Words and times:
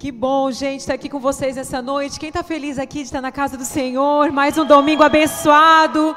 Que 0.00 0.10
bom, 0.10 0.50
gente, 0.50 0.80
estar 0.80 0.94
aqui 0.94 1.10
com 1.10 1.20
vocês 1.20 1.58
essa 1.58 1.82
noite. 1.82 2.18
Quem 2.18 2.30
está 2.30 2.42
feliz 2.42 2.78
aqui 2.78 3.00
de 3.00 3.04
estar 3.04 3.20
na 3.20 3.30
casa 3.30 3.54
do 3.58 3.66
Senhor? 3.66 4.32
Mais 4.32 4.56
um 4.56 4.64
domingo 4.64 5.02
abençoado. 5.02 6.16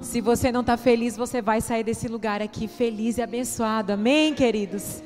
Se 0.00 0.20
você 0.20 0.52
não 0.52 0.60
está 0.60 0.76
feliz, 0.76 1.16
você 1.16 1.42
vai 1.42 1.60
sair 1.60 1.82
desse 1.82 2.06
lugar 2.06 2.40
aqui 2.40 2.68
feliz 2.68 3.18
e 3.18 3.22
abençoado. 3.22 3.94
Amém, 3.94 4.32
queridos? 4.32 5.02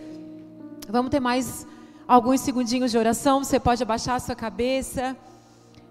Vamos 0.87 1.11
ter 1.11 1.19
mais 1.19 1.67
alguns 2.07 2.43
segundinhos 2.43 2.91
de 2.91 2.99
oração. 2.99 3.43
Você 3.43 3.59
pode 3.59 3.83
abaixar 3.83 4.17
a 4.17 4.21
sua 4.21 4.35
cabeça, 4.35 5.17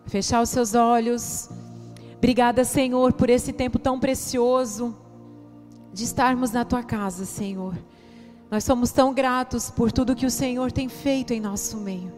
fechar 0.05 0.43
os 0.43 0.52
seus 0.52 0.75
olhos. 0.75 1.50
Obrigada, 2.16 2.64
Senhor, 2.64 3.11
por 3.14 3.27
esse 3.27 3.52
tempo 3.52 3.79
tão 3.79 4.00
precioso 4.00 4.95
de 5.91 6.04
estarmos 6.04 6.52
na 6.52 6.64
tua 6.64 6.84
casa, 6.84 7.25
Senhor. 7.25 7.73
Nós 8.50 8.64
somos 8.64 8.91
tão 8.91 9.14
gratos 9.14 9.70
por 9.70 9.91
tudo 9.91 10.16
que 10.16 10.25
o 10.25 10.32
Senhor 10.32 10.71
tem 10.71 10.88
feito 10.88 11.34
em 11.34 11.41
nosso 11.41 11.77
meio. 11.77 12.11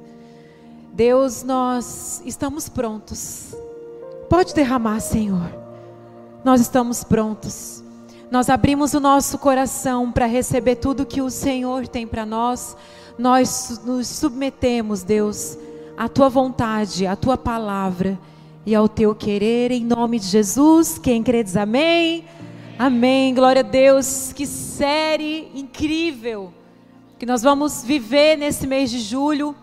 Deus, 0.93 1.43
nós 1.43 2.21
estamos 2.23 2.69
prontos. 2.69 3.55
Pode 4.29 4.53
derramar, 4.53 4.99
Senhor. 4.99 5.51
Nós 6.43 6.61
estamos 6.61 7.03
prontos. 7.03 7.83
Nós 8.29 8.47
abrimos 8.47 8.93
o 8.93 8.99
nosso 8.99 9.39
coração 9.39 10.11
para 10.11 10.27
receber 10.27 10.75
tudo 10.75 11.05
que 11.05 11.19
o 11.19 11.31
Senhor 11.31 11.87
tem 11.87 12.05
para 12.05 12.27
nós. 12.27 12.77
Nós 13.17 13.81
nos 13.83 14.07
submetemos, 14.07 15.01
Deus, 15.01 15.57
à 15.97 16.07
tua 16.07 16.29
vontade, 16.29 17.07
à 17.07 17.15
tua 17.15 17.37
palavra 17.37 18.19
e 18.67 18.75
ao 18.75 18.87
teu 18.87 19.15
querer, 19.15 19.71
em 19.71 19.83
nome 19.83 20.19
de 20.19 20.27
Jesus. 20.27 20.99
Quem 20.99 21.23
crê 21.23 21.43
diz 21.43 21.57
amém. 21.57 22.23
Amém. 22.79 23.33
Glória 23.33 23.59
a 23.59 23.63
Deus. 23.63 24.31
Que 24.31 24.47
série 24.47 25.51
incrível 25.53 26.53
que 27.17 27.25
nós 27.25 27.43
vamos 27.43 27.83
viver 27.83 28.37
nesse 28.37 28.65
mês 28.65 28.89
de 28.89 29.01
julho. 29.01 29.53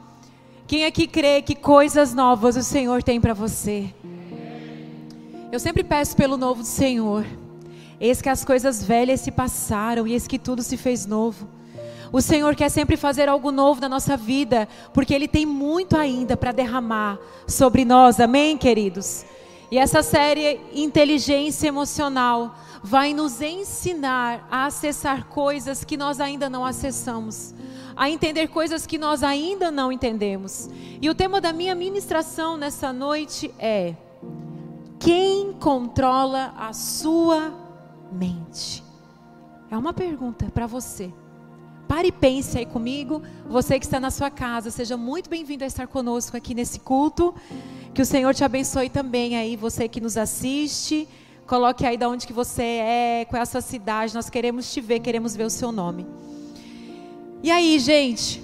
Quem 0.66 0.84
aqui 0.84 1.06
crê 1.06 1.40
que 1.40 1.54
coisas 1.54 2.12
novas 2.12 2.56
o 2.56 2.62
Senhor 2.62 3.02
tem 3.02 3.18
para 3.18 3.32
você? 3.32 3.86
Eu 5.50 5.58
sempre 5.58 5.82
peço 5.82 6.14
pelo 6.14 6.36
novo 6.36 6.60
do 6.60 6.68
Senhor. 6.68 7.24
Eis 7.98 8.20
que 8.20 8.28
as 8.28 8.44
coisas 8.44 8.84
velhas 8.84 9.22
se 9.22 9.30
passaram 9.30 10.06
e 10.06 10.12
eis 10.12 10.26
que 10.26 10.38
tudo 10.38 10.62
se 10.62 10.76
fez 10.76 11.06
novo. 11.06 11.48
O 12.12 12.20
Senhor 12.20 12.54
quer 12.54 12.68
sempre 12.68 12.98
fazer 12.98 13.30
algo 13.30 13.50
novo 13.50 13.80
na 13.80 13.88
nossa 13.88 14.14
vida, 14.14 14.68
porque 14.92 15.14
Ele 15.14 15.26
tem 15.26 15.46
muito 15.46 15.96
ainda 15.96 16.36
para 16.36 16.52
derramar 16.52 17.18
sobre 17.46 17.82
nós, 17.82 18.20
amém, 18.20 18.58
queridos? 18.58 19.24
E 19.70 19.78
essa 19.78 20.02
série 20.02 20.60
Inteligência 20.74 21.66
Emocional 21.66 22.54
vai 22.86 23.12
nos 23.12 23.42
ensinar 23.42 24.46
a 24.48 24.66
acessar 24.66 25.26
coisas 25.26 25.82
que 25.82 25.96
nós 25.96 26.20
ainda 26.20 26.48
não 26.48 26.64
acessamos, 26.64 27.52
a 27.96 28.08
entender 28.08 28.46
coisas 28.46 28.86
que 28.86 28.96
nós 28.96 29.24
ainda 29.24 29.72
não 29.72 29.90
entendemos. 29.90 30.70
E 31.02 31.10
o 31.10 31.14
tema 31.14 31.40
da 31.40 31.52
minha 31.52 31.74
ministração 31.74 32.56
nessa 32.56 32.92
noite 32.92 33.52
é 33.58 33.96
quem 35.00 35.52
controla 35.54 36.54
a 36.56 36.72
sua 36.72 37.52
mente? 38.12 38.84
É 39.68 39.76
uma 39.76 39.92
pergunta 39.92 40.48
para 40.54 40.68
você. 40.68 41.12
Pare 41.88 42.08
e 42.08 42.12
pense 42.12 42.56
aí 42.56 42.66
comigo. 42.66 43.20
Você 43.48 43.80
que 43.80 43.84
está 43.84 43.98
na 43.98 44.12
sua 44.12 44.30
casa, 44.30 44.70
seja 44.70 44.96
muito 44.96 45.28
bem-vindo 45.28 45.64
a 45.64 45.66
estar 45.66 45.88
conosco 45.88 46.36
aqui 46.36 46.54
nesse 46.54 46.78
culto. 46.78 47.34
Que 47.92 48.02
o 48.02 48.06
Senhor 48.06 48.32
te 48.32 48.44
abençoe 48.44 48.88
também 48.88 49.36
aí, 49.36 49.56
você 49.56 49.88
que 49.88 50.00
nos 50.00 50.16
assiste. 50.16 51.08
Coloque 51.46 51.86
aí 51.86 51.96
de 51.96 52.04
onde 52.04 52.26
que 52.26 52.32
você 52.32 52.62
é, 52.62 53.26
qual 53.28 53.38
é 53.38 53.42
a 53.42 53.46
sua 53.46 53.60
cidade. 53.60 54.14
Nós 54.14 54.28
queremos 54.28 54.72
te 54.72 54.80
ver, 54.80 54.98
queremos 54.98 55.36
ver 55.36 55.44
o 55.44 55.50
seu 55.50 55.70
nome. 55.70 56.04
E 57.40 57.50
aí, 57.52 57.78
gente? 57.78 58.42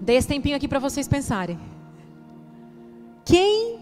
Dei 0.00 0.16
esse 0.16 0.26
tempinho 0.26 0.56
aqui 0.56 0.66
para 0.66 0.78
vocês 0.78 1.06
pensarem. 1.06 1.60
Quem 3.22 3.78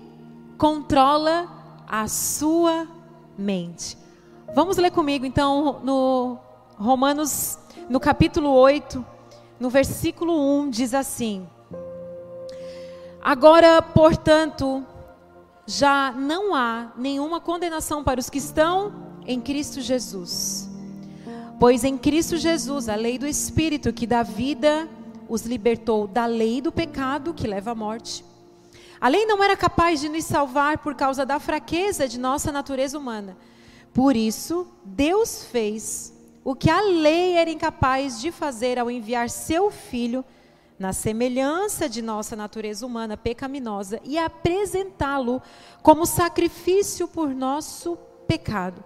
controla 0.59 1.48
a 1.86 2.09
sua 2.09 2.89
mente. 3.38 3.97
Vamos 4.53 4.76
ler 4.76 4.91
comigo 4.91 5.25
então 5.25 5.81
no 5.84 6.38
Romanos, 6.76 7.56
no 7.88 8.00
capítulo 8.00 8.50
8, 8.50 9.05
no 9.60 9.70
versículo 9.70 10.34
1, 10.62 10.70
diz 10.70 10.93
assim: 10.93 11.47
Agora, 13.22 13.81
portanto, 13.81 14.84
já 15.69 16.11
não 16.12 16.55
há 16.55 16.93
nenhuma 16.97 17.43
condenação 17.43 18.03
para 18.03 18.19
os 18.19 18.31
que 18.31 18.39
estão 18.39 18.91
em 19.27 19.39
Cristo 19.39 19.83
Jesus. 19.83 20.67
Pois 21.61 21.84
em 21.84 21.99
Cristo 21.99 22.39
Jesus, 22.39 22.89
a 22.89 22.95
lei 22.95 23.19
do 23.19 23.27
Espírito 23.27 23.93
que 23.93 24.06
dá 24.06 24.23
vida, 24.23 24.89
os 25.29 25.45
libertou 25.45 26.06
da 26.06 26.25
lei 26.25 26.62
do 26.62 26.73
pecado 26.73 27.34
que 27.34 27.47
leva 27.47 27.73
à 27.73 27.75
morte. 27.75 28.25
A 28.99 29.09
lei 29.09 29.27
não 29.27 29.45
era 29.45 29.55
capaz 29.59 30.01
de 30.01 30.09
nos 30.09 30.25
salvar 30.25 30.79
por 30.79 30.95
causa 30.95 31.27
da 31.27 31.39
fraqueza 31.39 32.09
de 32.09 32.19
nossa 32.19 32.50
natureza 32.50 32.99
humana. 32.99 33.37
Por 33.93 34.17
isso, 34.17 34.67
Deus 34.83 35.45
fez 35.45 36.15
o 36.43 36.55
que 36.55 36.71
a 36.71 36.81
lei 36.81 37.35
era 37.35 37.50
incapaz 37.50 38.19
de 38.23 38.33
fazer 38.33 38.79
ao 38.79 38.91
enviar 38.91 39.29
seu 39.29 39.71
filho 39.71 40.25
na 40.78 40.93
semelhança 40.93 41.89
de 41.89 42.00
nossa 42.00 42.37
natureza 42.37 42.87
humana 42.87 43.16
pecaminosa 43.16 44.00
e 44.05 44.16
apresentá-lo 44.16 45.43
como 45.83 46.06
sacrifício 46.06 47.09
por 47.09 47.31
nosso 47.31 47.97
pecado. 48.27 48.84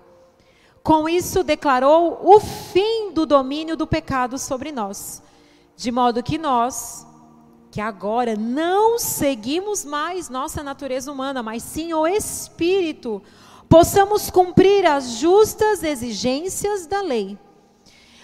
Com 0.83 1.09
isso, 1.09 1.45
declarou 1.45 2.21
o 2.25 2.41
fim 2.41 3.13
do 3.13 3.27
domínio 3.27 3.77
do 3.77 3.87
pecado 3.87 4.39
sobre 4.39 4.73
nós, 4.73 5.23
de 5.77 5.93
modo 5.93 6.23
que 6.23 6.39
nós, 6.39 7.07
que 7.71 7.81
agora 7.81 8.37
não 8.37 8.99
seguimos 8.99 9.85
mais 9.85 10.29
nossa 10.29 10.63
natureza 10.63 11.13
humana, 11.13 11.43
mas 11.43 11.63
sim 11.63 11.93
o 11.93 12.07
Espírito, 12.07 13.23
possamos 13.69 14.29
cumprir 14.29 14.85
as 14.87 15.19
justas 15.19 15.83
exigências 15.83 16.87
da 16.87 17.01
lei. 17.01 17.39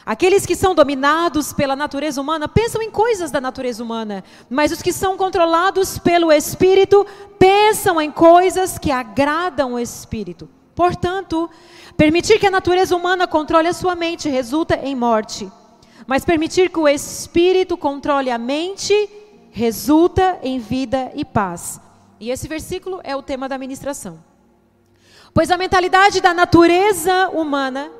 Aqueles 0.09 0.47
que 0.47 0.57
são 0.57 0.75
dominados 0.75 1.53
pela 1.53 1.77
natureza 1.77 2.19
humana 2.19 2.49
pensam 2.49 2.81
em 2.81 2.91
coisas 2.91 3.31
da 3.31 3.43
natureza 3.43 3.85
humana, 3.85 4.25
mas 4.49 4.73
os 4.73 4.81
que 4.81 4.91
são 4.91 5.19
controlados 5.19 5.99
pelo 5.99 6.33
Espírito 6.33 7.07
pensam 7.39 8.01
em 8.01 8.11
coisas 8.11 8.79
que 8.79 8.91
agradam 8.91 9.75
o 9.75 9.79
Espírito. 9.79 10.49
Portanto, 10.75 11.51
permitir 11.95 12.39
que 12.39 12.47
a 12.47 12.51
natureza 12.51 12.97
humana 12.97 13.27
controle 13.27 13.69
a 13.69 13.75
sua 13.75 13.95
mente 13.95 14.31
resulta 14.31 14.77
em 14.77 14.97
morte, 14.97 15.53
mas 16.07 16.25
permitir 16.25 16.71
que 16.71 16.79
o 16.79 16.89
Espírito 16.89 17.77
controle 17.77 18.31
a 18.31 18.39
mente 18.39 18.95
resulta 19.51 20.39
em 20.43 20.59
vida 20.59 21.13
e 21.15 21.23
paz. 21.23 21.79
E 22.19 22.31
esse 22.31 22.49
versículo 22.49 22.99
é 23.05 23.15
o 23.15 23.21
tema 23.21 23.47
da 23.47 23.59
ministração. 23.59 24.25
Pois 25.35 25.51
a 25.51 25.59
mentalidade 25.59 26.23
da 26.23 26.33
natureza 26.33 27.29
humana 27.29 27.98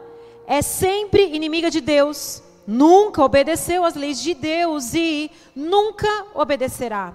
é 0.49 0.63
sempre 0.63 1.37
inimiga 1.37 1.71
de 1.71 1.79
Deus, 1.79 2.43
nunca 2.67 3.23
obedeceu 3.23 3.85
às 3.85 3.95
leis 3.95 4.19
de 4.19 4.33
Deus 4.33 4.95
e 4.95 5.31
nunca 5.55 6.09
obedecerá. 6.35 7.15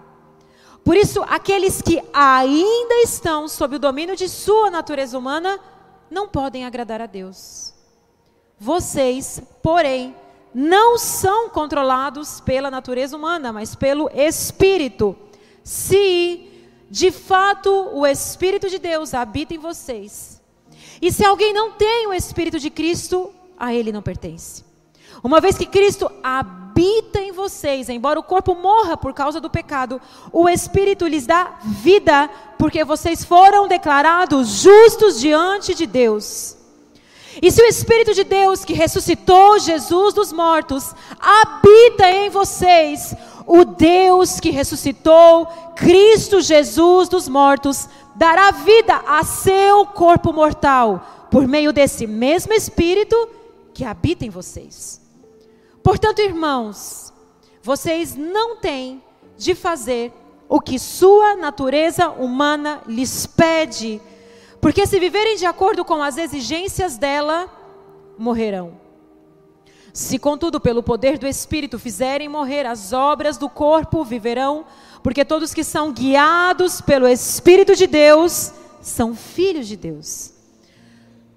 Por 0.85 0.95
isso, 0.95 1.23
aqueles 1.23 1.81
que 1.81 1.99
ainda 2.13 3.01
estão 3.03 3.47
sob 3.47 3.77
o 3.77 3.79
domínio 3.79 4.15
de 4.15 4.29
sua 4.29 4.69
natureza 4.69 5.17
humana 5.17 5.59
não 6.11 6.27
podem 6.27 6.63
agradar 6.63 7.01
a 7.01 7.07
Deus. 7.07 7.73
Vocês, 8.59 9.41
porém, 9.63 10.15
não 10.53 10.95
são 10.99 11.49
controlados 11.49 12.39
pela 12.39 12.69
natureza 12.69 13.17
humana, 13.17 13.51
mas 13.51 13.73
pelo 13.73 14.11
Espírito. 14.13 15.17
Se 15.63 16.51
de 16.87 17.09
fato 17.09 17.89
o 17.93 18.05
Espírito 18.05 18.69
de 18.69 18.77
Deus 18.77 19.15
habita 19.15 19.55
em 19.55 19.57
vocês. 19.57 20.32
E 21.03 21.11
se 21.11 21.25
alguém 21.25 21.51
não 21.51 21.71
tem 21.71 22.07
o 22.07 22.13
Espírito 22.13 22.57
de 22.57 22.69
Cristo, 22.69 23.29
a 23.59 23.73
ele 23.73 23.91
não 23.91 24.01
pertence. 24.01 24.63
Uma 25.21 25.41
vez 25.41 25.57
que 25.57 25.65
Cristo 25.65 26.09
habita 26.23 27.19
em 27.19 27.33
vocês, 27.33 27.89
embora 27.89 28.17
o 28.17 28.23
corpo 28.23 28.55
morra 28.55 28.95
por 28.95 29.13
causa 29.13 29.41
do 29.41 29.49
pecado, 29.49 29.99
o 30.31 30.47
Espírito 30.47 31.05
lhes 31.05 31.25
dá 31.25 31.55
vida, 31.61 32.29
porque 32.57 32.85
vocês 32.85 33.25
foram 33.25 33.67
declarados 33.67 34.61
justos 34.61 35.19
diante 35.19 35.75
de 35.75 35.85
Deus. 35.85 36.55
E 37.41 37.51
se 37.51 37.61
o 37.61 37.65
Espírito 37.65 38.13
de 38.13 38.23
Deus 38.23 38.63
que 38.63 38.73
ressuscitou 38.73 39.59
Jesus 39.59 40.13
dos 40.13 40.31
mortos 40.31 40.95
habita 41.19 42.09
em 42.09 42.29
vocês, 42.29 43.13
o 43.45 43.65
Deus 43.65 44.39
que 44.39 44.51
ressuscitou 44.51 45.47
Cristo 45.75 46.39
Jesus 46.39 47.09
dos 47.09 47.27
mortos 47.27 47.89
dará 48.15 48.51
vida 48.51 48.95
a 49.07 49.23
seu 49.23 49.85
corpo 49.85 50.31
mortal, 50.31 51.27
por 51.31 51.47
meio 51.47 51.73
desse 51.73 52.05
mesmo 52.05 52.53
Espírito 52.53 53.29
que 53.73 53.83
habita 53.83 54.25
em 54.25 54.29
vocês. 54.29 55.01
Portanto, 55.81 56.19
irmãos, 56.19 57.13
vocês 57.61 58.15
não 58.15 58.57
têm 58.57 59.03
de 59.37 59.55
fazer 59.55 60.13
o 60.47 60.59
que 60.59 60.77
sua 60.77 61.35
natureza 61.35 62.09
humana 62.09 62.81
lhes 62.87 63.25
pede 63.25 64.01
porque 64.63 64.87
se 64.87 64.97
viverem 64.97 65.35
de 65.35 65.45
acordo 65.45 65.83
com 65.83 66.01
as 66.01 66.17
exigências 66.17 66.97
dela, 66.97 67.49
morrerão. 68.17 68.79
Se, 69.91 70.17
contudo, 70.17 70.57
pelo 70.57 70.81
poder 70.81 71.17
do 71.17 71.27
Espírito 71.27 71.77
fizerem 71.77 72.29
morrer 72.29 72.65
as 72.65 72.93
obras 72.93 73.37
do 73.37 73.49
corpo, 73.49 74.05
viverão, 74.05 74.65
porque 75.03 75.25
todos 75.25 75.53
que 75.53 75.63
são 75.63 75.91
guiados 75.91 76.81
pelo 76.81 77.07
Espírito 77.07 77.75
de 77.75 77.85
Deus 77.85 78.51
são 78.81 79.15
filhos 79.15 79.67
de 79.67 79.75
Deus. 79.75 80.31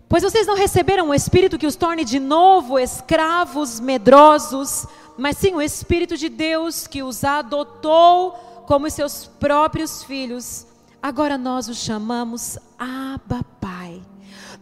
Pois 0.08 0.22
vocês 0.22 0.46
não 0.46 0.54
receberam 0.54 1.08
o 1.08 1.14
Espírito 1.14 1.58
que 1.58 1.66
os 1.66 1.74
torne 1.74 2.04
de 2.04 2.20
novo 2.20 2.78
escravos 2.78 3.80
medrosos, 3.80 4.86
mas 5.18 5.36
sim 5.36 5.52
o 5.52 5.60
Espírito 5.60 6.16
de 6.16 6.28
Deus 6.28 6.86
que 6.86 7.02
os 7.02 7.24
adotou 7.24 8.32
como 8.66 8.88
seus 8.88 9.26
próprios 9.38 10.04
filhos. 10.04 10.64
Agora 11.02 11.36
nós 11.36 11.68
os 11.68 11.78
chamamos 11.78 12.56
Abba 12.78 13.44
Pai 13.60 14.00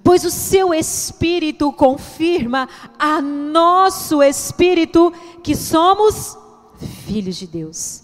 pois 0.04 0.22
o 0.22 0.30
seu 0.30 0.74
espírito 0.74 1.72
confirma 1.72 2.68
a 2.98 3.22
nosso 3.22 4.22
espírito 4.22 5.10
que 5.42 5.56
somos 5.56 6.36
filhos 7.06 7.36
de 7.36 7.46
Deus. 7.46 8.03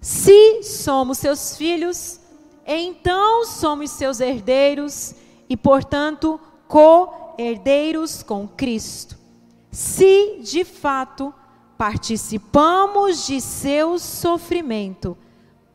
Se 0.00 0.62
somos 0.62 1.18
seus 1.18 1.56
filhos, 1.56 2.20
então 2.66 3.44
somos 3.44 3.90
seus 3.90 4.20
herdeiros 4.20 5.14
e, 5.48 5.56
portanto, 5.56 6.40
co-herdeiros 6.66 8.22
com 8.22 8.48
Cristo. 8.48 9.18
Se 9.70 10.38
de 10.40 10.64
fato 10.64 11.34
participamos 11.76 13.26
de 13.26 13.40
seu 13.40 13.98
sofrimento, 13.98 15.16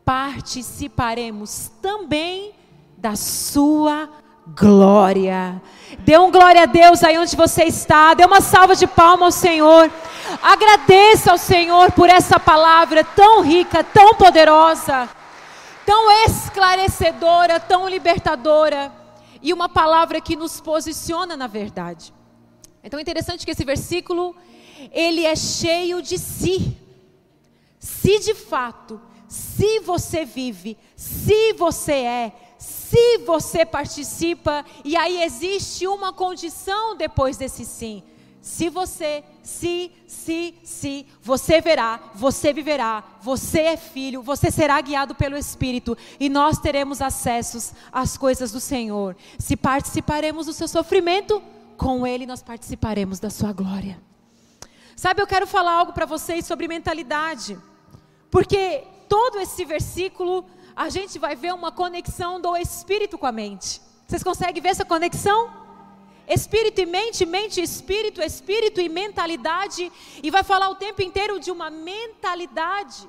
participaremos 0.04 1.70
também 1.80 2.52
da 2.98 3.14
sua 3.14 4.08
glória. 4.56 5.60
Dê 6.00 6.16
um 6.18 6.30
glória 6.30 6.62
a 6.62 6.66
Deus 6.66 7.02
aí 7.02 7.18
onde 7.18 7.34
você 7.36 7.64
está. 7.64 8.14
Dê 8.14 8.24
uma 8.24 8.40
salva 8.40 8.74
de 8.74 8.86
palmas 8.86 9.34
ao 9.34 9.40
Senhor. 9.40 9.90
Agradeça 10.42 11.32
ao 11.32 11.38
Senhor 11.38 11.92
por 11.92 12.08
essa 12.08 12.38
palavra 12.38 13.04
tão 13.04 13.42
rica, 13.42 13.84
tão 13.84 14.14
poderosa, 14.14 15.08
tão 15.84 16.10
esclarecedora, 16.24 17.60
tão 17.60 17.88
libertadora 17.88 18.92
e 19.40 19.52
uma 19.52 19.68
palavra 19.68 20.20
que 20.20 20.36
nos 20.36 20.60
posiciona 20.60 21.36
na 21.36 21.46
verdade. 21.46 22.12
Então 22.82 22.98
é 22.98 23.02
interessante 23.02 23.44
que 23.44 23.50
esse 23.50 23.64
versículo 23.64 24.34
ele 24.92 25.24
é 25.24 25.36
cheio 25.36 26.02
de 26.02 26.18
si. 26.18 26.76
Se 27.78 28.18
de 28.18 28.34
fato, 28.34 29.00
se 29.28 29.80
você 29.80 30.24
vive, 30.24 30.76
se 30.96 31.52
você 31.52 31.92
é, 31.92 32.32
se 32.58 33.18
você 33.18 33.64
participa, 33.66 34.64
e 34.84 34.96
aí 34.96 35.22
existe 35.22 35.86
uma 35.86 36.12
condição 36.12 36.96
depois 36.96 37.36
desse 37.36 37.64
sim. 37.64 38.02
Se 38.46 38.68
você, 38.68 39.24
se, 39.42 39.90
se, 40.06 40.54
se, 40.62 41.04
você 41.20 41.60
verá, 41.60 41.98
você 42.14 42.52
viverá, 42.52 43.02
você 43.20 43.58
é 43.62 43.76
filho, 43.76 44.22
você 44.22 44.52
será 44.52 44.80
guiado 44.80 45.16
pelo 45.16 45.36
Espírito 45.36 45.98
e 46.20 46.28
nós 46.28 46.56
teremos 46.56 47.02
acessos 47.02 47.72
às 47.90 48.16
coisas 48.16 48.52
do 48.52 48.60
Senhor. 48.60 49.16
Se 49.36 49.56
participaremos 49.56 50.46
do 50.46 50.52
seu 50.52 50.68
sofrimento, 50.68 51.42
com 51.76 52.06
Ele 52.06 52.24
nós 52.24 52.40
participaremos 52.40 53.18
da 53.18 53.30
sua 53.30 53.52
glória. 53.52 54.00
Sabe, 54.94 55.20
eu 55.20 55.26
quero 55.26 55.48
falar 55.48 55.72
algo 55.72 55.92
para 55.92 56.06
vocês 56.06 56.46
sobre 56.46 56.68
mentalidade, 56.68 57.58
porque 58.30 58.84
todo 59.08 59.40
esse 59.40 59.64
versículo 59.64 60.44
a 60.76 60.88
gente 60.88 61.18
vai 61.18 61.34
ver 61.34 61.52
uma 61.52 61.72
conexão 61.72 62.40
do 62.40 62.56
espírito 62.56 63.18
com 63.18 63.26
a 63.26 63.32
mente. 63.32 63.82
Vocês 64.06 64.22
conseguem 64.22 64.62
ver 64.62 64.68
essa 64.68 64.84
conexão? 64.84 65.65
Espírito 66.28 66.80
e 66.80 66.86
mente, 66.86 67.24
mente 67.24 67.60
e 67.60 67.64
espírito, 67.64 68.20
espírito 68.20 68.80
e 68.80 68.88
mentalidade, 68.88 69.92
e 70.22 70.30
vai 70.30 70.42
falar 70.42 70.68
o 70.70 70.74
tempo 70.74 71.00
inteiro 71.02 71.38
de 71.38 71.50
uma 71.50 71.70
mentalidade. 71.70 73.08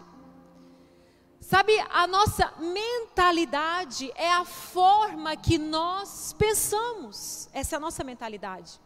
Sabe, 1.42 1.74
a 1.90 2.06
nossa 2.06 2.54
mentalidade 2.60 4.12
é 4.16 4.32
a 4.32 4.44
forma 4.44 5.36
que 5.36 5.58
nós 5.58 6.34
pensamos. 6.38 7.50
Essa 7.54 7.76
é 7.76 7.78
a 7.78 7.80
nossa 7.80 8.04
mentalidade. 8.04 8.80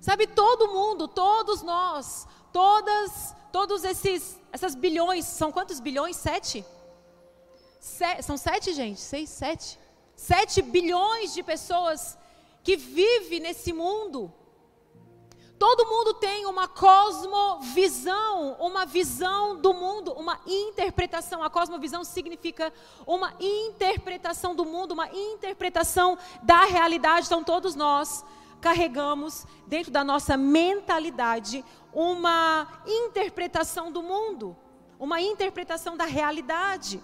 Sabe, 0.00 0.26
todo 0.26 0.68
mundo, 0.68 1.08
todos 1.08 1.62
nós, 1.62 2.28
todas, 2.52 3.34
todos 3.50 3.82
esses, 3.82 4.38
essas 4.52 4.74
bilhões, 4.74 5.24
são 5.24 5.50
quantos 5.50 5.80
bilhões? 5.80 6.16
Sete? 6.16 6.64
são 8.22 8.36
sete, 8.36 8.72
gente? 8.72 9.00
Seis, 9.00 9.30
sete? 9.30 9.78
Sete 10.14 10.62
bilhões 10.62 11.34
de 11.34 11.42
pessoas 11.42 12.16
que 12.64 12.76
vivem 12.76 13.40
nesse 13.40 13.72
mundo. 13.72 14.32
Todo 15.58 15.86
mundo 15.86 16.14
tem 16.14 16.46
uma 16.46 16.66
cosmovisão, 16.66 18.56
uma 18.58 18.84
visão 18.84 19.56
do 19.60 19.72
mundo, 19.72 20.12
uma 20.12 20.40
interpretação. 20.46 21.44
A 21.44 21.50
cosmovisão 21.50 22.02
significa 22.02 22.72
uma 23.06 23.32
interpretação 23.38 24.54
do 24.54 24.64
mundo, 24.64 24.92
uma 24.92 25.08
interpretação 25.08 26.18
da 26.42 26.64
realidade. 26.64 27.26
Então, 27.26 27.44
todos 27.44 27.74
nós 27.74 28.24
carregamos 28.60 29.46
dentro 29.66 29.92
da 29.92 30.02
nossa 30.02 30.36
mentalidade 30.36 31.64
uma 31.92 32.66
interpretação 32.86 33.92
do 33.92 34.02
mundo, 34.02 34.56
uma 34.98 35.20
interpretação 35.20 35.96
da 35.96 36.04
realidade. 36.04 37.00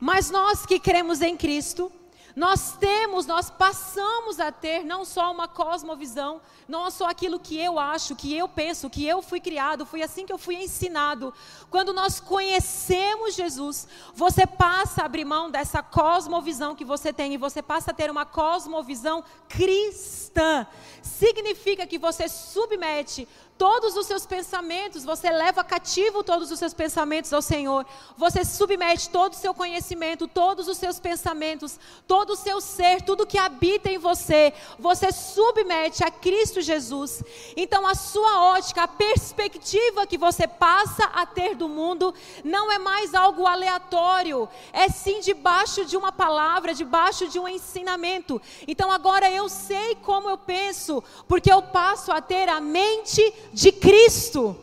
Mas 0.00 0.30
nós 0.30 0.64
que 0.64 0.78
cremos 0.78 1.20
em 1.20 1.36
Cristo, 1.36 1.92
nós 2.38 2.76
temos, 2.76 3.26
nós 3.26 3.50
passamos 3.50 4.38
a 4.38 4.52
ter 4.52 4.84
não 4.84 5.04
só 5.04 5.32
uma 5.32 5.48
cosmovisão, 5.48 6.40
não 6.68 6.88
só 6.88 7.08
aquilo 7.08 7.40
que 7.40 7.58
eu 7.58 7.80
acho, 7.80 8.14
que 8.14 8.32
eu 8.32 8.48
penso, 8.48 8.88
que 8.88 9.04
eu 9.04 9.20
fui 9.20 9.40
criado, 9.40 9.84
foi 9.84 10.02
assim 10.02 10.24
que 10.24 10.32
eu 10.32 10.38
fui 10.38 10.54
ensinado. 10.54 11.34
Quando 11.68 11.92
nós 11.92 12.20
conhecemos 12.20 13.34
Jesus, 13.34 13.88
você 14.14 14.46
passa 14.46 15.02
a 15.02 15.06
abrir 15.06 15.24
mão 15.24 15.50
dessa 15.50 15.82
cosmovisão 15.82 16.76
que 16.76 16.84
você 16.84 17.12
tem 17.12 17.34
e 17.34 17.36
você 17.36 17.60
passa 17.60 17.90
a 17.90 17.94
ter 17.94 18.08
uma 18.08 18.24
cosmovisão 18.24 19.24
cristã. 19.48 20.64
Significa 21.02 21.88
que 21.88 21.98
você 21.98 22.28
submete 22.28 23.26
todos 23.58 23.96
os 23.96 24.06
seus 24.06 24.24
pensamentos, 24.24 25.04
você 25.04 25.28
leva 25.30 25.64
cativo 25.64 26.22
todos 26.22 26.50
os 26.50 26.58
seus 26.58 26.72
pensamentos 26.72 27.32
ao 27.32 27.42
Senhor. 27.42 27.84
Você 28.16 28.44
submete 28.44 29.10
todo 29.10 29.32
o 29.32 29.36
seu 29.36 29.52
conhecimento, 29.52 30.28
todos 30.28 30.68
os 30.68 30.78
seus 30.78 31.00
pensamentos, 31.00 31.78
todo 32.06 32.30
o 32.30 32.36
seu 32.36 32.60
ser, 32.60 33.02
tudo 33.02 33.26
que 33.26 33.36
habita 33.36 33.90
em 33.90 33.98
você, 33.98 34.54
você 34.78 35.10
submete 35.10 36.04
a 36.04 36.10
Cristo 36.10 36.60
Jesus. 36.62 37.22
Então 37.56 37.84
a 37.84 37.96
sua 37.96 38.52
ótica, 38.52 38.84
a 38.84 38.88
perspectiva 38.88 40.06
que 40.06 40.16
você 40.16 40.46
passa 40.46 41.04
a 41.06 41.26
ter 41.26 41.56
do 41.56 41.68
mundo 41.68 42.14
não 42.44 42.70
é 42.70 42.78
mais 42.78 43.12
algo 43.12 43.44
aleatório, 43.44 44.48
é 44.72 44.88
sim 44.88 45.20
debaixo 45.20 45.84
de 45.84 45.96
uma 45.96 46.12
palavra, 46.12 46.72
debaixo 46.72 47.26
de 47.26 47.40
um 47.40 47.48
ensinamento. 47.48 48.40
Então 48.68 48.92
agora 48.92 49.28
eu 49.28 49.48
sei 49.48 49.96
como 49.96 50.30
eu 50.30 50.38
penso, 50.38 51.02
porque 51.26 51.52
eu 51.52 51.60
passo 51.60 52.12
a 52.12 52.20
ter 52.20 52.48
a 52.48 52.60
mente 52.60 53.34
de 53.52 53.72
Cristo. 53.72 54.56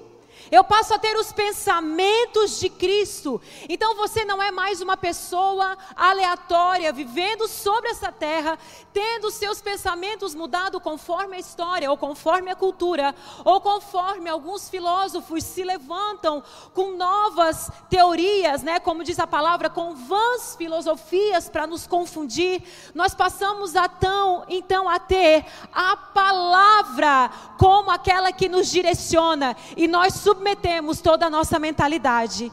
Eu 0.55 0.63
passo 0.63 0.93
a 0.93 0.97
ter 0.97 1.17
os 1.17 1.33
pensamentos 1.33 2.61
de 2.61 2.69
Cristo. 2.69 3.41
Então 3.67 3.93
você 3.93 4.23
não 4.23 4.41
é 4.41 4.51
mais 4.51 4.79
uma 4.79 4.95
pessoa 4.95 5.77
aleatória, 5.93 6.93
vivendo 6.93 7.45
sobre 7.45 7.89
essa 7.89 8.09
terra, 8.09 8.57
tendo 8.93 9.29
seus 9.31 9.59
pensamentos 9.59 10.33
mudados 10.33 10.81
conforme 10.81 11.35
a 11.35 11.39
história, 11.41 11.91
ou 11.91 11.97
conforme 11.97 12.49
a 12.49 12.55
cultura, 12.55 13.13
ou 13.43 13.59
conforme 13.59 14.29
alguns 14.29 14.69
filósofos 14.69 15.43
se 15.43 15.61
levantam 15.61 16.41
com 16.73 16.95
novas 16.95 17.69
teorias, 17.89 18.63
né, 18.63 18.79
como 18.79 19.03
diz 19.03 19.19
a 19.19 19.27
palavra, 19.27 19.69
com 19.69 19.93
vãs 19.93 20.55
filosofias 20.55 21.49
para 21.49 21.67
nos 21.67 21.85
confundir. 21.85 22.63
Nós 22.93 23.13
passamos 23.13 23.75
a 23.75 23.89
tão, 23.89 24.45
então 24.47 24.87
a 24.87 24.99
ter 24.99 25.45
a 25.73 25.97
palavra 25.97 27.29
como 27.57 27.91
aquela 27.91 28.31
que 28.31 28.47
nos 28.47 28.71
direciona 28.71 29.57
e 29.75 29.85
nós 29.85 30.13
submetemos 30.13 30.44
toda 31.01 31.25
a 31.25 31.29
nossa 31.29 31.57
mentalidade 31.57 32.51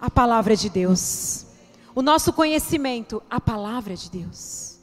à 0.00 0.10
palavra 0.10 0.56
de 0.56 0.70
Deus. 0.70 1.46
O 1.94 2.02
nosso 2.02 2.32
conhecimento 2.32 3.22
à 3.28 3.40
palavra 3.40 3.96
de 3.96 4.10
Deus. 4.10 4.78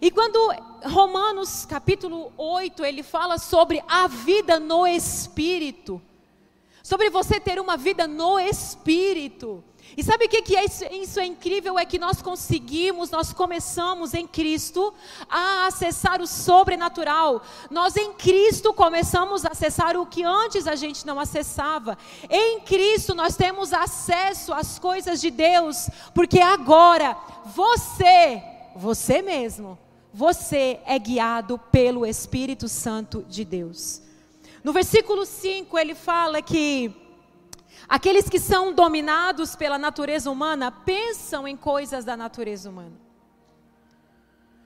E 0.00 0.10
quando 0.10 0.38
Romanos 0.84 1.66
capítulo 1.66 2.32
8, 2.38 2.84
ele 2.84 3.02
fala 3.02 3.36
sobre 3.36 3.82
a 3.86 4.06
vida 4.06 4.58
no 4.58 4.86
espírito, 4.86 6.00
sobre 6.82 7.10
você 7.10 7.38
ter 7.38 7.60
uma 7.60 7.76
vida 7.76 8.06
no 8.06 8.38
espírito. 8.38 9.62
E 9.96 10.02
sabe 10.02 10.26
o 10.26 10.28
que, 10.28 10.56
é 10.56 10.64
isso, 10.64 10.84
isso 10.92 11.20
é 11.20 11.26
incrível? 11.26 11.78
É 11.78 11.84
que 11.84 11.98
nós 11.98 12.22
conseguimos, 12.22 13.10
nós 13.10 13.32
começamos 13.32 14.14
em 14.14 14.26
Cristo 14.26 14.94
a 15.28 15.66
acessar 15.66 16.20
o 16.20 16.26
sobrenatural. 16.26 17.42
Nós 17.70 17.96
em 17.96 18.12
Cristo 18.12 18.72
começamos 18.72 19.44
a 19.44 19.48
acessar 19.48 19.96
o 19.96 20.06
que 20.06 20.22
antes 20.22 20.66
a 20.66 20.76
gente 20.76 21.06
não 21.06 21.18
acessava. 21.18 21.98
Em 22.28 22.60
Cristo 22.60 23.14
nós 23.14 23.36
temos 23.36 23.72
acesso 23.72 24.52
às 24.52 24.78
coisas 24.78 25.20
de 25.20 25.30
Deus, 25.30 25.90
porque 26.14 26.40
agora 26.40 27.16
você, 27.44 28.42
você 28.76 29.22
mesmo, 29.22 29.78
você 30.12 30.80
é 30.86 30.98
guiado 30.98 31.58
pelo 31.70 32.06
Espírito 32.06 32.68
Santo 32.68 33.24
de 33.28 33.44
Deus. 33.44 34.02
No 34.62 34.72
versículo 34.72 35.24
5 35.24 35.78
ele 35.78 35.94
fala 35.94 36.42
que 36.42 36.94
aqueles 37.90 38.28
que 38.28 38.38
são 38.38 38.72
dominados 38.72 39.56
pela 39.56 39.76
natureza 39.76 40.30
humana 40.30 40.70
pensam 40.70 41.48
em 41.48 41.56
coisas 41.56 42.04
da 42.04 42.16
natureza 42.16 42.70
humana. 42.70 42.96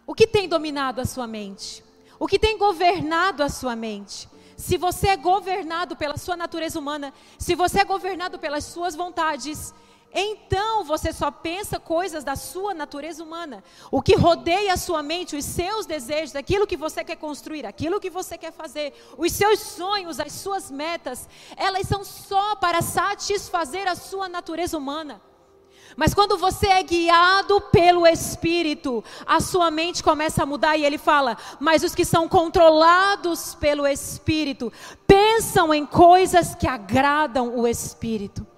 O 0.06 0.14
que 0.14 0.26
tem 0.26 0.46
dominado 0.46 1.00
a 1.00 1.06
sua 1.06 1.26
mente? 1.26 1.82
O 2.20 2.26
que 2.26 2.38
tem 2.38 2.58
governado 2.58 3.42
a 3.42 3.48
sua 3.48 3.74
mente? 3.74 4.28
Se 4.58 4.76
você 4.76 5.08
é 5.08 5.16
governado 5.16 5.96
pela 5.96 6.18
sua 6.18 6.36
natureza 6.36 6.78
humana, 6.78 7.14
se 7.38 7.54
você 7.54 7.80
é 7.80 7.84
governado 7.84 8.38
pelas 8.38 8.64
suas 8.64 8.94
vontades, 8.94 9.74
então 10.14 10.84
você 10.84 11.12
só 11.12 11.28
pensa 11.28 11.80
coisas 11.80 12.22
da 12.22 12.36
sua 12.36 12.72
natureza 12.72 13.22
humana. 13.22 13.64
O 13.90 14.00
que 14.00 14.14
rodeia 14.14 14.72
a 14.72 14.76
sua 14.76 15.02
mente, 15.02 15.34
os 15.36 15.44
seus 15.44 15.86
desejos, 15.86 16.36
aquilo 16.36 16.68
que 16.68 16.76
você 16.76 17.02
quer 17.02 17.16
construir, 17.16 17.66
aquilo 17.66 17.98
que 17.98 18.08
você 18.08 18.38
quer 18.38 18.52
fazer, 18.52 18.94
os 19.18 19.32
seus 19.32 19.58
sonhos, 19.58 20.20
as 20.20 20.32
suas 20.32 20.70
metas, 20.70 21.28
elas 21.56 21.88
são 21.88 22.04
só 22.04 22.54
para 22.54 22.80
satisfazer 22.80 23.88
a 23.88 23.96
sua 23.96 24.28
natureza 24.28 24.78
humana. 24.78 25.20
Mas 25.96 26.14
quando 26.14 26.36
você 26.36 26.68
é 26.68 26.82
guiado 26.82 27.60
pelo 27.72 28.06
Espírito, 28.06 29.02
a 29.26 29.40
sua 29.40 29.70
mente 29.70 30.02
começa 30.02 30.42
a 30.42 30.46
mudar 30.46 30.76
e 30.76 30.84
ele 30.84 30.98
fala: 30.98 31.36
Mas 31.58 31.82
os 31.82 31.94
que 31.94 32.04
são 32.04 32.28
controlados 32.28 33.54
pelo 33.54 33.86
Espírito 33.86 34.72
pensam 35.06 35.72
em 35.72 35.84
coisas 35.84 36.54
que 36.54 36.66
agradam 36.66 37.58
o 37.58 37.66
Espírito. 37.66 38.53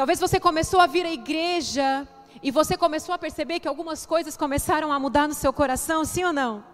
Talvez 0.00 0.18
você 0.18 0.40
começou 0.40 0.80
a 0.80 0.86
vir 0.86 1.04
à 1.04 1.12
igreja 1.12 2.08
e 2.42 2.50
você 2.50 2.74
começou 2.74 3.14
a 3.14 3.18
perceber 3.18 3.60
que 3.60 3.68
algumas 3.68 4.06
coisas 4.06 4.34
começaram 4.34 4.90
a 4.90 4.98
mudar 4.98 5.28
no 5.28 5.34
seu 5.34 5.52
coração, 5.52 6.06
sim 6.06 6.24
ou 6.24 6.32
não? 6.32 6.64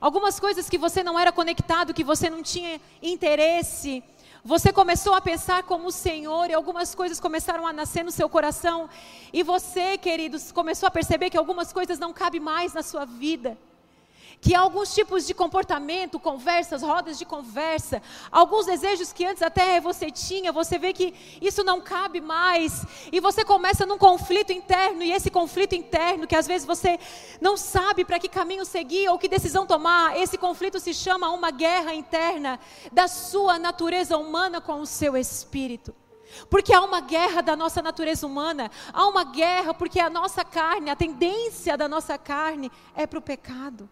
Algumas 0.00 0.40
coisas 0.40 0.68
que 0.68 0.76
você 0.76 1.04
não 1.04 1.16
era 1.16 1.30
conectado, 1.30 1.94
que 1.94 2.02
você 2.02 2.28
não 2.28 2.42
tinha 2.42 2.80
interesse, 3.00 4.02
você 4.44 4.72
começou 4.72 5.14
a 5.14 5.20
pensar 5.20 5.62
como 5.62 5.86
o 5.86 5.92
Senhor 5.92 6.50
e 6.50 6.52
algumas 6.52 6.92
coisas 6.92 7.20
começaram 7.20 7.64
a 7.64 7.72
nascer 7.72 8.02
no 8.02 8.10
seu 8.10 8.28
coração. 8.28 8.90
E 9.32 9.44
você, 9.44 9.96
queridos, 9.96 10.50
começou 10.50 10.88
a 10.88 10.90
perceber 10.90 11.30
que 11.30 11.38
algumas 11.38 11.72
coisas 11.72 12.00
não 12.00 12.12
cabem 12.12 12.40
mais 12.40 12.74
na 12.74 12.82
sua 12.82 13.04
vida 13.04 13.56
que 14.40 14.54
alguns 14.54 14.94
tipos 14.94 15.26
de 15.26 15.34
comportamento, 15.34 16.18
conversas, 16.18 16.82
rodas 16.82 17.18
de 17.18 17.26
conversa, 17.26 18.00
alguns 18.32 18.66
desejos 18.66 19.12
que 19.12 19.24
antes 19.26 19.42
até 19.42 19.80
você 19.80 20.10
tinha, 20.10 20.50
você 20.50 20.78
vê 20.78 20.92
que 20.92 21.14
isso 21.42 21.62
não 21.62 21.80
cabe 21.80 22.20
mais, 22.20 22.84
e 23.12 23.20
você 23.20 23.44
começa 23.44 23.84
num 23.84 23.98
conflito 23.98 24.50
interno, 24.52 25.02
e 25.02 25.12
esse 25.12 25.30
conflito 25.30 25.74
interno, 25.74 26.26
que 26.26 26.36
às 26.36 26.46
vezes 26.46 26.66
você 26.66 26.98
não 27.40 27.56
sabe 27.56 28.04
para 28.04 28.18
que 28.18 28.28
caminho 28.28 28.64
seguir 28.64 29.08
ou 29.08 29.18
que 29.18 29.28
decisão 29.28 29.66
tomar, 29.66 30.16
esse 30.16 30.38
conflito 30.38 30.80
se 30.80 30.94
chama 30.94 31.30
uma 31.30 31.50
guerra 31.50 31.94
interna 31.94 32.58
da 32.90 33.06
sua 33.06 33.58
natureza 33.58 34.16
humana 34.16 34.60
com 34.60 34.80
o 34.80 34.86
seu 34.86 35.16
espírito. 35.16 35.94
Porque 36.48 36.72
há 36.72 36.80
uma 36.80 37.00
guerra 37.00 37.42
da 37.42 37.56
nossa 37.56 37.82
natureza 37.82 38.26
humana, 38.26 38.70
há 38.92 39.06
uma 39.06 39.24
guerra 39.24 39.74
porque 39.74 39.98
a 39.98 40.08
nossa 40.08 40.44
carne, 40.44 40.88
a 40.88 40.96
tendência 40.96 41.76
da 41.76 41.88
nossa 41.88 42.16
carne 42.16 42.70
é 42.94 43.04
para 43.06 43.18
o 43.18 43.22
pecado. 43.22 43.88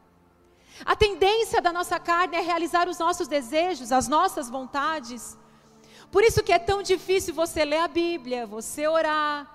A 0.84 0.94
tendência 0.96 1.60
da 1.60 1.72
nossa 1.72 1.98
carne 1.98 2.36
é 2.36 2.40
realizar 2.40 2.88
os 2.88 2.98
nossos 2.98 3.28
desejos, 3.28 3.92
as 3.92 4.08
nossas 4.08 4.48
vontades. 4.48 5.36
Por 6.10 6.22
isso 6.22 6.42
que 6.42 6.52
é 6.52 6.58
tão 6.58 6.82
difícil 6.82 7.34
você 7.34 7.64
ler 7.64 7.78
a 7.78 7.88
Bíblia, 7.88 8.46
você 8.46 8.86
orar. 8.86 9.54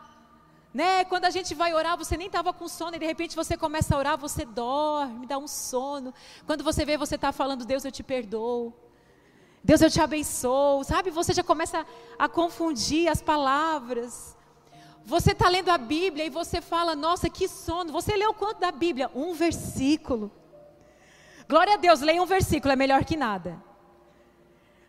Né? 0.74 1.06
Quando 1.06 1.25
a 1.25 1.30
gente 1.30 1.53
vai 1.53 1.74
orar, 1.74 1.98
você 1.98 2.18
nem 2.18 2.27
estava 2.27 2.51
com 2.51 2.68
sono 2.68 2.96
e 2.96 3.00
de 3.00 3.06
repente 3.06 3.36
você 3.36 3.56
começa 3.56 3.96
a 3.96 3.98
orar, 3.98 4.18
você 4.18 4.44
dorme, 4.44 5.25
dá 5.27 5.38
um 5.38 5.48
sono. 5.48 6.13
Quando 6.46 6.63
você 6.63 6.84
vê, 6.84 6.98
você 6.98 7.15
está 7.15 7.32
falando, 7.32 7.65
Deus, 7.65 7.86
eu 7.86 7.92
te 7.92 8.03
perdoo. 8.03 8.74
Deus, 9.63 9.82
eu 9.82 9.89
te 9.89 10.01
abençoo. 10.01 10.84
Sabe? 10.84 11.10
Você 11.10 11.34
já 11.34 11.44
começa 11.44 11.86
a 12.18 12.27
confundir 12.27 13.08
as 13.08 13.22
palavras. 13.22 14.36
Você 15.06 15.32
está 15.32 15.50
lendo 15.50 15.70
a 15.70 15.77
Bíblia 15.77 16.25
e 16.25 16.30
você 16.30 16.62
fala, 16.62 16.96
nossa, 16.96 17.30
que 17.30 17.48
sono. 17.48 17.92
Você 17.92 18.15
leu 18.15 18.34
quanto 18.34 18.60
da 18.60 18.72
Bíblia? 18.72 19.12
Um 19.13 19.34
versículo. 19.34 20.32
Glória 21.47 21.73
a 21.73 21.77
Deus, 21.77 22.00
leia 22.00 22.21
um 22.21 22.25
versículo, 22.25 22.71
é 22.71 22.75
melhor 22.75 23.03
que 23.03 23.17
nada. 23.17 23.62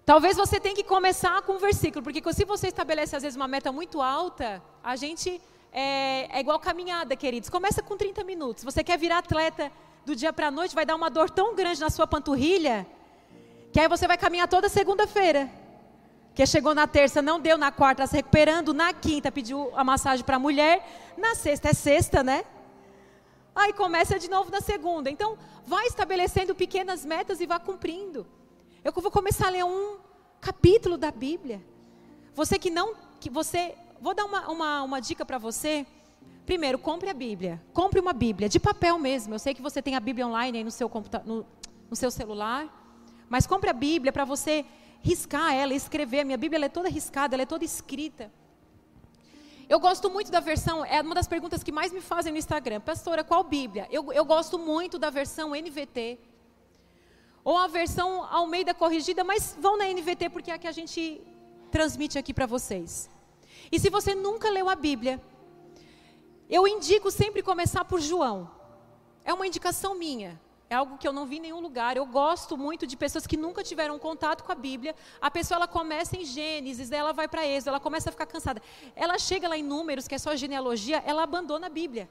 Talvez 0.04 0.36
você 0.36 0.60
tenha 0.60 0.74
que 0.74 0.84
começar 0.84 1.40
com 1.42 1.54
um 1.54 1.58
versículo, 1.58 2.02
porque 2.02 2.22
se 2.32 2.44
você 2.44 2.68
estabelece 2.68 3.16
às 3.16 3.22
vezes 3.22 3.36
uma 3.36 3.48
meta 3.48 3.72
muito 3.72 4.02
alta, 4.02 4.62
a 4.82 4.96
gente 4.96 5.40
é, 5.72 6.28
é 6.36 6.40
igual 6.40 6.58
caminhada, 6.60 7.16
queridos. 7.16 7.48
Começa 7.48 7.82
com 7.82 7.96
30 7.96 8.22
minutos. 8.22 8.62
Você 8.62 8.84
quer 8.84 8.98
virar 8.98 9.18
atleta 9.18 9.72
do 10.04 10.14
dia 10.14 10.32
para 10.32 10.48
a 10.48 10.50
noite, 10.50 10.74
vai 10.74 10.84
dar 10.84 10.94
uma 10.94 11.08
dor 11.08 11.30
tão 11.30 11.54
grande 11.54 11.80
na 11.80 11.88
sua 11.88 12.06
panturrilha, 12.06 12.86
que 13.72 13.80
aí 13.80 13.88
você 13.88 14.06
vai 14.06 14.18
caminhar 14.18 14.46
toda 14.46 14.68
segunda-feira. 14.68 15.50
Que 16.34 16.44
chegou 16.46 16.74
na 16.74 16.86
terça, 16.86 17.22
não 17.22 17.40
deu, 17.40 17.56
na 17.56 17.70
quarta 17.72 18.02
está 18.02 18.10
se 18.10 18.16
recuperando, 18.16 18.74
na 18.74 18.92
quinta 18.92 19.30
pediu 19.32 19.72
a 19.74 19.84
massagem 19.84 20.24
para 20.24 20.36
a 20.36 20.38
mulher, 20.38 20.84
na 21.16 21.34
sexta 21.34 21.70
é 21.70 21.72
sexta, 21.72 22.22
né? 22.22 22.44
Aí 23.54 23.72
começa 23.72 24.18
de 24.18 24.28
novo 24.28 24.50
na 24.50 24.60
segunda. 24.60 25.10
Então, 25.10 25.38
vai 25.66 25.86
estabelecendo 25.86 26.54
pequenas 26.54 27.04
metas 27.04 27.40
e 27.40 27.46
vá 27.46 27.58
cumprindo. 27.58 28.26
Eu 28.82 28.92
vou 28.92 29.10
começar 29.10 29.46
a 29.46 29.50
ler 29.50 29.64
um 29.64 29.98
capítulo 30.40 30.96
da 30.98 31.10
Bíblia. 31.10 31.62
Você 32.34 32.58
que 32.58 32.68
não, 32.68 32.94
que 33.20 33.30
você, 33.30 33.74
vou 34.00 34.12
dar 34.14 34.24
uma, 34.24 34.50
uma, 34.50 34.82
uma 34.82 35.00
dica 35.00 35.24
para 35.24 35.38
você. 35.38 35.86
Primeiro, 36.44 36.78
compre 36.78 37.08
a 37.08 37.14
Bíblia. 37.14 37.62
Compre 37.72 38.00
uma 38.00 38.12
Bíblia, 38.12 38.48
de 38.48 38.58
papel 38.58 38.98
mesmo. 38.98 39.34
Eu 39.34 39.38
sei 39.38 39.54
que 39.54 39.62
você 39.62 39.80
tem 39.80 39.94
a 39.94 40.00
Bíblia 40.00 40.26
online 40.26 40.58
aí 40.58 40.64
no 40.64 40.70
seu, 40.70 40.90
no, 41.24 41.46
no 41.88 41.96
seu 41.96 42.10
celular. 42.10 42.68
Mas 43.28 43.46
compre 43.46 43.70
a 43.70 43.72
Bíblia 43.72 44.12
para 44.12 44.24
você 44.24 44.66
riscar 45.00 45.54
ela, 45.54 45.72
escrever. 45.72 46.20
A 46.20 46.24
minha 46.24 46.36
Bíblia 46.36 46.66
é 46.66 46.68
toda 46.68 46.88
riscada, 46.88 47.36
ela 47.36 47.42
é 47.44 47.46
toda 47.46 47.64
escrita. 47.64 48.32
Eu 49.68 49.80
gosto 49.80 50.10
muito 50.10 50.30
da 50.30 50.40
versão, 50.40 50.84
é 50.84 51.00
uma 51.00 51.14
das 51.14 51.26
perguntas 51.26 51.62
que 51.62 51.72
mais 51.72 51.90
me 51.90 52.00
fazem 52.00 52.32
no 52.32 52.38
Instagram. 52.38 52.80
Pastora, 52.80 53.24
qual 53.24 53.42
Bíblia? 53.42 53.88
Eu, 53.90 54.12
eu 54.12 54.24
gosto 54.24 54.58
muito 54.58 54.98
da 54.98 55.08
versão 55.08 55.54
NVT. 55.54 56.18
Ou 57.42 57.56
a 57.56 57.66
versão 57.66 58.24
Almeida 58.24 58.74
corrigida, 58.74 59.24
mas 59.24 59.56
vão 59.60 59.76
na 59.76 59.86
NVT 59.86 60.28
porque 60.30 60.50
é 60.50 60.54
a 60.54 60.58
que 60.58 60.66
a 60.66 60.72
gente 60.72 61.22
transmite 61.70 62.18
aqui 62.18 62.32
para 62.34 62.46
vocês. 62.46 63.10
E 63.72 63.78
se 63.78 63.88
você 63.88 64.14
nunca 64.14 64.50
leu 64.50 64.68
a 64.68 64.74
Bíblia, 64.74 65.20
eu 66.48 66.68
indico 66.68 67.10
sempre 67.10 67.42
começar 67.42 67.84
por 67.84 68.00
João. 68.00 68.50
É 69.24 69.32
uma 69.32 69.46
indicação 69.46 69.94
minha. 69.94 70.40
É 70.74 70.76
algo 70.76 70.98
que 70.98 71.06
eu 71.06 71.12
não 71.12 71.24
vi 71.24 71.36
em 71.36 71.40
nenhum 71.46 71.60
lugar. 71.60 71.96
Eu 71.96 72.04
gosto 72.04 72.56
muito 72.56 72.84
de 72.84 72.96
pessoas 72.96 73.28
que 73.28 73.36
nunca 73.36 73.62
tiveram 73.62 73.96
contato 73.96 74.42
com 74.42 74.50
a 74.50 74.56
Bíblia. 74.56 74.92
A 75.20 75.30
pessoa 75.30 75.56
ela 75.58 75.68
começa 75.68 76.16
em 76.16 76.24
Gênesis, 76.24 76.90
ela 76.90 77.12
vai 77.12 77.28
para 77.28 77.46
Êxodo, 77.46 77.68
ela 77.68 77.78
começa 77.78 78.08
a 78.08 78.12
ficar 78.12 78.26
cansada. 78.26 78.60
Ela 78.96 79.16
chega 79.16 79.46
lá 79.48 79.56
em 79.56 79.62
Números, 79.62 80.08
que 80.08 80.16
é 80.16 80.18
só 80.18 80.34
genealogia, 80.34 81.00
ela 81.06 81.22
abandona 81.22 81.68
a 81.68 81.70
Bíblia. 81.70 82.08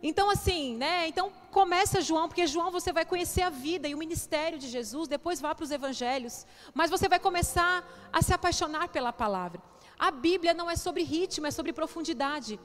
Então 0.00 0.30
assim, 0.30 0.76
né? 0.76 1.08
Então 1.08 1.32
começa 1.50 2.00
João, 2.00 2.28
porque 2.28 2.46
João 2.46 2.70
você 2.70 2.92
vai 2.92 3.04
conhecer 3.04 3.42
a 3.42 3.50
vida 3.50 3.88
e 3.88 3.94
o 3.96 3.98
ministério 3.98 4.56
de 4.56 4.68
Jesus, 4.68 5.08
depois 5.08 5.40
vá 5.40 5.52
para 5.52 5.64
os 5.64 5.72
evangelhos, 5.72 6.46
mas 6.72 6.90
você 6.90 7.08
vai 7.08 7.18
começar 7.18 7.84
a 8.12 8.22
se 8.22 8.32
apaixonar 8.32 8.86
pela 8.88 9.12
palavra. 9.12 9.60
A 9.98 10.12
Bíblia 10.12 10.54
não 10.54 10.70
é 10.70 10.76
sobre 10.76 11.02
ritmo, 11.02 11.48
é 11.48 11.50
sobre 11.50 11.72
profundidade. 11.72 12.60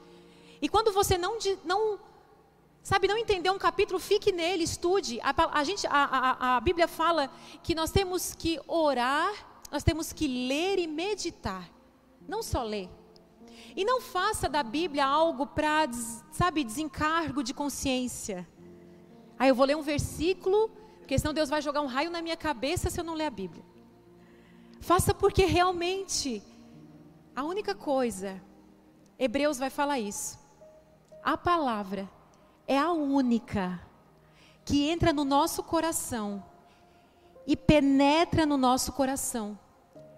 E 0.61 0.69
quando 0.69 0.91
você 0.91 1.17
não, 1.17 1.37
não 1.63 1.99
Sabe, 2.83 3.07
não 3.07 3.17
entender 3.17 3.49
um 3.51 3.57
capítulo, 3.57 3.99
fique 3.99 4.31
nele, 4.31 4.63
estude. 4.63 5.19
A, 5.21 5.59
a, 5.59 5.63
gente, 5.63 5.85
a, 5.87 5.91
a, 5.91 6.57
a 6.57 6.61
Bíblia 6.61 6.87
fala 6.87 7.29
que 7.61 7.75
nós 7.75 7.91
temos 7.91 8.33
que 8.33 8.59
orar, 8.65 9.31
nós 9.69 9.83
temos 9.83 10.13
que 10.13 10.27
ler 10.27 10.79
e 10.79 10.87
meditar. 10.87 11.69
Não 12.27 12.41
só 12.41 12.63
ler. 12.63 12.89
E 13.75 13.83
não 13.83 14.01
faça 14.01 14.47
da 14.49 14.63
Bíblia 14.63 15.05
algo 15.05 15.45
para, 15.45 15.87
sabe, 16.31 16.63
desencargo 16.63 17.43
de 17.43 17.53
consciência. 17.53 18.47
Aí 19.37 19.49
eu 19.49 19.55
vou 19.55 19.65
ler 19.65 19.75
um 19.75 19.81
versículo, 19.81 20.69
porque 20.99 21.19
senão 21.19 21.33
Deus 21.33 21.49
vai 21.49 21.61
jogar 21.61 21.81
um 21.81 21.85
raio 21.85 22.09
na 22.09 22.21
minha 22.21 22.37
cabeça 22.37 22.89
se 22.89 22.99
eu 22.99 23.03
não 23.03 23.13
ler 23.13 23.25
a 23.25 23.29
Bíblia. 23.29 23.63
Faça 24.79 25.13
porque 25.13 25.45
realmente 25.45 26.41
a 27.35 27.43
única 27.43 27.75
coisa, 27.75 28.41
Hebreus 29.19 29.59
vai 29.59 29.69
falar 29.69 29.99
isso. 29.99 30.39
A 31.23 31.37
palavra 31.37 32.09
é 32.67 32.77
a 32.77 32.91
única 32.91 33.79
que 34.65 34.89
entra 34.89 35.13
no 35.13 35.23
nosso 35.23 35.63
coração 35.63 36.43
e 37.45 37.55
penetra 37.55 38.45
no 38.45 38.57
nosso 38.57 38.91
coração 38.91 39.57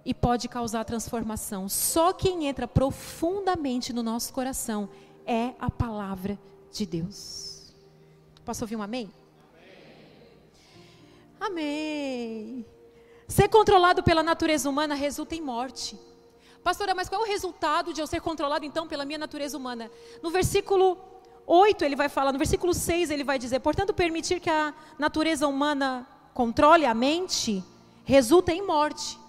e 0.04 0.14
pode 0.14 0.50
causar 0.50 0.84
transformação. 0.84 1.70
Só 1.70 2.12
quem 2.12 2.48
entra 2.48 2.68
profundamente 2.68 3.94
no 3.94 4.02
nosso 4.02 4.34
coração 4.34 4.90
é 5.26 5.54
a 5.60 5.70
palavra 5.70 6.40
de 6.72 6.86
Deus. 6.86 7.72
Posso 8.44 8.64
ouvir 8.64 8.76
um 8.76 8.82
amém? 8.82 9.14
Amém. 11.40 12.66
Ser 13.28 13.48
controlado 13.48 14.02
pela 14.02 14.24
natureza 14.24 14.68
humana 14.68 14.96
resulta 14.96 15.36
em 15.36 15.42
morte. 15.42 15.98
Pastora, 16.64 16.96
mas 16.96 17.08
qual 17.08 17.22
é 17.22 17.24
o 17.24 17.28
resultado 17.28 17.94
de 17.94 18.02
eu 18.02 18.08
ser 18.08 18.20
controlado 18.20 18.66
então 18.66 18.88
pela 18.88 19.06
minha 19.06 19.20
natureza 19.20 19.56
humana? 19.56 19.92
No 20.24 20.32
versículo 20.32 20.98
8 21.52 21.84
ele 21.84 21.96
vai 21.96 22.08
falar, 22.08 22.32
no 22.32 22.38
versículo 22.38 22.76
6 22.76 23.10
ele 23.10 23.24
vai 23.24 23.40
dizer: 23.40 23.60
Portanto, 23.60 23.92
permitir 23.92 24.40
que 24.40 24.52
a 24.52 24.72
natureza 25.00 25.48
humana 25.48 26.08
controle 26.32 26.86
a 26.86 26.94
mente, 26.94 27.64
resulta 28.06 28.54
em 28.54 28.66
morte. 28.66 29.20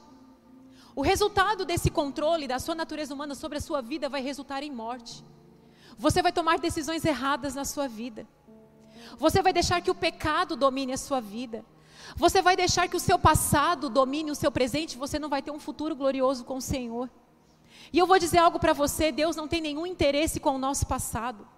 O 0.94 1.00
resultado 1.00 1.64
desse 1.64 1.88
controle 1.88 2.46
da 2.46 2.58
sua 2.58 2.74
natureza 2.74 3.14
humana 3.14 3.34
sobre 3.34 3.56
a 3.56 3.60
sua 3.60 3.80
vida 3.80 4.06
vai 4.06 4.20
resultar 4.20 4.62
em 4.62 4.70
morte. 4.70 5.24
Você 5.96 6.20
vai 6.20 6.30
tomar 6.30 6.58
decisões 6.58 7.06
erradas 7.06 7.54
na 7.54 7.64
sua 7.64 7.88
vida. 7.88 8.28
Você 9.16 9.40
vai 9.40 9.54
deixar 9.54 9.80
que 9.80 9.90
o 9.90 9.94
pecado 9.94 10.56
domine 10.56 10.92
a 10.92 10.98
sua 10.98 11.20
vida. 11.22 11.64
Você 12.16 12.42
vai 12.42 12.54
deixar 12.54 12.86
que 12.86 12.96
o 12.96 13.00
seu 13.00 13.18
passado 13.18 13.88
domine 13.88 14.30
o 14.30 14.34
seu 14.34 14.52
presente, 14.52 14.98
você 14.98 15.18
não 15.18 15.30
vai 15.30 15.40
ter 15.40 15.52
um 15.52 15.58
futuro 15.58 15.96
glorioso 15.96 16.44
com 16.44 16.58
o 16.58 16.60
Senhor. 16.60 17.08
E 17.90 17.98
eu 17.98 18.06
vou 18.06 18.18
dizer 18.18 18.38
algo 18.38 18.58
para 18.58 18.74
você: 18.74 19.10
Deus 19.10 19.36
não 19.36 19.48
tem 19.48 19.62
nenhum 19.62 19.86
interesse 19.86 20.38
com 20.38 20.54
o 20.54 20.58
nosso 20.58 20.86
passado. 20.86 21.48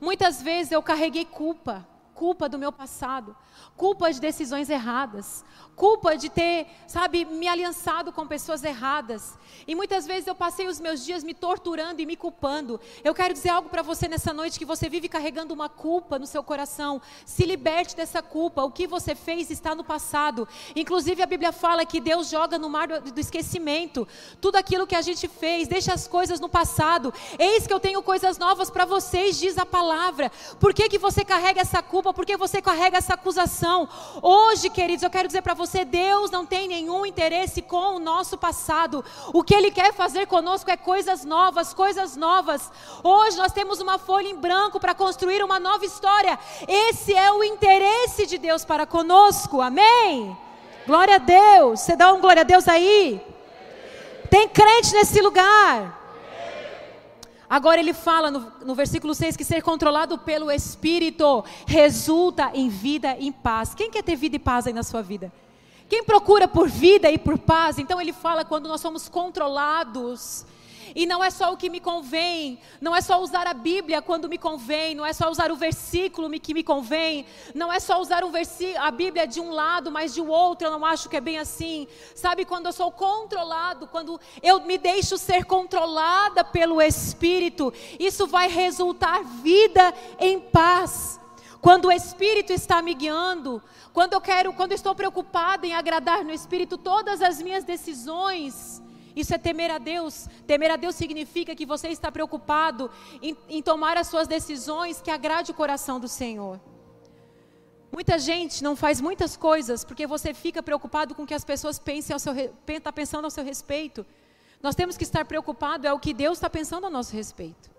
Muitas 0.00 0.42
vezes 0.42 0.72
eu 0.72 0.82
carreguei 0.82 1.24
culpa, 1.24 1.86
culpa 2.14 2.48
do 2.48 2.58
meu 2.58 2.72
passado, 2.72 3.36
culpa 3.76 4.12
de 4.12 4.20
decisões 4.20 4.70
erradas, 4.70 5.44
culpa 5.74 6.16
de 6.16 6.28
ter, 6.28 6.66
sabe, 6.86 7.24
me 7.24 7.48
aliançado 7.48 8.12
com 8.12 8.26
pessoas 8.26 8.62
erradas. 8.62 9.38
E 9.66 9.74
muitas 9.74 10.06
vezes 10.06 10.26
eu 10.26 10.34
passei 10.34 10.66
os 10.66 10.80
meus 10.80 11.04
dias 11.04 11.22
me 11.22 11.34
torturando 11.34 12.00
e 12.00 12.06
me 12.06 12.16
culpando. 12.16 12.80
Eu 13.04 13.14
quero 13.14 13.32
dizer 13.32 13.50
algo 13.50 13.68
para 13.68 13.82
você 13.82 14.08
nessa 14.08 14.32
noite 14.32 14.58
que 14.58 14.64
você 14.64 14.88
vive 14.88 15.08
carregando 15.08 15.54
uma 15.54 15.68
culpa 15.68 16.18
no 16.18 16.26
seu 16.26 16.42
coração. 16.42 17.00
Se 17.24 17.44
liberte 17.44 17.96
dessa 17.96 18.22
culpa. 18.22 18.62
O 18.62 18.70
que 18.70 18.86
você 18.86 19.14
fez 19.14 19.50
está 19.50 19.74
no 19.74 19.84
passado. 19.84 20.48
Inclusive 20.74 21.22
a 21.22 21.26
Bíblia 21.26 21.52
fala 21.52 21.86
que 21.86 22.00
Deus 22.00 22.28
joga 22.28 22.58
no 22.58 22.68
mar 22.68 22.88
do, 22.88 23.20
esquecimento 23.20 24.06
tudo 24.40 24.56
aquilo 24.56 24.86
que 24.86 24.96
a 24.96 25.02
gente 25.02 25.28
fez, 25.28 25.68
deixa 25.68 25.92
as 25.94 26.08
coisas 26.08 26.40
no 26.40 26.48
passado. 26.48 27.14
Eis 27.38 27.66
que 27.66 27.72
eu 27.72 27.80
tenho 27.80 28.02
coisas 28.02 28.38
novas 28.38 28.70
para 28.70 28.84
vocês, 28.84 29.38
diz 29.38 29.56
a 29.58 29.66
palavra. 29.66 30.30
Por 30.58 30.74
que 30.74 30.88
que 30.88 30.98
você 30.98 31.24
carrega 31.24 31.60
essa 31.60 31.82
culpa? 31.82 32.12
Por 32.12 32.26
que 32.26 32.36
você 32.36 32.60
carrega 32.60 32.98
essa 32.98 33.14
acusação? 33.14 33.88
Hoje, 34.20 34.70
queridos, 34.70 35.02
eu 35.02 35.10
quero 35.10 35.28
dizer 35.28 35.42
para 35.42 35.54
você, 35.66 35.84
Deus 35.84 36.30
não 36.30 36.44
tem 36.44 36.66
nenhum 36.66 37.06
interesse 37.06 37.62
com 37.62 37.96
o 37.96 37.98
nosso 37.98 38.36
passado. 38.36 39.04
O 39.32 39.44
que 39.44 39.54
Ele 39.54 39.70
quer 39.70 39.92
fazer 39.92 40.26
conosco 40.26 40.70
é 40.70 40.76
coisas 40.76 41.24
novas, 41.24 41.72
coisas 41.72 42.16
novas. 42.16 42.70
Hoje 43.02 43.36
nós 43.36 43.52
temos 43.52 43.80
uma 43.80 43.96
folha 43.96 44.28
em 44.28 44.36
branco 44.36 44.80
para 44.80 44.94
construir 44.94 45.42
uma 45.42 45.60
nova 45.60 45.84
história. 45.84 46.38
Esse 46.66 47.14
é 47.14 47.30
o 47.30 47.44
interesse 47.44 48.26
de 48.26 48.38
Deus 48.38 48.64
para 48.64 48.86
conosco. 48.86 49.60
Amém? 49.60 50.36
Glória 50.84 51.14
a 51.14 51.18
Deus. 51.18 51.80
Você 51.80 51.94
dá 51.94 52.12
um 52.12 52.20
glória 52.20 52.40
a 52.40 52.44
Deus 52.44 52.66
aí? 52.66 53.20
Tem 54.28 54.48
crente 54.48 54.92
nesse 54.94 55.20
lugar. 55.20 56.00
Agora 57.48 57.78
ele 57.78 57.92
fala 57.92 58.30
no, 58.30 58.50
no, 58.64 58.74
versículo 58.74 59.14
6 59.14 59.36
que 59.36 59.44
ser 59.44 59.62
controlado 59.62 60.16
pelo 60.18 60.50
Espírito 60.50 61.44
resulta 61.66 62.50
em 62.54 62.68
vida 62.68 63.14
e 63.18 63.28
em 63.28 63.32
paz. 63.32 63.74
Quem 63.74 63.90
quer 63.90 64.02
ter 64.02 64.16
vida 64.16 64.36
e 64.36 64.38
paz 64.38 64.66
aí 64.66 64.72
na 64.72 64.82
sua 64.82 65.02
vida? 65.02 65.30
Quem 65.92 66.02
procura 66.02 66.48
por 66.48 66.70
vida 66.70 67.10
e 67.10 67.18
por 67.18 67.38
paz, 67.38 67.78
então 67.78 68.00
ele 68.00 68.14
fala 68.14 68.46
quando 68.46 68.66
nós 68.66 68.80
somos 68.80 69.10
controlados. 69.10 70.46
E 70.96 71.04
não 71.04 71.22
é 71.22 71.28
só 71.28 71.52
o 71.52 71.56
que 71.58 71.68
me 71.68 71.80
convém, 71.80 72.58
não 72.80 72.96
é 72.96 73.02
só 73.02 73.20
usar 73.20 73.46
a 73.46 73.52
Bíblia 73.52 74.00
quando 74.00 74.26
me 74.26 74.38
convém, 74.38 74.94
não 74.94 75.04
é 75.04 75.12
só 75.12 75.30
usar 75.30 75.52
o 75.52 75.54
versículo 75.54 76.30
que 76.40 76.54
me 76.54 76.62
convém, 76.62 77.26
não 77.54 77.70
é 77.70 77.78
só 77.78 78.00
usar 78.00 78.24
um 78.24 78.30
a 78.78 78.90
Bíblia 78.90 79.26
de 79.26 79.38
um 79.38 79.50
lado, 79.50 79.90
mas 79.90 80.14
de 80.14 80.22
outro, 80.30 80.66
eu 80.66 80.70
não 80.70 80.82
acho 80.82 81.10
que 81.10 81.16
é 81.18 81.20
bem 81.20 81.38
assim. 81.38 81.86
Sabe, 82.14 82.46
quando 82.46 82.64
eu 82.64 82.72
sou 82.72 82.90
controlado, 82.90 83.86
quando 83.86 84.18
eu 84.42 84.62
me 84.62 84.78
deixo 84.78 85.18
ser 85.18 85.44
controlada 85.44 86.42
pelo 86.42 86.80
Espírito, 86.80 87.70
isso 88.00 88.26
vai 88.26 88.48
resultar 88.48 89.22
vida 89.22 89.92
em 90.18 90.40
paz. 90.40 91.20
Quando 91.62 91.84
o 91.84 91.92
Espírito 91.92 92.52
está 92.52 92.82
me 92.82 92.92
guiando, 92.92 93.62
quando 93.92 94.14
eu 94.14 94.20
quero, 94.20 94.52
quando 94.52 94.72
estou 94.72 94.96
preocupada 94.96 95.64
em 95.64 95.72
agradar 95.72 96.24
no 96.24 96.32
Espírito, 96.32 96.76
todas 96.76 97.22
as 97.22 97.40
minhas 97.40 97.62
decisões, 97.62 98.82
isso 99.14 99.32
é 99.32 99.38
temer 99.38 99.70
a 99.70 99.78
Deus. 99.78 100.26
Temer 100.44 100.72
a 100.72 100.76
Deus 100.76 100.96
significa 100.96 101.54
que 101.54 101.64
você 101.64 101.86
está 101.86 102.10
preocupado 102.10 102.90
em, 103.22 103.36
em 103.48 103.62
tomar 103.62 103.96
as 103.96 104.08
suas 104.08 104.26
decisões 104.26 105.00
que 105.00 105.08
agrade 105.08 105.52
o 105.52 105.54
coração 105.54 106.00
do 106.00 106.08
Senhor. 106.08 106.60
Muita 107.92 108.18
gente 108.18 108.64
não 108.64 108.74
faz 108.74 109.00
muitas 109.00 109.36
coisas 109.36 109.84
porque 109.84 110.04
você 110.04 110.34
fica 110.34 110.64
preocupado 110.64 111.14
com 111.14 111.22
o 111.22 111.26
que 111.26 111.34
as 111.34 111.44
pessoas 111.44 111.78
pensem 111.78 112.12
ao 112.12 112.18
seu 112.18 112.34
está 112.66 112.92
pensando 112.92 113.26
ao 113.26 113.30
seu 113.30 113.44
respeito. 113.44 114.04
Nós 114.60 114.74
temos 114.74 114.96
que 114.96 115.04
estar 115.04 115.24
preocupados 115.26 115.86
é 115.86 115.92
o 115.92 116.00
que 116.00 116.12
Deus 116.12 116.38
está 116.38 116.50
pensando 116.50 116.88
a 116.88 116.90
nosso 116.90 117.14
respeito. 117.14 117.70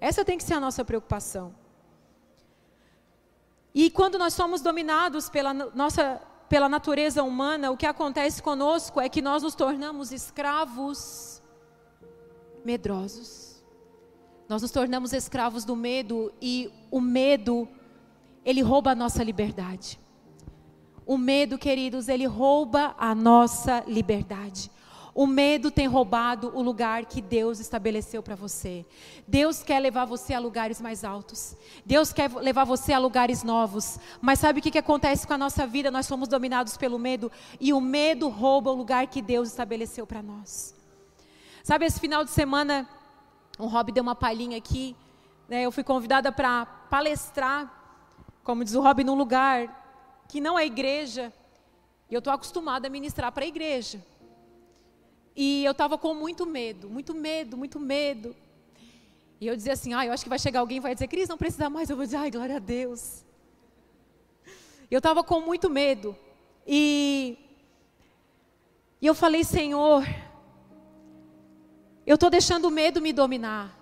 Essa 0.00 0.24
tem 0.24 0.38
que 0.38 0.44
ser 0.44 0.54
a 0.54 0.60
nossa 0.60 0.84
preocupação. 0.84 1.63
E 3.74 3.90
quando 3.90 4.18
nós 4.18 4.34
somos 4.34 4.60
dominados 4.60 5.28
pela 5.28 5.52
nossa 5.52 6.20
pela 6.48 6.68
natureza 6.68 7.22
humana, 7.22 7.70
o 7.70 7.76
que 7.76 7.86
acontece 7.86 8.42
conosco 8.42 9.00
é 9.00 9.08
que 9.08 9.22
nós 9.22 9.42
nos 9.42 9.54
tornamos 9.54 10.12
escravos 10.12 11.42
medrosos. 12.64 13.64
Nós 14.48 14.62
nos 14.62 14.70
tornamos 14.70 15.12
escravos 15.12 15.64
do 15.64 15.74
medo 15.74 16.32
e 16.40 16.70
o 16.90 17.00
medo 17.00 17.66
ele 18.44 18.60
rouba 18.60 18.92
a 18.92 18.94
nossa 18.94 19.24
liberdade. 19.24 19.98
O 21.06 21.18
medo, 21.18 21.58
queridos, 21.58 22.08
ele 22.08 22.26
rouba 22.26 22.94
a 22.98 23.14
nossa 23.14 23.82
liberdade. 23.86 24.70
O 25.14 25.28
medo 25.28 25.70
tem 25.70 25.86
roubado 25.86 26.50
o 26.56 26.60
lugar 26.60 27.04
que 27.04 27.22
Deus 27.22 27.60
estabeleceu 27.60 28.20
para 28.20 28.34
você. 28.34 28.84
Deus 29.28 29.62
quer 29.62 29.78
levar 29.78 30.06
você 30.06 30.34
a 30.34 30.40
lugares 30.40 30.80
mais 30.80 31.04
altos. 31.04 31.56
Deus 31.86 32.12
quer 32.12 32.28
levar 32.32 32.64
você 32.64 32.92
a 32.92 32.98
lugares 32.98 33.44
novos. 33.44 33.96
Mas 34.20 34.40
sabe 34.40 34.58
o 34.58 34.62
que, 34.62 34.72
que 34.72 34.78
acontece 34.78 35.24
com 35.24 35.32
a 35.32 35.38
nossa 35.38 35.68
vida? 35.68 35.88
Nós 35.88 36.06
somos 36.06 36.28
dominados 36.28 36.76
pelo 36.76 36.98
medo 36.98 37.30
e 37.60 37.72
o 37.72 37.80
medo 37.80 38.28
rouba 38.28 38.72
o 38.72 38.74
lugar 38.74 39.06
que 39.06 39.22
Deus 39.22 39.48
estabeleceu 39.48 40.04
para 40.04 40.20
nós. 40.20 40.74
Sabe, 41.62 41.86
esse 41.86 42.00
final 42.00 42.24
de 42.24 42.30
semana, 42.30 42.88
o 43.56 43.66
Rob 43.66 43.92
deu 43.92 44.02
uma 44.02 44.16
palhinha 44.16 44.58
aqui. 44.58 44.96
Né, 45.48 45.62
eu 45.62 45.70
fui 45.70 45.84
convidada 45.84 46.32
para 46.32 46.66
palestrar, 46.66 47.72
como 48.42 48.64
diz 48.64 48.74
o 48.74 48.80
Rob, 48.80 49.04
num 49.04 49.14
lugar 49.14 50.24
que 50.28 50.40
não 50.40 50.58
é 50.58 50.66
igreja. 50.66 51.32
E 52.10 52.14
eu 52.14 52.18
estou 52.18 52.32
acostumada 52.32 52.88
a 52.88 52.90
ministrar 52.90 53.30
para 53.30 53.44
a 53.44 53.48
igreja. 53.48 54.04
E 55.36 55.64
eu 55.64 55.72
estava 55.72 55.98
com 55.98 56.14
muito 56.14 56.46
medo, 56.46 56.88
muito 56.88 57.14
medo, 57.14 57.56
muito 57.56 57.80
medo. 57.80 58.36
E 59.40 59.46
eu 59.46 59.56
dizia 59.56 59.72
assim: 59.72 59.92
ah, 59.92 60.06
eu 60.06 60.12
acho 60.12 60.22
que 60.22 60.28
vai 60.28 60.38
chegar 60.38 60.60
alguém 60.60 60.76
e 60.76 60.80
vai 60.80 60.94
dizer, 60.94 61.08
Cris, 61.08 61.28
não 61.28 61.36
precisa 61.36 61.68
mais. 61.68 61.90
Eu 61.90 61.96
vou 61.96 62.04
dizer, 62.04 62.18
ai, 62.18 62.30
glória 62.30 62.56
a 62.56 62.60
Deus. 62.60 63.24
Eu 64.90 64.98
estava 64.98 65.24
com 65.24 65.40
muito 65.40 65.68
medo. 65.68 66.16
E, 66.66 67.36
e 69.00 69.06
eu 69.06 69.14
falei, 69.14 69.42
Senhor, 69.42 70.06
eu 72.06 72.14
estou 72.14 72.30
deixando 72.30 72.66
o 72.66 72.70
medo 72.70 73.00
me 73.00 73.12
dominar. 73.12 73.76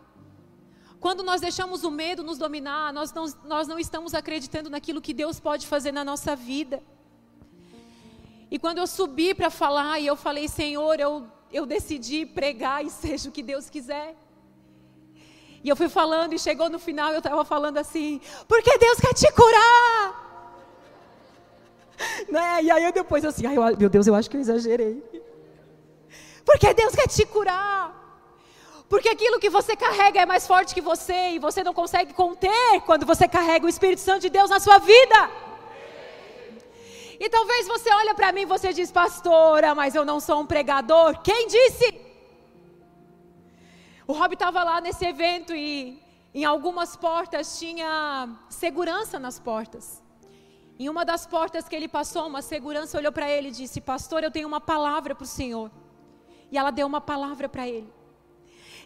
Quando 0.98 1.22
nós 1.22 1.40
deixamos 1.40 1.82
o 1.84 1.90
medo 1.90 2.22
nos 2.22 2.38
dominar, 2.38 2.92
nós 2.92 3.12
não, 3.12 3.26
nós 3.44 3.66
não 3.68 3.78
estamos 3.78 4.14
acreditando 4.14 4.70
naquilo 4.70 5.02
que 5.02 5.12
Deus 5.12 5.38
pode 5.40 5.66
fazer 5.66 5.92
na 5.92 6.04
nossa 6.04 6.34
vida. 6.34 6.82
E 8.50 8.58
quando 8.58 8.78
eu 8.78 8.86
subi 8.86 9.34
para 9.34 9.50
falar, 9.50 9.98
e 9.98 10.06
eu 10.06 10.14
falei, 10.14 10.46
Senhor, 10.46 11.00
eu 11.00 11.26
eu 11.52 11.66
decidi 11.66 12.24
pregar 12.24 12.84
e 12.84 12.90
seja 12.90 13.28
o 13.28 13.32
que 13.32 13.42
Deus 13.42 13.68
quiser. 13.68 14.16
E 15.62 15.68
eu 15.68 15.76
fui 15.76 15.88
falando 15.88 16.32
e 16.32 16.38
chegou 16.38 16.68
no 16.68 16.78
final 16.78 17.12
eu 17.12 17.18
estava 17.18 17.44
falando 17.44 17.78
assim, 17.78 18.20
porque 18.48 18.76
Deus 18.78 18.98
quer 18.98 19.14
te 19.14 19.30
curar. 19.32 20.20
Né? 22.28 22.64
E 22.64 22.70
aí 22.70 22.82
eu 22.82 22.92
depois 22.92 23.24
assim, 23.24 23.44
meu 23.78 23.88
Deus, 23.88 24.08
eu 24.08 24.14
acho 24.14 24.28
que 24.28 24.36
eu 24.36 24.40
exagerei. 24.40 25.00
Porque 26.44 26.74
Deus 26.74 26.96
quer 26.96 27.06
te 27.06 27.24
curar. 27.24 28.02
Porque 28.88 29.08
aquilo 29.08 29.38
que 29.38 29.48
você 29.48 29.76
carrega 29.76 30.20
é 30.20 30.26
mais 30.26 30.44
forte 30.46 30.74
que 30.74 30.80
você 30.80 31.30
e 31.34 31.38
você 31.38 31.62
não 31.62 31.72
consegue 31.72 32.12
conter 32.12 32.80
quando 32.84 33.06
você 33.06 33.28
carrega 33.28 33.64
o 33.64 33.68
Espírito 33.68 34.00
Santo 34.00 34.22
de 34.22 34.30
Deus 34.30 34.50
na 34.50 34.58
sua 34.58 34.78
vida. 34.78 35.30
E 37.24 37.28
talvez 37.28 37.68
você 37.68 37.88
olha 37.94 38.16
para 38.16 38.32
mim 38.32 38.40
e 38.40 38.52
você 38.52 38.72
diz, 38.72 38.90
pastora, 38.90 39.76
mas 39.76 39.94
eu 39.94 40.04
não 40.04 40.18
sou 40.18 40.40
um 40.40 40.46
pregador. 40.52 41.22
Quem 41.22 41.46
disse? 41.46 41.94
O 44.08 44.12
Rob 44.12 44.32
estava 44.34 44.64
lá 44.64 44.80
nesse 44.80 45.04
evento 45.06 45.54
e 45.54 46.02
em 46.34 46.44
algumas 46.44 46.96
portas 46.96 47.60
tinha 47.60 48.28
segurança 48.48 49.20
nas 49.20 49.38
portas. 49.38 50.02
Em 50.76 50.88
uma 50.88 51.04
das 51.04 51.24
portas 51.24 51.68
que 51.68 51.76
ele 51.76 51.86
passou, 51.86 52.26
uma 52.26 52.42
segurança 52.42 52.98
olhou 52.98 53.12
para 53.12 53.30
ele 53.30 53.50
e 53.50 53.52
disse: 53.52 53.80
Pastor, 53.80 54.24
eu 54.24 54.30
tenho 54.32 54.48
uma 54.48 54.60
palavra 54.60 55.14
para 55.14 55.22
o 55.22 55.34
Senhor. 55.38 55.70
E 56.50 56.58
ela 56.58 56.72
deu 56.72 56.88
uma 56.88 57.00
palavra 57.00 57.48
para 57.48 57.68
ele. 57.68 57.88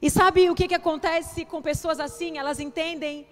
E 0.02 0.10
sabe 0.10 0.50
o 0.50 0.54
que, 0.54 0.68
que 0.68 0.74
acontece 0.74 1.46
com 1.46 1.62
pessoas 1.62 1.98
assim? 1.98 2.36
Elas 2.36 2.60
entendem 2.60 3.26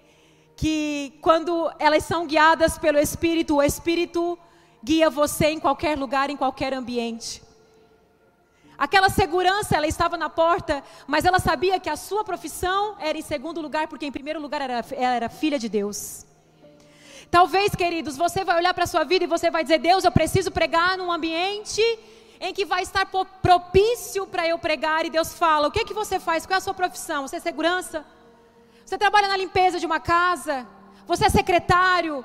que 0.55 1.19
quando 1.21 1.71
elas 1.77 2.03
são 2.05 2.25
guiadas 2.25 2.79
pelo 2.79 2.97
Espírito, 2.97 3.57
o 3.57 3.61
Espírito 3.61 4.39
guia 4.85 5.09
você 5.09 5.47
em 5.47 5.59
qualquer 5.59 5.97
lugar, 5.97 6.29
em 6.29 6.37
qualquer 6.37 6.71
ambiente. 6.71 7.41
Aquela 8.77 9.09
segurança, 9.09 9.75
ela 9.75 9.87
estava 9.87 10.15
na 10.15 10.29
porta, 10.29 10.83
mas 11.07 11.25
ela 11.25 11.39
sabia 11.39 11.79
que 11.79 11.89
a 11.89 11.95
sua 11.95 12.23
profissão 12.23 12.95
era 12.99 13.17
em 13.17 13.21
segundo 13.33 13.59
lugar, 13.61 13.87
porque 13.87 14.05
em 14.05 14.11
primeiro 14.11 14.39
lugar 14.39 14.61
era, 14.61 14.85
ela 14.91 15.15
era 15.15 15.29
filha 15.29 15.57
de 15.57 15.67
Deus. 15.67 16.25
Talvez, 17.31 17.73
queridos, 17.73 18.15
você 18.15 18.43
vai 18.43 18.57
olhar 18.57 18.73
para 18.75 18.83
a 18.83 18.91
sua 18.93 19.03
vida 19.03 19.23
e 19.23 19.33
você 19.35 19.49
vai 19.49 19.63
dizer: 19.63 19.79
Deus, 19.79 20.03
eu 20.03 20.11
preciso 20.11 20.51
pregar 20.51 20.97
num 20.99 21.11
ambiente 21.11 21.81
em 22.39 22.53
que 22.53 22.65
vai 22.65 22.83
estar 22.83 23.07
propício 23.41 24.27
para 24.27 24.47
eu 24.47 24.59
pregar. 24.59 25.03
E 25.03 25.09
Deus 25.09 25.33
fala: 25.33 25.67
O 25.67 25.71
que, 25.71 25.83
que 25.83 25.95
você 26.01 26.19
faz? 26.19 26.45
Qual 26.45 26.55
é 26.55 26.57
a 26.57 26.61
sua 26.61 26.75
profissão? 26.75 27.27
Você 27.27 27.37
é 27.37 27.39
segurança? 27.39 28.05
Você 28.85 28.99
trabalha 28.99 29.27
na 29.27 29.37
limpeza 29.37 29.79
de 29.79 29.85
uma 29.85 29.99
casa? 29.99 30.67
Você 31.07 31.25
é 31.25 31.29
secretário? 31.29 32.23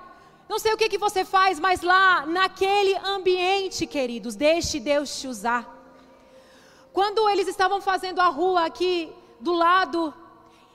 Não 0.51 0.59
sei 0.59 0.73
o 0.75 0.77
que, 0.77 0.89
que 0.93 0.99
você 1.07 1.25
faz, 1.25 1.61
mas 1.61 1.81
lá, 1.81 2.27
naquele 2.27 2.95
ambiente, 3.17 3.87
queridos, 3.87 4.35
deixe 4.35 4.81
Deus 4.81 5.21
te 5.21 5.29
usar. 5.29 5.63
Quando 6.93 7.29
eles 7.29 7.47
estavam 7.47 7.81
fazendo 7.81 8.21
a 8.21 8.27
rua 8.27 8.67
aqui 8.67 9.13
do 9.39 9.53
lado 9.53 10.13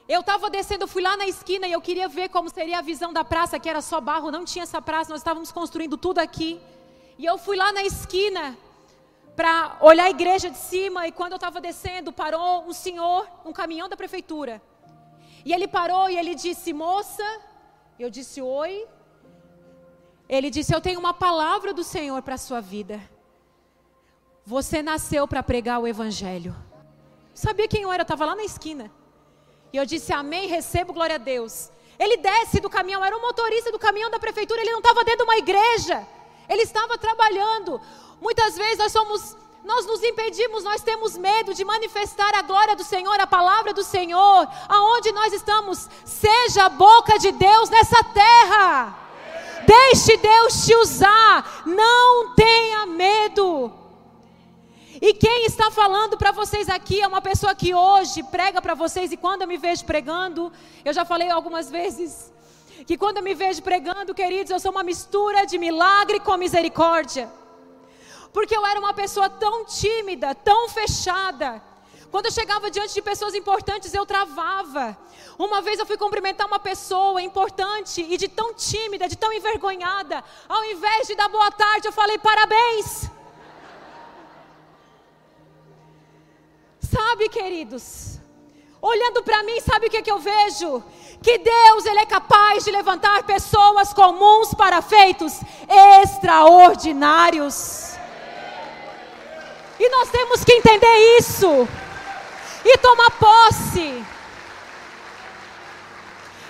eu 0.07 0.19
estava 0.19 0.51
descendo, 0.51 0.87
fui 0.87 1.01
lá 1.01 1.17
na 1.17 1.25
esquina 1.25 1.67
e 1.67 1.71
eu 1.71 1.81
queria 1.81 2.07
ver 2.07 2.29
como 2.29 2.47
seria 2.47 2.77
a 2.77 2.81
visão 2.81 3.11
da 3.11 3.23
praça, 3.23 3.59
que 3.59 3.67
era 3.67 3.81
só 3.81 3.99
barro, 3.99 4.29
não 4.29 4.45
tinha 4.45 4.61
essa 4.61 4.79
praça, 4.79 5.09
nós 5.09 5.21
estávamos 5.21 5.51
construindo 5.51 5.97
tudo 5.97 6.19
aqui. 6.19 6.61
E 7.17 7.25
eu 7.25 7.37
fui 7.39 7.57
lá 7.57 7.73
na 7.73 7.83
esquina 7.83 8.55
para 9.35 9.77
olhar 9.81 10.05
a 10.05 10.09
igreja 10.11 10.47
de 10.49 10.59
cima 10.59 11.07
e 11.07 11.11
quando 11.11 11.31
eu 11.31 11.41
estava 11.43 11.59
descendo, 11.59 12.13
parou 12.13 12.65
um 12.67 12.71
senhor, 12.71 13.27
um 13.43 13.51
caminhão 13.51 13.89
da 13.89 13.97
prefeitura. 13.97 14.61
E 15.43 15.51
ele 15.51 15.67
parou 15.67 16.07
e 16.07 16.17
ele 16.17 16.35
disse: 16.35 16.71
"Moça", 16.71 17.27
eu 17.99 18.09
disse: 18.11 18.39
"Oi". 18.41 18.87
Ele 20.27 20.49
disse: 20.49 20.73
"Eu 20.73 20.81
tenho 20.81 20.99
uma 20.99 21.13
palavra 21.13 21.73
do 21.73 21.83
Senhor 21.83 22.21
para 22.21 22.35
a 22.35 22.37
sua 22.37 22.61
vida. 22.61 23.01
Você 24.45 24.81
nasceu 24.81 25.27
para 25.27 25.43
pregar 25.43 25.79
o 25.79 25.87
evangelho". 25.87 26.55
Sabia 27.33 27.67
quem 27.67 27.81
eu 27.81 27.91
era? 27.91 28.01
Eu 28.01 28.05
estava 28.05 28.25
lá 28.25 28.35
na 28.35 28.43
esquina. 28.43 28.91
E 29.73 29.77
eu 29.77 29.85
disse 29.85 30.13
amém, 30.13 30.47
recebo, 30.47 30.93
glória 30.93 31.15
a 31.15 31.17
Deus. 31.17 31.69
Ele 31.99 32.15
desce 32.17 32.61
do 32.61 32.69
caminhão, 32.69 33.03
era 33.03 33.15
um 33.15 33.21
motorista 33.21 33.71
do 33.73 33.79
caminhão 33.79 34.09
da 34.09 34.17
prefeitura, 34.17 34.61
ele 34.61 34.71
não 34.71 34.79
estava 34.79 35.03
dentro 35.03 35.25
de 35.25 35.31
uma 35.31 35.37
igreja, 35.37 36.07
ele 36.47 36.61
estava 36.61 36.97
trabalhando. 36.97 37.81
Muitas 38.21 38.55
vezes 38.55 38.77
nós 38.77 38.91
somos, 38.91 39.35
nós 39.63 39.85
nos 39.85 40.01
impedimos, 40.01 40.63
nós 40.63 40.81
temos 40.81 41.17
medo 41.17 41.53
de 41.53 41.65
manifestar 41.65 42.33
a 42.35 42.41
glória 42.41 42.75
do 42.75 42.85
Senhor, 42.85 43.19
a 43.19 43.27
palavra 43.27 43.73
do 43.73 43.83
Senhor, 43.83 44.47
aonde 44.69 45.11
nós 45.11 45.33
estamos. 45.33 45.89
Seja 46.05 46.65
a 46.65 46.69
boca 46.69 47.17
de 47.19 47.31
Deus 47.33 47.69
nessa 47.69 48.01
terra. 48.03 49.04
Deixe 49.65 50.17
Deus 50.17 50.65
te 50.65 50.75
usar, 50.75 51.63
não 51.65 52.33
tenha 52.35 52.85
medo. 52.85 53.71
E 55.01 55.13
quem 55.13 55.45
está 55.45 55.69
falando 55.69 56.17
para 56.17 56.31
vocês 56.31 56.69
aqui 56.69 57.01
é 57.01 57.07
uma 57.07 57.21
pessoa 57.21 57.53
que 57.53 57.73
hoje 57.73 58.23
prega 58.23 58.61
para 58.61 58.73
vocês 58.73 59.11
e 59.11 59.17
quando 59.17 59.41
eu 59.41 59.47
me 59.47 59.57
vejo 59.57 59.83
pregando, 59.85 60.51
eu 60.83 60.93
já 60.93 61.03
falei 61.03 61.29
algumas 61.29 61.69
vezes 61.69 62.31
que 62.85 62.97
quando 62.97 63.17
eu 63.17 63.23
me 63.23 63.33
vejo 63.33 63.61
pregando, 63.61 64.13
queridos, 64.13 64.51
eu 64.51 64.59
sou 64.59 64.71
uma 64.71 64.83
mistura 64.83 65.45
de 65.45 65.57
milagre 65.57 66.19
com 66.19 66.35
misericórdia. 66.37 67.29
Porque 68.31 68.55
eu 68.55 68.65
era 68.65 68.79
uma 68.79 68.93
pessoa 68.93 69.29
tão 69.29 69.65
tímida, 69.65 70.35
tão 70.35 70.69
fechada. 70.69 71.61
Quando 72.11 72.27
eu 72.27 72.31
chegava 72.31 72.71
diante 72.71 72.93
de 72.93 73.01
pessoas 73.01 73.33
importantes, 73.33 73.93
eu 73.93 74.05
travava. 74.05 74.97
Uma 75.37 75.61
vez 75.61 75.79
eu 75.79 75.85
fui 75.85 75.97
cumprimentar 75.97 76.47
uma 76.47 76.59
pessoa 76.59 77.21
importante 77.21 78.01
e 78.01 78.17
de 78.17 78.27
tão 78.27 78.53
tímida, 78.53 79.07
de 79.07 79.17
tão 79.17 79.33
envergonhada, 79.33 80.23
ao 80.47 80.63
invés 80.63 81.07
de 81.07 81.15
dar 81.15 81.27
boa 81.27 81.51
tarde, 81.51 81.87
eu 81.87 81.91
falei 81.91 82.17
parabéns. 82.17 83.09
Sabe, 86.79 87.27
queridos, 87.27 88.19
olhando 88.81 89.21
para 89.23 89.43
mim, 89.43 89.59
sabe 89.59 89.87
o 89.87 89.89
que, 89.89 90.01
que 90.01 90.11
eu 90.11 90.19
vejo? 90.19 90.81
Que 91.21 91.37
Deus 91.37 91.85
ele 91.85 91.99
é 91.99 92.05
capaz 92.05 92.63
de 92.63 92.71
levantar 92.71 93.23
pessoas 93.23 93.91
comuns 93.91 94.53
para 94.53 94.81
feitos 94.81 95.41
extraordinários. 96.01 97.95
E 99.77 99.89
nós 99.89 100.09
temos 100.09 100.45
que 100.45 100.53
entender 100.53 101.17
isso 101.19 101.67
e 102.65 102.77
tomar 102.79 103.11
posse. 103.11 104.03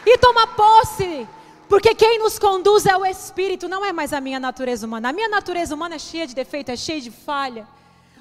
E 0.06 0.18
tomar 0.18 0.48
posse, 0.56 1.28
porque 1.68 1.94
quem 1.94 2.20
nos 2.20 2.40
conduz 2.40 2.86
é 2.86 2.96
o 2.96 3.06
Espírito, 3.06 3.68
não 3.68 3.84
é 3.84 3.92
mais 3.92 4.14
a 4.14 4.22
minha 4.22 4.40
natureza 4.40 4.88
humana. 4.88 5.10
A 5.10 5.14
minha 5.14 5.28
natureza 5.28 5.76
humana 5.76 5.96
é 5.96 6.00
cheia 6.00 6.26
de 6.26 6.34
defeito, 6.34 6.72
é 6.72 6.76
cheia 6.78 7.02
de 7.02 7.12
falha. 7.12 7.68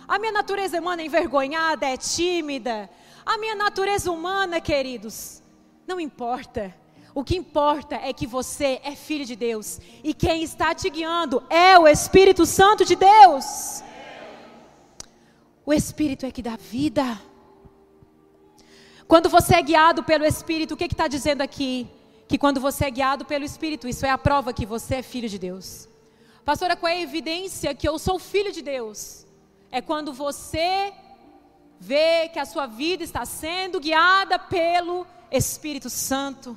A 0.08 0.18
minha 0.18 0.32
natureza 0.32 0.80
humana 0.80 1.02
é 1.02 1.06
envergonhada, 1.06 1.86
é 1.86 1.96
tímida. 1.96 2.90
A 3.24 3.38
minha 3.38 3.54
natureza 3.54 4.10
humana, 4.10 4.60
queridos, 4.60 5.42
não 5.86 6.00
importa. 6.00 6.74
O 7.14 7.22
que 7.22 7.36
importa 7.36 7.94
é 7.94 8.12
que 8.12 8.26
você 8.26 8.80
é 8.82 8.96
filho 8.96 9.24
de 9.24 9.36
Deus 9.36 9.78
e 10.02 10.12
quem 10.12 10.42
está 10.42 10.74
te 10.74 10.90
guiando 10.90 11.44
é 11.48 11.78
o 11.78 11.86
Espírito 11.86 12.44
Santo 12.44 12.84
de 12.84 12.96
Deus. 12.96 13.84
O 15.64 15.72
Espírito 15.72 16.26
é 16.26 16.32
que 16.32 16.42
dá 16.42 16.56
vida. 16.56 17.20
Quando 19.06 19.28
você 19.28 19.56
é 19.56 19.62
guiado 19.62 20.02
pelo 20.02 20.24
Espírito, 20.24 20.74
o 20.74 20.76
que 20.76 20.84
está 20.84 21.08
dizendo 21.08 21.42
aqui? 21.42 21.88
Que 22.26 22.38
quando 22.38 22.60
você 22.60 22.86
é 22.86 22.90
guiado 22.90 23.24
pelo 23.24 23.44
Espírito, 23.44 23.86
isso 23.88 24.06
é 24.06 24.10
a 24.10 24.18
prova 24.18 24.52
que 24.52 24.64
você 24.64 24.96
é 24.96 25.02
filho 25.02 25.28
de 25.28 25.38
Deus. 25.38 25.88
Pastora, 26.44 26.76
qual 26.76 26.90
é 26.90 26.96
a 26.96 27.00
evidência 27.00 27.74
que 27.74 27.88
eu 27.88 27.98
sou 27.98 28.18
filho 28.18 28.52
de 28.52 28.62
Deus? 28.62 29.24
é 29.74 29.80
quando 29.80 30.12
você 30.12 30.92
vê 31.80 32.28
que 32.28 32.38
a 32.38 32.44
sua 32.44 32.64
vida 32.64 33.02
está 33.02 33.24
sendo 33.24 33.80
guiada 33.80 34.38
pelo 34.38 35.04
Espírito 35.32 35.90
Santo. 35.90 36.56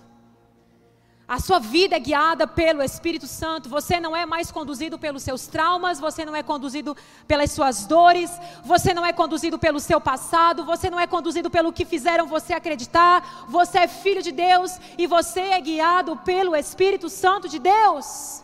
A 1.28 1.42
sua 1.42 1.60
vida 1.60 1.98
é 1.98 2.00
guiada 2.00 2.48
pelo 2.48 2.82
Espírito 2.82 3.28
Santo. 3.28 3.68
Você 3.68 4.00
não 4.00 4.16
é 4.16 4.26
mais 4.26 4.50
conduzido 4.50 4.98
pelos 4.98 5.24
seus 5.24 5.46
traumas, 5.46 6.00
você 6.00 6.24
não 6.24 6.34
é 6.34 6.42
conduzido 6.42 6.96
pelas 7.28 7.52
suas 7.52 7.86
dores, 7.86 8.32
você 8.64 8.94
não 8.94 9.06
é 9.06 9.12
conduzido 9.12 9.60
pelo 9.60 9.78
seu 9.82 10.00
passado, 10.00 10.64
você 10.64 10.90
não 10.90 10.98
é 10.98 11.06
conduzido 11.06 11.50
pelo 11.50 11.74
que 11.74 11.84
fizeram 11.84 12.28
você 12.28 12.54
acreditar. 12.54 13.46
Você 13.50 13.80
é 13.80 13.88
filho 13.90 14.24
de 14.24 14.32
Deus 14.32 14.80
e 14.98 15.06
você 15.06 15.42
é 15.42 15.60
guiado 15.60 16.16
pelo 16.16 16.56
Espírito 16.56 17.10
Santo 17.10 17.50
de 17.50 17.60
Deus. 17.60 18.42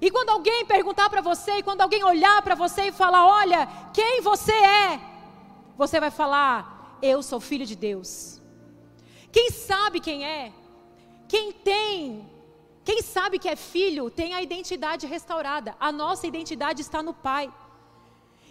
E 0.00 0.10
quando 0.10 0.30
alguém 0.30 0.64
perguntar 0.64 1.10
para 1.10 1.20
você, 1.20 1.58
e 1.58 1.62
quando 1.62 1.82
alguém 1.82 2.02
olhar 2.02 2.40
para 2.40 2.54
você 2.54 2.84
e 2.84 2.92
falar: 2.92 3.26
Olha, 3.26 3.68
quem 3.92 4.22
você 4.22 4.54
é? 4.54 4.98
Você 5.76 6.00
vai 6.00 6.10
falar: 6.10 6.96
Eu 7.02 7.22
sou 7.22 7.38
filho 7.38 7.66
de 7.66 7.76
Deus. 7.76 8.40
Quem 9.30 9.50
sabe 9.50 10.00
quem 10.00 10.24
é? 10.24 10.52
Quem 11.30 11.52
tem, 11.52 12.28
quem 12.84 13.00
sabe 13.02 13.38
que 13.38 13.48
é 13.48 13.54
filho, 13.54 14.10
tem 14.10 14.34
a 14.34 14.42
identidade 14.42 15.06
restaurada. 15.06 15.76
A 15.78 15.92
nossa 15.92 16.26
identidade 16.26 16.80
está 16.82 17.00
no 17.04 17.14
Pai. 17.14 17.48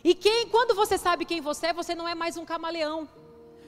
E 0.01 0.15
quem, 0.15 0.47
quando 0.47 0.73
você 0.73 0.97
sabe 0.97 1.25
quem 1.25 1.41
você 1.41 1.67
é, 1.67 1.73
você 1.73 1.93
não 1.93 2.07
é 2.07 2.15
mais 2.15 2.37
um 2.37 2.45
camaleão. 2.45 3.05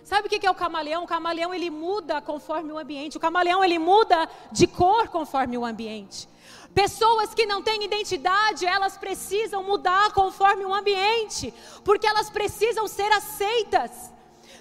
Sabe 0.02 0.28
o 0.28 0.30
que 0.30 0.48
é 0.48 0.50
o 0.50 0.56
camaleão? 0.56 1.04
O 1.04 1.08
camaleão 1.08 1.54
ele 1.54 1.70
muda 1.70 2.22
conforme 2.22 2.72
o 2.72 2.78
ambiente. 2.78 3.18
O 3.18 3.20
camaleão 3.20 3.62
ele 3.62 3.78
muda 3.78 4.30
de 4.50 4.66
cor 4.66 5.10
conforme 5.10 5.58
o 5.58 5.66
ambiente. 5.66 6.26
Pessoas 6.74 7.34
que 7.34 7.46
não 7.46 7.62
têm 7.62 7.84
identidade, 7.84 8.66
elas 8.66 8.98
precisam 8.98 9.62
mudar 9.62 10.14
conforme 10.14 10.64
o 10.64 10.74
ambiente, 10.74 11.54
porque 11.84 12.08
elas 12.08 12.30
precisam 12.30 12.88
ser 12.88 13.12
aceitas. 13.12 13.92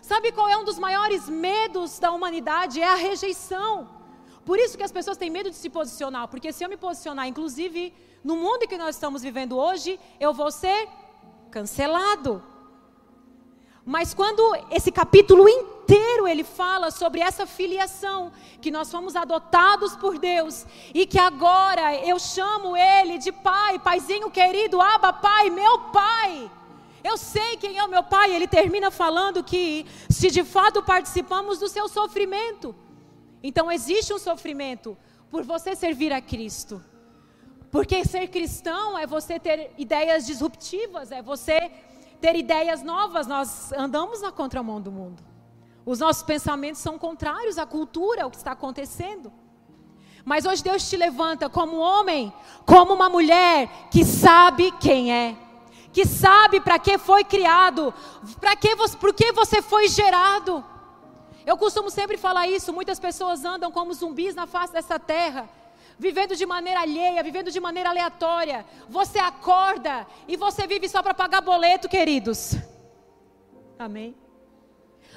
Sabe 0.02 0.32
qual 0.32 0.48
é 0.48 0.56
um 0.56 0.64
dos 0.64 0.76
maiores 0.76 1.28
medos 1.28 2.00
da 2.00 2.10
humanidade? 2.10 2.80
É 2.80 2.88
a 2.88 2.96
rejeição. 2.96 3.99
Por 4.44 4.58
isso 4.58 4.76
que 4.76 4.82
as 4.82 4.92
pessoas 4.92 5.16
têm 5.16 5.30
medo 5.30 5.50
de 5.50 5.56
se 5.56 5.68
posicionar, 5.68 6.28
porque 6.28 6.52
se 6.52 6.64
eu 6.64 6.68
me 6.68 6.76
posicionar, 6.76 7.26
inclusive 7.26 7.92
no 8.22 8.36
mundo 8.36 8.66
que 8.68 8.76
nós 8.76 8.96
estamos 8.96 9.22
vivendo 9.22 9.56
hoje, 9.56 9.98
eu 10.18 10.32
vou 10.32 10.50
ser 10.50 10.88
cancelado. 11.50 12.42
Mas 13.84 14.12
quando 14.12 14.42
esse 14.70 14.92
capítulo 14.92 15.48
inteiro 15.48 16.28
ele 16.28 16.44
fala 16.44 16.90
sobre 16.90 17.20
essa 17.20 17.46
filiação, 17.46 18.30
que 18.60 18.70
nós 18.70 18.90
fomos 18.90 19.16
adotados 19.16 19.96
por 19.96 20.18
Deus 20.18 20.66
e 20.94 21.06
que 21.06 21.18
agora 21.18 21.94
eu 22.06 22.18
chamo 22.18 22.76
ele 22.76 23.18
de 23.18 23.32
pai, 23.32 23.78
paizinho 23.78 24.30
querido, 24.30 24.80
aba 24.80 25.12
pai, 25.12 25.50
meu 25.50 25.78
pai. 25.90 26.50
Eu 27.02 27.16
sei 27.16 27.56
quem 27.56 27.78
é 27.78 27.84
o 27.84 27.88
meu 27.88 28.02
pai. 28.02 28.34
Ele 28.34 28.46
termina 28.46 28.90
falando 28.90 29.42
que 29.42 29.86
se 30.10 30.30
de 30.30 30.44
fato 30.44 30.82
participamos 30.82 31.58
do 31.58 31.68
seu 31.68 31.88
sofrimento, 31.88 32.74
então 33.42 33.70
existe 33.70 34.12
um 34.12 34.18
sofrimento 34.18 34.96
por 35.30 35.44
você 35.44 35.74
servir 35.74 36.12
a 36.12 36.20
Cristo. 36.20 36.82
Porque 37.70 38.04
ser 38.04 38.28
cristão 38.28 38.98
é 38.98 39.06
você 39.06 39.38
ter 39.38 39.72
ideias 39.78 40.26
disruptivas, 40.26 41.12
é 41.12 41.22
você 41.22 41.70
ter 42.20 42.36
ideias 42.36 42.82
novas, 42.82 43.26
nós 43.26 43.72
andamos 43.72 44.20
na 44.20 44.32
contramão 44.32 44.80
do 44.80 44.90
mundo. 44.90 45.22
Os 45.86 46.00
nossos 46.00 46.22
pensamentos 46.22 46.80
são 46.80 46.98
contrários 46.98 47.58
à 47.58 47.64
cultura, 47.64 48.24
ao 48.24 48.30
que 48.30 48.36
está 48.36 48.52
acontecendo. 48.52 49.32
Mas 50.24 50.44
hoje 50.44 50.62
Deus 50.62 50.88
te 50.88 50.96
levanta 50.96 51.48
como 51.48 51.78
homem, 51.78 52.32
como 52.66 52.92
uma 52.92 53.08
mulher 53.08 53.88
que 53.90 54.04
sabe 54.04 54.70
quem 54.72 55.12
é, 55.12 55.36
que 55.92 56.04
sabe 56.04 56.60
para 56.60 56.78
que 56.78 56.98
foi 56.98 57.24
criado, 57.24 57.94
para 58.38 58.54
que 58.54 58.76
que 59.14 59.32
você 59.32 59.62
foi 59.62 59.88
gerado. 59.88 60.64
Eu 61.46 61.56
costumo 61.56 61.90
sempre 61.90 62.16
falar 62.16 62.46
isso, 62.46 62.72
muitas 62.72 62.98
pessoas 62.98 63.44
andam 63.44 63.70
como 63.70 63.94
zumbis 63.94 64.34
na 64.34 64.46
face 64.46 64.72
dessa 64.72 64.98
terra, 64.98 65.48
vivendo 65.98 66.36
de 66.36 66.46
maneira 66.46 66.80
alheia, 66.80 67.22
vivendo 67.22 67.50
de 67.50 67.60
maneira 67.60 67.90
aleatória. 67.90 68.66
Você 68.88 69.18
acorda 69.18 70.06
e 70.28 70.36
você 70.36 70.66
vive 70.66 70.88
só 70.88 71.02
para 71.02 71.14
pagar 71.14 71.40
boleto, 71.40 71.88
queridos. 71.88 72.54
Amém. 73.78 74.14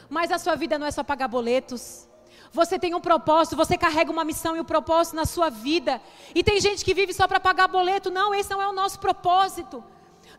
Mas 0.09 0.31
a 0.31 0.37
sua 0.37 0.55
vida 0.55 0.79
não 0.79 0.87
é 0.87 0.91
só 0.91 1.03
pagar 1.03 1.27
boletos. 1.27 2.07
Você 2.51 2.77
tem 2.77 2.93
um 2.93 3.01
propósito, 3.01 3.55
você 3.55 3.75
carrega 3.75 4.11
uma 4.11 4.23
missão 4.23 4.55
e 4.55 4.59
um 4.59 4.65
propósito 4.65 5.15
na 5.15 5.25
sua 5.25 5.49
vida. 5.49 5.99
E 6.35 6.43
tem 6.43 6.61
gente 6.61 6.85
que 6.85 6.93
vive 6.93 7.11
só 7.11 7.27
para 7.27 7.39
pagar 7.39 7.67
boleto. 7.67 8.11
Não, 8.11 8.33
esse 8.33 8.49
não 8.51 8.61
é 8.61 8.67
o 8.67 8.73
nosso 8.73 8.99
propósito. 8.99 9.83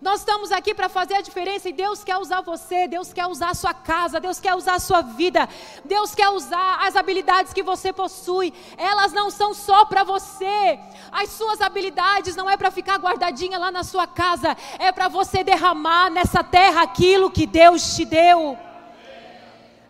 Nós 0.04 0.20
estamos 0.20 0.52
aqui 0.52 0.74
para 0.74 0.90
fazer 0.90 1.14
a 1.14 1.22
diferença 1.22 1.66
e 1.66 1.72
Deus 1.72 2.04
quer 2.04 2.18
usar 2.18 2.42
você, 2.42 2.86
Deus 2.86 3.10
quer 3.10 3.26
usar 3.26 3.48
a 3.48 3.54
sua 3.54 3.72
casa, 3.72 4.20
Deus 4.20 4.38
quer 4.38 4.54
usar 4.54 4.74
a 4.74 4.78
sua 4.78 5.00
vida, 5.00 5.48
Deus 5.82 6.14
quer 6.14 6.28
usar 6.28 6.86
as 6.86 6.94
habilidades 6.94 7.54
que 7.54 7.62
você 7.62 7.90
possui. 7.90 8.52
Elas 8.76 9.14
não 9.14 9.30
são 9.30 9.54
só 9.54 9.86
para 9.86 10.04
você. 10.04 10.78
As 11.10 11.30
suas 11.30 11.62
habilidades 11.62 12.36
não 12.36 12.50
é 12.50 12.54
para 12.54 12.70
ficar 12.70 12.98
guardadinha 12.98 13.58
lá 13.58 13.70
na 13.70 13.82
sua 13.82 14.06
casa, 14.06 14.54
é 14.78 14.92
para 14.92 15.08
você 15.08 15.42
derramar 15.42 16.10
nessa 16.10 16.44
terra 16.44 16.82
aquilo 16.82 17.30
que 17.30 17.46
Deus 17.46 17.96
te 17.96 18.04
deu. 18.04 18.58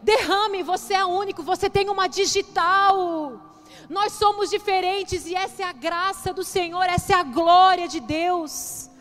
Derrame, 0.00 0.62
você 0.62 0.94
é 0.94 1.04
único, 1.04 1.42
você 1.42 1.68
tem 1.68 1.90
uma 1.90 2.06
digital. 2.06 3.32
Nós 3.90 4.12
somos 4.12 4.48
diferentes 4.48 5.26
e 5.26 5.34
essa 5.34 5.62
é 5.64 5.66
a 5.66 5.72
graça 5.72 6.32
do 6.32 6.44
Senhor, 6.44 6.84
essa 6.84 7.14
é 7.14 7.16
a 7.16 7.24
glória 7.24 7.88
de 7.88 7.98
Deus. 7.98 8.93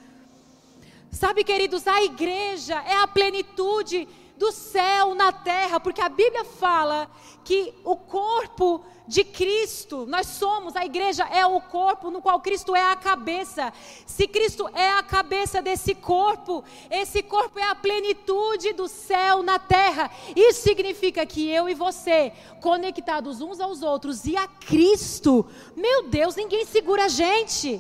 Sabe, 1.14 1.44
queridos, 1.44 1.88
a 1.88 2.04
igreja 2.04 2.84
é 2.88 2.96
a 2.96 3.08
plenitude 3.08 4.08
do 4.36 4.52
céu 4.52 5.14
na 5.14 5.32
terra, 5.32 5.80
porque 5.80 6.02
a 6.02 6.10
Bíblia 6.10 6.44
fala 6.44 7.08
que 7.44 7.72
o 7.84 7.96
corpo 7.96 8.84
de 9.08 9.24
Cristo, 9.24 10.08
nós 10.08 10.26
somos, 10.26 10.76
a 10.76 10.84
igreja 10.84 11.24
é 11.26 11.46
o 11.46 11.62
corpo 11.62 12.10
no 12.10 12.20
qual 12.20 12.40
Cristo 12.40 12.76
é 12.76 12.92
a 12.92 12.96
cabeça. 12.96 13.72
Se 14.08 14.28
Cristo 14.28 14.68
é 14.74 14.90
a 14.90 15.04
cabeça 15.04 15.62
desse 15.62 15.94
corpo, 15.94 16.64
esse 16.90 17.22
corpo 17.22 17.60
é 17.60 17.64
a 17.64 17.76
plenitude 17.76 18.74
do 18.74 18.88
céu 18.88 19.44
na 19.44 19.60
terra. 19.60 20.10
Isso 20.36 20.62
significa 20.64 21.24
que 21.28 21.48
eu 21.48 21.70
e 21.70 21.76
você, 21.76 22.34
conectados 22.60 23.40
uns 23.40 23.60
aos 23.60 23.84
outros 23.84 24.26
e 24.26 24.36
a 24.36 24.48
Cristo, 24.48 25.46
meu 25.76 26.08
Deus, 26.08 26.36
ninguém 26.36 26.66
segura 26.66 27.06
a 27.06 27.10
gente. 27.10 27.80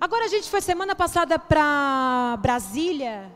Agora 0.00 0.26
a 0.26 0.28
gente 0.28 0.48
foi 0.48 0.60
semana 0.60 0.94
passada 0.94 1.40
para 1.40 2.38
Brasília. 2.40 3.32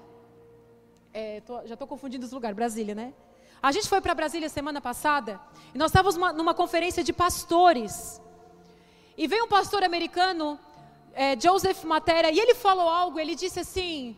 É, 1.13 1.41
tô, 1.41 1.67
já 1.67 1.75
estou 1.75 1.89
confundindo 1.89 2.25
os 2.25 2.31
lugares, 2.31 2.55
Brasília, 2.55 2.95
né? 2.95 3.13
A 3.61 3.73
gente 3.73 3.89
foi 3.89 4.01
para 4.01 4.15
Brasília 4.15 4.49
semana 4.49 4.81
passada 4.81 5.41
e 5.75 5.79
nós 5.79 5.91
estávamos 5.91 6.15
numa, 6.37 6.55
conferência 6.55 7.03
de 7.03 7.13
pastores. 7.13 8.23
E 9.17 9.27
veio 9.27 9.47
um 9.47 9.49
pastor 9.49 9.83
americano, 9.83 10.57
é, 11.15 11.37
Joseph 11.39 11.83
Matera, 11.83 12.31
e 12.31 12.39
ele 12.39 12.55
falou 12.55 12.89
algo. 12.89 13.19
Ele 13.19 13.35
disse 13.35 13.59
assim: 13.59 14.17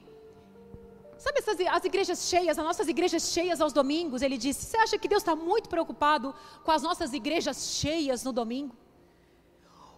Sabe 1.16 1.38
essas, 1.38 1.58
as 1.58 1.84
igrejas 1.86 2.28
cheias, 2.28 2.58
as 2.58 2.64
nossas 2.64 2.88
igrejas 2.88 3.32
cheias 3.32 3.58
aos 3.58 3.72
domingos? 3.72 4.20
Ele 4.20 4.36
disse: 4.36 4.66
Você 4.66 4.76
acha 4.76 4.98
que 4.98 5.08
Deus 5.08 5.22
está 5.22 5.34
muito 5.34 5.70
preocupado 5.70 6.34
com 6.62 6.70
as 6.70 6.82
nossas 6.82 7.14
igrejas 7.14 7.70
cheias 7.80 8.22
no 8.22 8.34
domingo? 8.34 8.76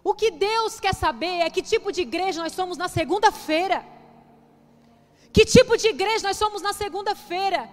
O 0.09 0.13
que 0.13 0.29
Deus 0.31 0.79
quer 0.79 0.95
saber 0.95 1.39
é 1.45 1.49
que 1.49 1.61
tipo 1.61 1.91
de 1.91 2.01
igreja 2.07 2.41
nós 2.41 2.53
somos 2.53 2.77
na 2.77 2.87
segunda-feira. 2.87 3.85
Que 5.33 5.43
tipo 5.43 5.75
de 5.75 5.89
igreja 5.89 6.25
nós 6.25 6.37
somos 6.37 6.61
na 6.61 6.71
segunda-feira? 6.71 7.69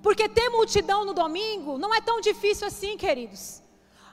Porque 0.00 0.28
ter 0.28 0.48
multidão 0.50 1.04
no 1.04 1.12
domingo 1.12 1.76
não 1.76 1.92
é 1.92 2.00
tão 2.00 2.20
difícil 2.20 2.68
assim, 2.68 2.96
queridos. 2.96 3.60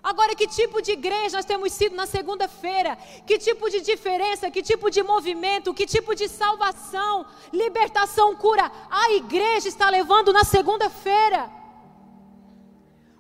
Agora, 0.01 0.33
que 0.33 0.47
tipo 0.47 0.81
de 0.81 0.93
igreja 0.93 1.37
nós 1.37 1.45
temos 1.45 1.73
sido 1.73 1.95
na 1.95 2.07
segunda-feira? 2.07 2.97
Que 3.27 3.37
tipo 3.37 3.69
de 3.69 3.81
diferença, 3.81 4.49
que 4.49 4.63
tipo 4.63 4.89
de 4.89 5.03
movimento, 5.03 5.75
que 5.75 5.85
tipo 5.85 6.15
de 6.15 6.27
salvação, 6.27 7.23
libertação, 7.53 8.35
cura 8.35 8.71
a 8.89 9.11
igreja 9.11 9.67
está 9.67 9.91
levando 9.91 10.33
na 10.33 10.43
segunda-feira? 10.43 11.51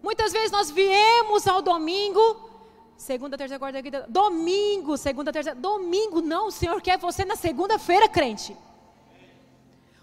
Muitas 0.01 0.31
vezes 0.31 0.49
nós 0.49 0.71
viemos 0.71 1.45
ao 1.45 1.61
domingo 1.61 2.46
Segunda, 2.97 3.37
terceira, 3.37 3.59
quarta, 3.59 3.81
quinta. 3.81 4.05
Domingo, 4.09 4.97
segunda, 4.97 5.31
terceira. 5.31 5.57
Domingo, 5.57 6.19
não. 6.19 6.47
O 6.47 6.51
Senhor 6.51 6.81
quer 6.81 6.97
você 6.97 7.23
na 7.23 7.35
segunda-feira, 7.35 8.09
crente. 8.09 8.57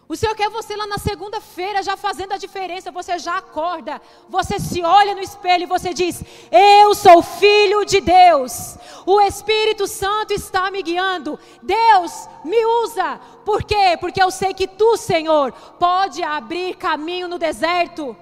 O 0.07 0.15
Senhor 0.15 0.35
quer 0.37 0.49
você 0.49 0.77
lá 0.77 0.87
na 0.87 0.99
segunda-feira, 0.99 1.83
já 1.83 1.97
fazendo 1.97 2.33
a 2.33 2.37
diferença. 2.37 2.93
Você 2.93 3.19
já 3.19 3.39
acorda, 3.39 4.01
você 4.29 4.61
se 4.61 4.83
olha 4.83 5.15
no 5.15 5.21
espelho 5.21 5.65
e 5.65 5.67
você 5.67 5.93
diz: 5.93 6.23
Eu 6.53 6.95
sou 6.95 7.21
filho 7.21 7.85
de 7.85 8.01
Deus. 8.01 8.77
O 9.05 9.21
Espírito 9.21 9.89
Santo 9.89 10.33
está 10.33 10.71
me 10.71 10.81
guiando. 10.81 11.39
Deus 11.63 12.29
me 12.45 12.65
usa. 12.85 13.19
Por 13.45 13.65
quê? 13.65 13.97
Porque 13.99 14.23
eu 14.23 14.31
sei 14.31 14.55
que 14.55 14.69
tu, 14.69 14.97
Senhor, 14.97 15.53
pode 15.81 16.23
abrir 16.23 16.77
caminho 16.77 17.27
no 17.27 17.39
deserto. 17.39 18.17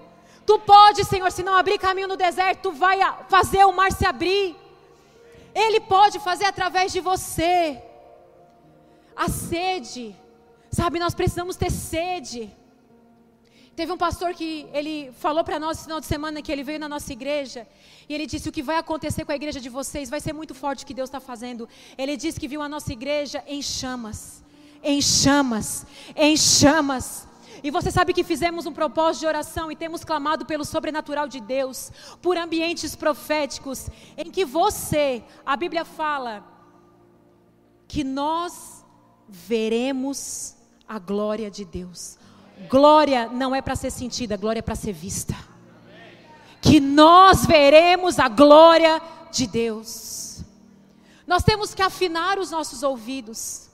Tu 0.46 0.58
pode, 0.60 1.04
Senhor, 1.04 1.30
se 1.30 1.42
não 1.42 1.54
abrir 1.54 1.78
caminho 1.78 2.08
no 2.08 2.16
deserto, 2.16 2.62
tu 2.62 2.72
vai 2.72 2.98
fazer 3.28 3.64
o 3.64 3.72
mar 3.72 3.92
se 3.92 4.06
abrir. 4.06 4.61
Ele 5.54 5.80
pode 5.80 6.18
fazer 6.18 6.44
através 6.46 6.92
de 6.92 7.00
você. 7.00 7.82
A 9.14 9.28
sede, 9.28 10.16
sabe, 10.70 10.98
nós 10.98 11.14
precisamos 11.14 11.56
ter 11.56 11.70
sede. 11.70 12.50
Teve 13.74 13.90
um 13.90 13.96
pastor 13.96 14.34
que 14.34 14.66
ele 14.72 15.10
falou 15.12 15.42
para 15.42 15.58
nós 15.58 15.78
no 15.78 15.84
final 15.84 16.00
de 16.00 16.06
semana 16.06 16.42
que 16.42 16.52
ele 16.52 16.62
veio 16.62 16.78
na 16.78 16.88
nossa 16.88 17.10
igreja 17.12 17.66
e 18.06 18.14
ele 18.14 18.26
disse: 18.26 18.48
O 18.48 18.52
que 18.52 18.62
vai 18.62 18.76
acontecer 18.76 19.24
com 19.24 19.32
a 19.32 19.36
igreja 19.36 19.60
de 19.60 19.70
vocês 19.70 20.10
vai 20.10 20.20
ser 20.20 20.34
muito 20.34 20.54
forte 20.54 20.84
o 20.84 20.86
que 20.86 20.92
Deus 20.92 21.08
está 21.08 21.20
fazendo. 21.20 21.68
Ele 21.96 22.16
disse 22.16 22.38
que 22.38 22.48
viu 22.48 22.60
a 22.60 22.68
nossa 22.68 22.92
igreja 22.92 23.42
em 23.46 23.62
chamas, 23.62 24.44
em 24.82 25.00
chamas, 25.00 25.86
em 26.14 26.36
chamas. 26.36 27.26
E 27.62 27.70
você 27.70 27.90
sabe 27.90 28.12
que 28.12 28.24
fizemos 28.24 28.66
um 28.66 28.72
propósito 28.72 29.20
de 29.20 29.26
oração 29.26 29.70
e 29.70 29.76
temos 29.76 30.02
clamado 30.02 30.44
pelo 30.44 30.64
sobrenatural 30.64 31.28
de 31.28 31.40
Deus, 31.40 31.92
por 32.20 32.36
ambientes 32.36 32.96
proféticos, 32.96 33.88
em 34.16 34.30
que 34.30 34.44
você, 34.44 35.22
a 35.46 35.56
Bíblia 35.56 35.84
fala, 35.84 36.44
que 37.86 38.02
nós 38.02 38.84
veremos 39.28 40.56
a 40.88 40.98
glória 40.98 41.50
de 41.50 41.64
Deus. 41.64 42.18
Glória 42.68 43.28
não 43.28 43.54
é 43.54 43.62
para 43.62 43.76
ser 43.76 43.90
sentida, 43.90 44.36
glória 44.36 44.58
é 44.58 44.62
para 44.62 44.74
ser 44.74 44.92
vista. 44.92 45.36
Que 46.60 46.80
nós 46.80 47.46
veremos 47.46 48.18
a 48.18 48.28
glória 48.28 49.00
de 49.30 49.46
Deus. 49.46 50.44
Nós 51.26 51.42
temos 51.42 51.74
que 51.74 51.82
afinar 51.82 52.38
os 52.38 52.50
nossos 52.50 52.82
ouvidos. 52.82 53.68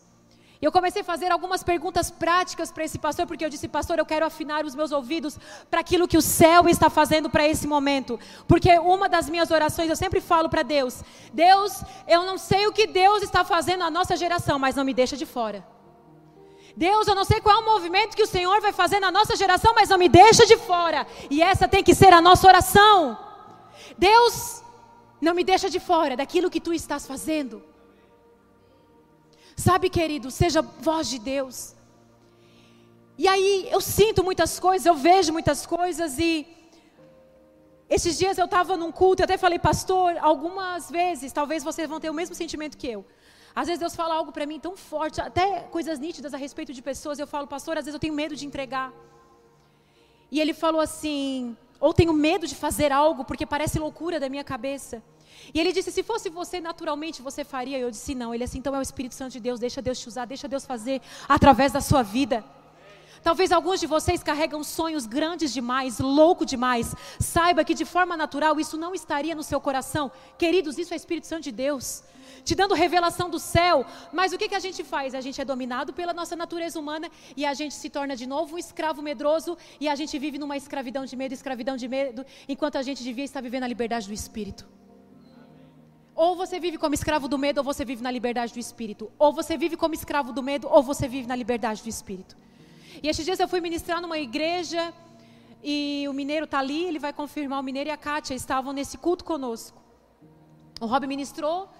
E 0.60 0.64
eu 0.64 0.72
comecei 0.72 1.02
a 1.02 1.04
fazer 1.04 1.30
algumas 1.30 1.62
perguntas 1.62 2.10
práticas 2.10 2.72
para 2.72 2.84
esse 2.84 2.98
pastor, 2.98 3.26
porque 3.26 3.44
eu 3.44 3.48
disse, 3.48 3.68
pastor, 3.68 3.98
eu 3.98 4.04
quero 4.04 4.26
afinar 4.26 4.64
os 4.64 4.74
meus 4.74 4.90
ouvidos 4.90 5.38
para 5.70 5.80
aquilo 5.80 6.08
que 6.08 6.16
o 6.16 6.22
céu 6.22 6.68
está 6.68 6.90
fazendo 6.90 7.30
para 7.30 7.46
esse 7.46 7.66
momento. 7.66 8.18
Porque 8.48 8.76
uma 8.78 9.08
das 9.08 9.30
minhas 9.30 9.52
orações, 9.52 9.88
eu 9.88 9.94
sempre 9.94 10.20
falo 10.20 10.48
para 10.48 10.62
Deus: 10.62 11.02
Deus, 11.32 11.82
eu 12.08 12.24
não 12.24 12.36
sei 12.36 12.66
o 12.66 12.72
que 12.72 12.88
Deus 12.88 13.22
está 13.22 13.44
fazendo 13.44 13.80
na 13.80 13.90
nossa 13.90 14.16
geração, 14.16 14.58
mas 14.58 14.74
não 14.74 14.84
me 14.84 14.92
deixa 14.92 15.16
de 15.16 15.24
fora. 15.24 15.64
Deus, 16.76 17.06
eu 17.06 17.14
não 17.14 17.24
sei 17.24 17.40
qual 17.40 17.56
é 17.56 17.60
o 17.60 17.64
movimento 17.64 18.16
que 18.16 18.22
o 18.22 18.26
Senhor 18.26 18.60
vai 18.60 18.72
fazer 18.72 19.00
na 19.00 19.10
nossa 19.10 19.36
geração, 19.36 19.72
mas 19.74 19.88
não 19.88 19.98
me 19.98 20.08
deixa 20.08 20.44
de 20.44 20.56
fora. 20.56 21.06
E 21.30 21.42
essa 21.42 21.68
tem 21.68 21.82
que 21.82 21.94
ser 21.94 22.12
a 22.12 22.20
nossa 22.20 22.46
oração. 22.46 23.18
Deus, 23.96 24.62
não 25.20 25.34
me 25.34 25.44
deixa 25.44 25.70
de 25.70 25.80
fora 25.80 26.16
daquilo 26.16 26.50
que 26.50 26.60
tu 26.60 26.72
estás 26.72 27.06
fazendo. 27.06 27.62
Sabe, 29.66 29.90
querido, 29.90 30.30
seja 30.30 30.62
voz 30.62 31.08
de 31.08 31.18
Deus. 31.18 31.74
E 33.22 33.26
aí 33.26 33.68
eu 33.72 33.80
sinto 33.80 34.22
muitas 34.22 34.60
coisas, 34.60 34.86
eu 34.86 34.94
vejo 34.94 35.32
muitas 35.32 35.66
coisas 35.66 36.16
e 36.16 36.46
esses 37.90 38.16
dias 38.16 38.38
eu 38.38 38.44
estava 38.44 38.76
num 38.76 38.92
culto, 38.92 39.20
eu 39.20 39.24
até 39.24 39.36
falei, 39.36 39.58
pastor, 39.58 40.16
algumas 40.20 40.88
vezes, 40.88 41.32
talvez 41.32 41.64
vocês 41.64 41.88
vão 41.88 41.98
ter 41.98 42.08
o 42.08 42.14
mesmo 42.14 42.36
sentimento 42.36 42.78
que 42.78 42.86
eu. 42.86 43.04
Às 43.52 43.66
vezes 43.66 43.80
Deus 43.80 43.96
fala 43.96 44.14
algo 44.14 44.30
para 44.30 44.46
mim 44.46 44.60
tão 44.60 44.76
forte, 44.76 45.20
até 45.20 45.62
coisas 45.76 45.98
nítidas 45.98 46.32
a 46.32 46.36
respeito 46.36 46.72
de 46.72 46.80
pessoas, 46.80 47.18
eu 47.18 47.26
falo, 47.26 47.48
pastor, 47.48 47.76
às 47.76 47.84
vezes 47.84 47.96
eu 47.96 48.04
tenho 48.06 48.14
medo 48.14 48.36
de 48.36 48.46
entregar. 48.46 48.92
E 50.30 50.40
ele 50.40 50.54
falou 50.54 50.80
assim, 50.80 51.56
ou 51.80 51.92
tenho 51.92 52.12
medo 52.12 52.46
de 52.46 52.54
fazer 52.54 52.92
algo 52.92 53.24
porque 53.24 53.44
parece 53.44 53.76
loucura 53.80 54.20
da 54.20 54.28
minha 54.28 54.44
cabeça. 54.44 55.02
E 55.52 55.60
ele 55.60 55.72
disse: 55.72 55.90
se 55.90 56.02
fosse 56.02 56.28
você, 56.28 56.60
naturalmente 56.60 57.22
você 57.22 57.44
faria. 57.44 57.78
Eu 57.78 57.90
disse: 57.90 58.14
não. 58.14 58.34
Ele 58.34 58.44
disse: 58.44 58.58
então 58.58 58.74
é 58.74 58.78
o 58.78 58.82
Espírito 58.82 59.14
Santo 59.14 59.32
de 59.32 59.40
Deus, 59.40 59.60
deixa 59.60 59.80
Deus 59.82 59.98
te 59.98 60.08
usar, 60.08 60.24
deixa 60.24 60.48
Deus 60.48 60.64
fazer 60.64 61.00
através 61.28 61.72
da 61.72 61.80
sua 61.80 62.02
vida. 62.02 62.44
Talvez 63.22 63.50
alguns 63.50 63.80
de 63.80 63.86
vocês 63.86 64.22
carregam 64.22 64.62
sonhos 64.62 65.06
grandes 65.06 65.52
demais, 65.52 65.98
louco 65.98 66.46
demais. 66.46 66.94
Saiba 67.18 67.64
que 67.64 67.74
de 67.74 67.84
forma 67.84 68.16
natural 68.16 68.60
isso 68.60 68.76
não 68.76 68.94
estaria 68.94 69.34
no 69.34 69.42
seu 69.42 69.60
coração. 69.60 70.10
Queridos, 70.36 70.78
isso 70.78 70.94
é 70.94 70.96
Espírito 70.96 71.26
Santo 71.26 71.44
de 71.44 71.52
Deus. 71.52 72.02
Te 72.44 72.54
dando 72.54 72.74
revelação 72.74 73.28
do 73.28 73.38
céu. 73.38 73.84
Mas 74.12 74.32
o 74.32 74.38
que, 74.38 74.48
que 74.48 74.54
a 74.54 74.60
gente 74.60 74.84
faz? 74.84 75.14
A 75.14 75.20
gente 75.20 75.40
é 75.40 75.44
dominado 75.44 75.92
pela 75.92 76.14
nossa 76.14 76.36
natureza 76.36 76.78
humana 76.78 77.10
e 77.36 77.44
a 77.44 77.54
gente 77.54 77.74
se 77.74 77.90
torna 77.90 78.14
de 78.14 78.26
novo 78.26 78.54
um 78.54 78.58
escravo 78.58 79.02
medroso 79.02 79.58
e 79.80 79.88
a 79.88 79.94
gente 79.94 80.18
vive 80.18 80.38
numa 80.38 80.56
escravidão 80.56 81.04
de 81.04 81.16
medo, 81.16 81.34
escravidão 81.34 81.76
de 81.76 81.88
medo, 81.88 82.24
enquanto 82.48 82.76
a 82.76 82.82
gente 82.82 83.02
devia 83.02 83.24
estar 83.24 83.40
vivendo 83.40 83.64
a 83.64 83.68
liberdade 83.68 84.06
do 84.06 84.14
Espírito. 84.14 84.77
Ou 86.24 86.34
você 86.34 86.58
vive 86.58 86.78
como 86.78 86.96
escravo 86.96 87.28
do 87.28 87.38
medo, 87.38 87.58
ou 87.58 87.64
você 87.64 87.84
vive 87.84 88.02
na 88.02 88.10
liberdade 88.10 88.52
do 88.52 88.58
espírito. 88.58 89.08
Ou 89.16 89.32
você 89.32 89.56
vive 89.56 89.76
como 89.76 89.94
escravo 89.94 90.32
do 90.32 90.42
medo, 90.42 90.66
ou 90.68 90.82
você 90.82 91.06
vive 91.06 91.28
na 91.28 91.36
liberdade 91.36 91.80
do 91.80 91.88
espírito. 91.88 92.36
E 93.00 93.06
esses 93.08 93.24
dias 93.24 93.38
eu 93.38 93.46
fui 93.46 93.60
ministrar 93.60 94.00
numa 94.00 94.18
igreja 94.18 94.92
e 95.62 96.04
o 96.10 96.12
mineiro 96.12 96.44
está 96.44 96.58
ali, 96.58 96.86
ele 96.86 96.98
vai 96.98 97.12
confirmar. 97.12 97.60
O 97.60 97.62
mineiro 97.62 97.88
e 97.88 97.92
a 97.92 97.96
Kátia 97.96 98.34
estavam 98.34 98.72
nesse 98.72 98.98
culto 98.98 99.24
conosco. 99.24 99.80
O 100.80 100.86
Rob 100.86 101.06
ministrou 101.06 101.70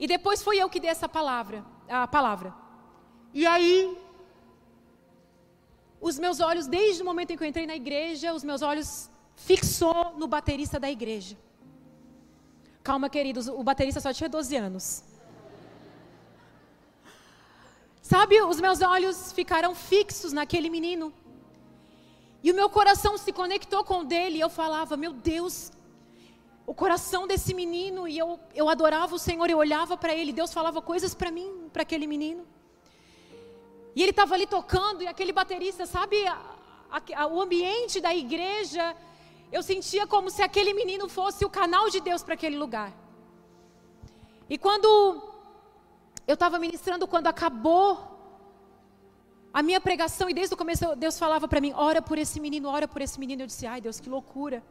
e 0.00 0.08
depois 0.08 0.42
fui 0.42 0.60
eu 0.60 0.68
que 0.68 0.80
dei 0.80 0.90
essa 0.90 1.08
palavra, 1.08 1.64
a 1.88 2.08
palavra. 2.08 2.52
E 3.32 3.46
aí, 3.46 3.96
os 6.00 6.18
meus 6.18 6.40
olhos, 6.40 6.66
desde 6.66 7.02
o 7.02 7.04
momento 7.04 7.30
em 7.30 7.36
que 7.36 7.44
eu 7.44 7.48
entrei 7.48 7.68
na 7.68 7.76
igreja, 7.76 8.34
os 8.34 8.42
meus 8.42 8.62
olhos 8.62 9.08
fixou 9.36 10.12
no 10.18 10.26
baterista 10.26 10.80
da 10.80 10.90
igreja. 10.90 11.36
Calma, 12.86 13.08
queridos, 13.10 13.48
o 13.48 13.62
baterista 13.64 14.00
só 14.00 14.12
tinha 14.12 14.28
12 14.28 14.54
anos. 14.54 14.84
Sabe, 18.00 18.40
os 18.42 18.60
meus 18.60 18.80
olhos 18.80 19.32
ficaram 19.32 19.74
fixos 19.74 20.32
naquele 20.32 20.70
menino. 20.70 21.12
E 22.44 22.52
o 22.52 22.54
meu 22.54 22.68
coração 22.70 23.18
se 23.18 23.32
conectou 23.32 23.82
com 23.82 23.98
o 24.02 24.04
dele. 24.04 24.36
E 24.36 24.40
eu 24.40 24.48
falava, 24.48 24.96
meu 24.96 25.12
Deus, 25.12 25.72
o 26.64 26.72
coração 26.82 27.26
desse 27.26 27.52
menino. 27.52 28.06
E 28.06 28.16
eu, 28.16 28.38
eu 28.54 28.68
adorava 28.68 29.16
o 29.16 29.18
Senhor, 29.18 29.50
eu 29.50 29.58
olhava 29.58 29.96
para 29.96 30.14
ele. 30.14 30.32
Deus 30.32 30.52
falava 30.52 30.80
coisas 30.80 31.12
para 31.12 31.32
mim, 31.32 31.68
para 31.72 31.82
aquele 31.82 32.06
menino. 32.06 32.46
E 33.96 34.00
ele 34.00 34.10
estava 34.10 34.32
ali 34.36 34.46
tocando, 34.46 35.02
e 35.02 35.08
aquele 35.08 35.32
baterista, 35.32 35.86
sabe, 35.86 36.24
a, 36.28 36.38
a, 37.16 37.26
o 37.26 37.40
ambiente 37.40 38.00
da 38.00 38.14
igreja 38.14 38.94
eu 39.52 39.62
sentia 39.62 40.06
como 40.06 40.30
se 40.30 40.42
aquele 40.42 40.72
menino 40.74 41.08
fosse 41.08 41.44
o 41.44 41.50
canal 41.50 41.88
de 41.88 42.00
Deus 42.00 42.22
para 42.22 42.34
aquele 42.34 42.56
lugar. 42.56 42.92
E 44.48 44.58
quando 44.58 44.86
eu 46.26 46.34
estava 46.34 46.58
ministrando, 46.58 47.06
quando 47.06 47.26
acabou 47.26 48.16
a 49.52 49.62
minha 49.62 49.80
pregação, 49.80 50.28
e 50.28 50.34
desde 50.34 50.54
o 50.54 50.56
começo 50.56 50.94
Deus 50.96 51.18
falava 51.18 51.48
para 51.48 51.60
mim: 51.60 51.72
ora 51.74 52.02
por 52.02 52.18
esse 52.18 52.38
menino, 52.40 52.68
ora 52.68 52.86
por 52.86 53.00
esse 53.00 53.18
menino. 53.18 53.42
Eu 53.42 53.46
disse: 53.46 53.66
ai 53.66 53.80
Deus, 53.80 54.00
que 54.00 54.08
loucura. 54.08 54.62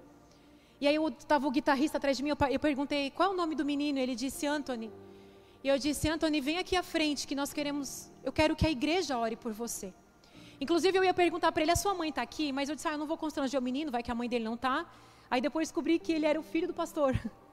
E 0.79 0.87
aí 0.87 0.97
estava 1.17 1.47
o 1.47 1.51
guitarrista 1.51 1.97
atrás 1.97 2.17
de 2.17 2.23
mim, 2.23 2.31
eu 2.49 2.59
perguntei: 2.59 3.11
qual 3.11 3.31
é 3.31 3.33
o 3.33 3.35
nome 3.35 3.55
do 3.55 3.65
menino? 3.65 3.97
Ele 3.97 4.15
disse: 4.15 4.45
Anthony. 4.45 4.91
E 5.63 5.67
eu 5.67 5.79
disse: 5.79 6.07
Anthony, 6.07 6.39
vem 6.41 6.59
aqui 6.59 6.75
à 6.75 6.83
frente, 6.83 7.25
que 7.25 7.33
nós 7.33 7.51
queremos, 7.51 8.11
eu 8.23 8.31
quero 8.31 8.55
que 8.55 8.67
a 8.67 8.69
igreja 8.69 9.17
ore 9.17 9.35
por 9.35 9.51
você. 9.51 9.93
Inclusive, 10.59 10.97
eu 10.97 11.03
ia 11.03 11.13
perguntar 11.13 11.51
para 11.51 11.61
ele: 11.63 11.71
a 11.71 11.75
sua 11.75 11.93
mãe 11.93 12.09
está 12.09 12.21
aqui? 12.21 12.51
Mas 12.51 12.69
eu 12.69 12.75
disse: 12.75 12.87
ah, 12.87 12.93
eu 12.93 12.97
não 12.97 13.07
vou 13.07 13.17
constranger 13.17 13.59
o 13.59 13.63
menino, 13.63 13.91
vai 13.91 14.03
que 14.03 14.11
a 14.11 14.15
mãe 14.15 14.29
dele 14.29 14.45
não 14.45 14.55
está. 14.55 14.85
Aí 15.29 15.41
depois 15.41 15.67
descobri 15.67 15.99
que 15.99 16.11
ele 16.11 16.25
era 16.25 16.39
o 16.39 16.43
filho 16.43 16.67
do 16.67 16.73
pastor. 16.73 17.19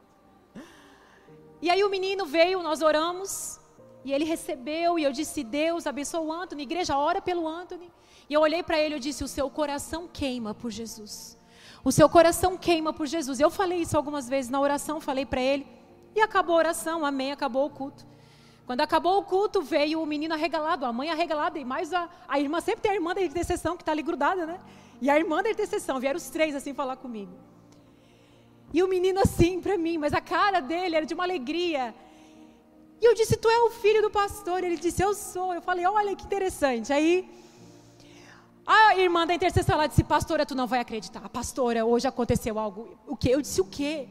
E 1.64 1.70
aí 1.70 1.84
o 1.84 1.88
menino 1.88 2.26
veio, 2.26 2.60
nós 2.60 2.82
oramos, 2.82 3.60
e 4.04 4.12
ele 4.12 4.24
recebeu, 4.24 4.98
e 4.98 5.04
eu 5.04 5.12
disse: 5.12 5.44
Deus 5.44 5.86
abençoa 5.86 6.20
o 6.20 6.32
Anthony, 6.32 6.64
igreja, 6.64 6.98
ora 6.98 7.22
pelo 7.22 7.46
Anthony. 7.46 7.88
E 8.28 8.34
eu 8.34 8.40
olhei 8.40 8.64
para 8.64 8.80
ele 8.80 8.96
e 8.96 8.98
disse: 8.98 9.22
O 9.22 9.28
seu 9.28 9.48
coração 9.48 10.08
queima 10.12 10.52
por 10.52 10.72
Jesus. 10.72 11.38
O 11.84 11.92
seu 11.92 12.08
coração 12.08 12.56
queima 12.56 12.92
por 12.92 13.06
Jesus. 13.06 13.38
Eu 13.38 13.50
falei 13.50 13.82
isso 13.82 13.96
algumas 13.96 14.28
vezes 14.28 14.50
na 14.50 14.60
oração, 14.60 15.00
falei 15.00 15.24
para 15.24 15.40
ele. 15.40 15.66
E 16.14 16.20
acabou 16.20 16.56
a 16.56 16.58
oração, 16.58 17.04
amém, 17.04 17.32
acabou 17.32 17.66
o 17.66 17.70
culto. 17.70 18.04
Quando 18.66 18.80
acabou 18.80 19.18
o 19.18 19.24
culto, 19.24 19.60
veio 19.60 20.00
o 20.00 20.06
menino 20.06 20.34
arregalado, 20.34 20.84
a 20.86 20.92
mãe 20.92 21.10
arregalada, 21.10 21.58
e 21.58 21.64
mais 21.64 21.92
a, 21.92 22.08
a 22.28 22.38
irmã, 22.38 22.60
sempre 22.60 22.82
tem 22.82 22.92
a 22.92 22.94
irmã 22.94 23.14
da 23.14 23.20
intercessão 23.20 23.76
que 23.76 23.82
está 23.82 23.92
ali 23.92 24.02
grudada, 24.02 24.46
né? 24.46 24.60
E 25.00 25.10
a 25.10 25.18
irmã 25.18 25.42
da 25.42 25.50
intercessão, 25.50 25.98
vieram 25.98 26.16
os 26.16 26.30
três 26.30 26.54
assim 26.54 26.72
falar 26.72 26.96
comigo. 26.96 27.32
E 28.72 28.82
o 28.82 28.88
menino 28.88 29.20
assim 29.20 29.60
para 29.60 29.76
mim, 29.76 29.98
mas 29.98 30.12
a 30.14 30.20
cara 30.20 30.60
dele 30.60 30.96
era 30.96 31.04
de 31.04 31.12
uma 31.12 31.24
alegria. 31.24 31.94
E 33.00 33.04
eu 33.04 33.14
disse, 33.14 33.36
tu 33.36 33.50
é 33.50 33.58
o 33.62 33.70
filho 33.70 34.00
do 34.00 34.10
pastor? 34.10 34.62
Ele 34.62 34.76
disse, 34.76 35.02
eu 35.02 35.12
sou. 35.12 35.52
Eu 35.52 35.60
falei, 35.60 35.84
olha 35.84 36.14
que 36.14 36.24
interessante. 36.24 36.92
Aí 36.92 37.28
a 38.64 38.96
irmã 38.96 39.26
da 39.26 39.34
intercessão 39.34 39.74
ela 39.74 39.88
disse, 39.88 40.04
pastora, 40.04 40.46
tu 40.46 40.54
não 40.54 40.68
vai 40.68 40.78
acreditar. 40.80 41.28
Pastora, 41.28 41.84
hoje 41.84 42.06
aconteceu 42.06 42.58
algo. 42.58 42.96
O 43.06 43.16
que? 43.16 43.28
Eu 43.28 43.42
disse, 43.42 43.60
o 43.60 43.64
quê? 43.64 44.08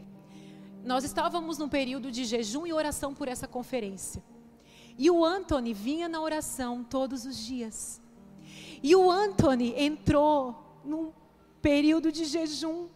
Nós 0.84 1.04
estávamos 1.04 1.58
num 1.58 1.70
período 1.70 2.12
de 2.12 2.26
jejum 2.26 2.68
e 2.68 2.74
oração 2.74 3.14
por 3.14 3.28
essa 3.28 3.48
conferência. 3.48 4.22
E 4.98 5.10
o 5.10 5.24
Anthony 5.24 5.74
vinha 5.74 6.08
na 6.08 6.22
oração 6.22 6.84
todos 6.84 7.26
os 7.26 7.38
dias. 7.38 8.02
E 8.84 8.96
o 8.96 9.10
Anthony 9.10 9.74
entrou 9.78 10.56
num 10.84 11.12
período 11.62 12.12
de 12.12 12.26
jejum. 12.26 12.88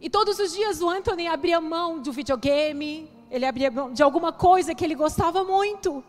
E 0.00 0.10
todos 0.10 0.38
os 0.38 0.52
dias 0.52 0.80
o 0.80 0.88
Anthony 0.88 1.28
abria 1.28 1.60
mão 1.60 2.00
do 2.00 2.10
videogame, 2.10 3.08
ele 3.30 3.46
abria 3.46 3.70
mão 3.70 3.92
de 3.92 4.02
alguma 4.02 4.32
coisa 4.32 4.74
que 4.74 4.84
ele 4.84 4.94
gostava 4.94 5.44
muito. 5.44 6.02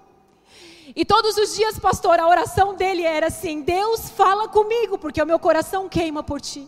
E 0.96 1.06
todos 1.06 1.38
os 1.38 1.56
dias, 1.56 1.80
pastor, 1.80 2.20
a 2.20 2.28
oração 2.28 2.76
dele 2.76 3.04
era 3.04 3.28
assim: 3.28 3.62
Deus 3.62 4.10
fala 4.10 4.48
comigo, 4.48 4.98
porque 4.98 5.22
o 5.22 5.26
meu 5.26 5.40
coração 5.40 5.88
queima 5.88 6.24
por 6.24 6.42
ti. 6.42 6.68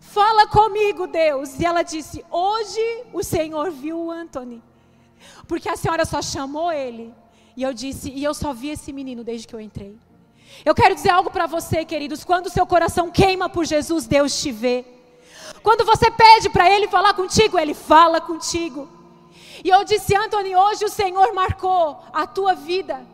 Fala 0.00 0.46
comigo, 0.46 1.06
Deus. 1.06 1.58
E 1.60 1.66
ela 1.66 1.82
disse: 1.82 2.24
Hoje 2.30 3.04
o 3.12 3.22
Senhor 3.22 3.70
viu 3.70 3.98
o 3.98 4.10
Anthony. 4.10 4.62
Porque 5.46 5.68
a 5.68 5.76
senhora 5.76 6.04
só 6.04 6.20
chamou 6.22 6.70
ele. 6.72 7.14
E 7.56 7.62
eu 7.62 7.72
disse, 7.72 8.10
e 8.10 8.22
eu 8.22 8.34
só 8.34 8.52
vi 8.52 8.70
esse 8.70 8.92
menino 8.92 9.24
desde 9.24 9.46
que 9.46 9.54
eu 9.54 9.60
entrei. 9.60 9.98
Eu 10.64 10.74
quero 10.74 10.94
dizer 10.94 11.10
algo 11.10 11.30
para 11.30 11.46
você, 11.46 11.84
queridos. 11.84 12.24
Quando 12.24 12.50
seu 12.50 12.66
coração 12.66 13.10
queima 13.10 13.48
por 13.48 13.64
Jesus, 13.64 14.06
Deus 14.06 14.40
te 14.40 14.50
vê. 14.50 14.84
Quando 15.62 15.84
você 15.84 16.10
pede 16.10 16.48
para 16.48 16.70
Ele 16.70 16.88
falar 16.88 17.14
contigo, 17.14 17.58
Ele 17.58 17.74
fala 17.74 18.20
contigo. 18.20 18.88
E 19.64 19.68
eu 19.68 19.84
disse, 19.84 20.14
Anthony, 20.14 20.54
hoje 20.54 20.84
o 20.84 20.88
Senhor 20.88 21.34
marcou 21.34 22.00
a 22.12 22.26
tua 22.26 22.54
vida. 22.54 23.04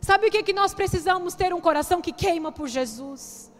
Sabe 0.00 0.28
o 0.28 0.30
que, 0.30 0.42
que 0.42 0.52
nós 0.52 0.72
precisamos 0.72 1.34
ter 1.34 1.52
um 1.52 1.60
coração 1.60 2.00
que 2.00 2.12
queima 2.12 2.52
por 2.52 2.68
Jesus? 2.68 3.50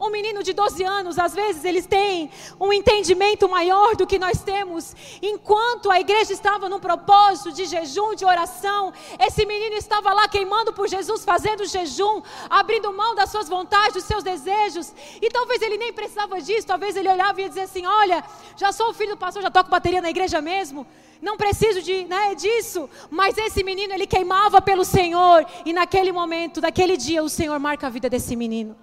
Um 0.00 0.10
menino 0.10 0.42
de 0.42 0.52
12 0.52 0.84
anos, 0.84 1.18
às 1.18 1.34
vezes 1.34 1.64
eles 1.64 1.86
têm 1.86 2.30
um 2.60 2.72
entendimento 2.72 3.48
maior 3.48 3.96
do 3.96 4.06
que 4.06 4.18
nós 4.18 4.42
temos. 4.42 4.94
Enquanto 5.22 5.90
a 5.90 6.00
igreja 6.00 6.32
estava 6.32 6.68
num 6.68 6.80
propósito 6.80 7.52
de 7.52 7.64
jejum, 7.64 8.14
de 8.14 8.24
oração, 8.24 8.92
esse 9.18 9.44
menino 9.46 9.76
estava 9.76 10.12
lá 10.12 10.28
queimando 10.28 10.72
por 10.72 10.88
Jesus, 10.88 11.24
fazendo 11.24 11.64
jejum, 11.64 12.22
abrindo 12.48 12.92
mão 12.92 13.14
das 13.14 13.30
suas 13.30 13.48
vontades, 13.48 13.94
dos 13.94 14.04
seus 14.04 14.22
desejos. 14.22 14.92
E 15.20 15.28
talvez 15.30 15.62
ele 15.62 15.78
nem 15.78 15.92
precisava 15.92 16.40
disso, 16.40 16.66
talvez 16.66 16.96
ele 16.96 17.08
olhava 17.08 17.40
e 17.40 17.44
ia 17.44 17.48
dizer 17.48 17.62
assim: 17.62 17.86
Olha, 17.86 18.24
já 18.56 18.72
sou 18.72 18.92
filho 18.92 19.14
do 19.14 19.18
pastor, 19.18 19.42
já 19.42 19.50
toco 19.50 19.70
bateria 19.70 20.00
na 20.00 20.10
igreja 20.10 20.40
mesmo 20.40 20.86
não 21.20 21.36
preciso 21.36 21.82
de, 21.82 22.04
né, 22.04 22.34
disso. 22.34 22.88
Mas 23.10 23.36
esse 23.36 23.62
menino, 23.64 23.92
ele 23.92 24.06
queimava 24.06 24.60
pelo 24.60 24.84
Senhor. 24.84 25.44
E 25.64 25.72
naquele 25.72 26.12
momento, 26.12 26.60
naquele 26.60 26.96
dia, 26.96 27.22
o 27.22 27.28
Senhor 27.28 27.58
marca 27.58 27.86
a 27.86 27.90
vida 27.90 28.08
desse 28.08 28.36
menino. 28.36 28.76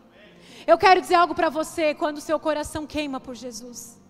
Eu 0.67 0.79
quero 0.79 0.99
dizer 0.99 1.15
algo 1.15 1.35
para 1.35 1.49
você 1.49 1.93
quando 1.93 2.17
o 2.17 2.21
seu 2.21 2.39
coração 2.39 2.87
queima 2.87 3.19
por 3.19 3.35
Jesus. 3.35 4.01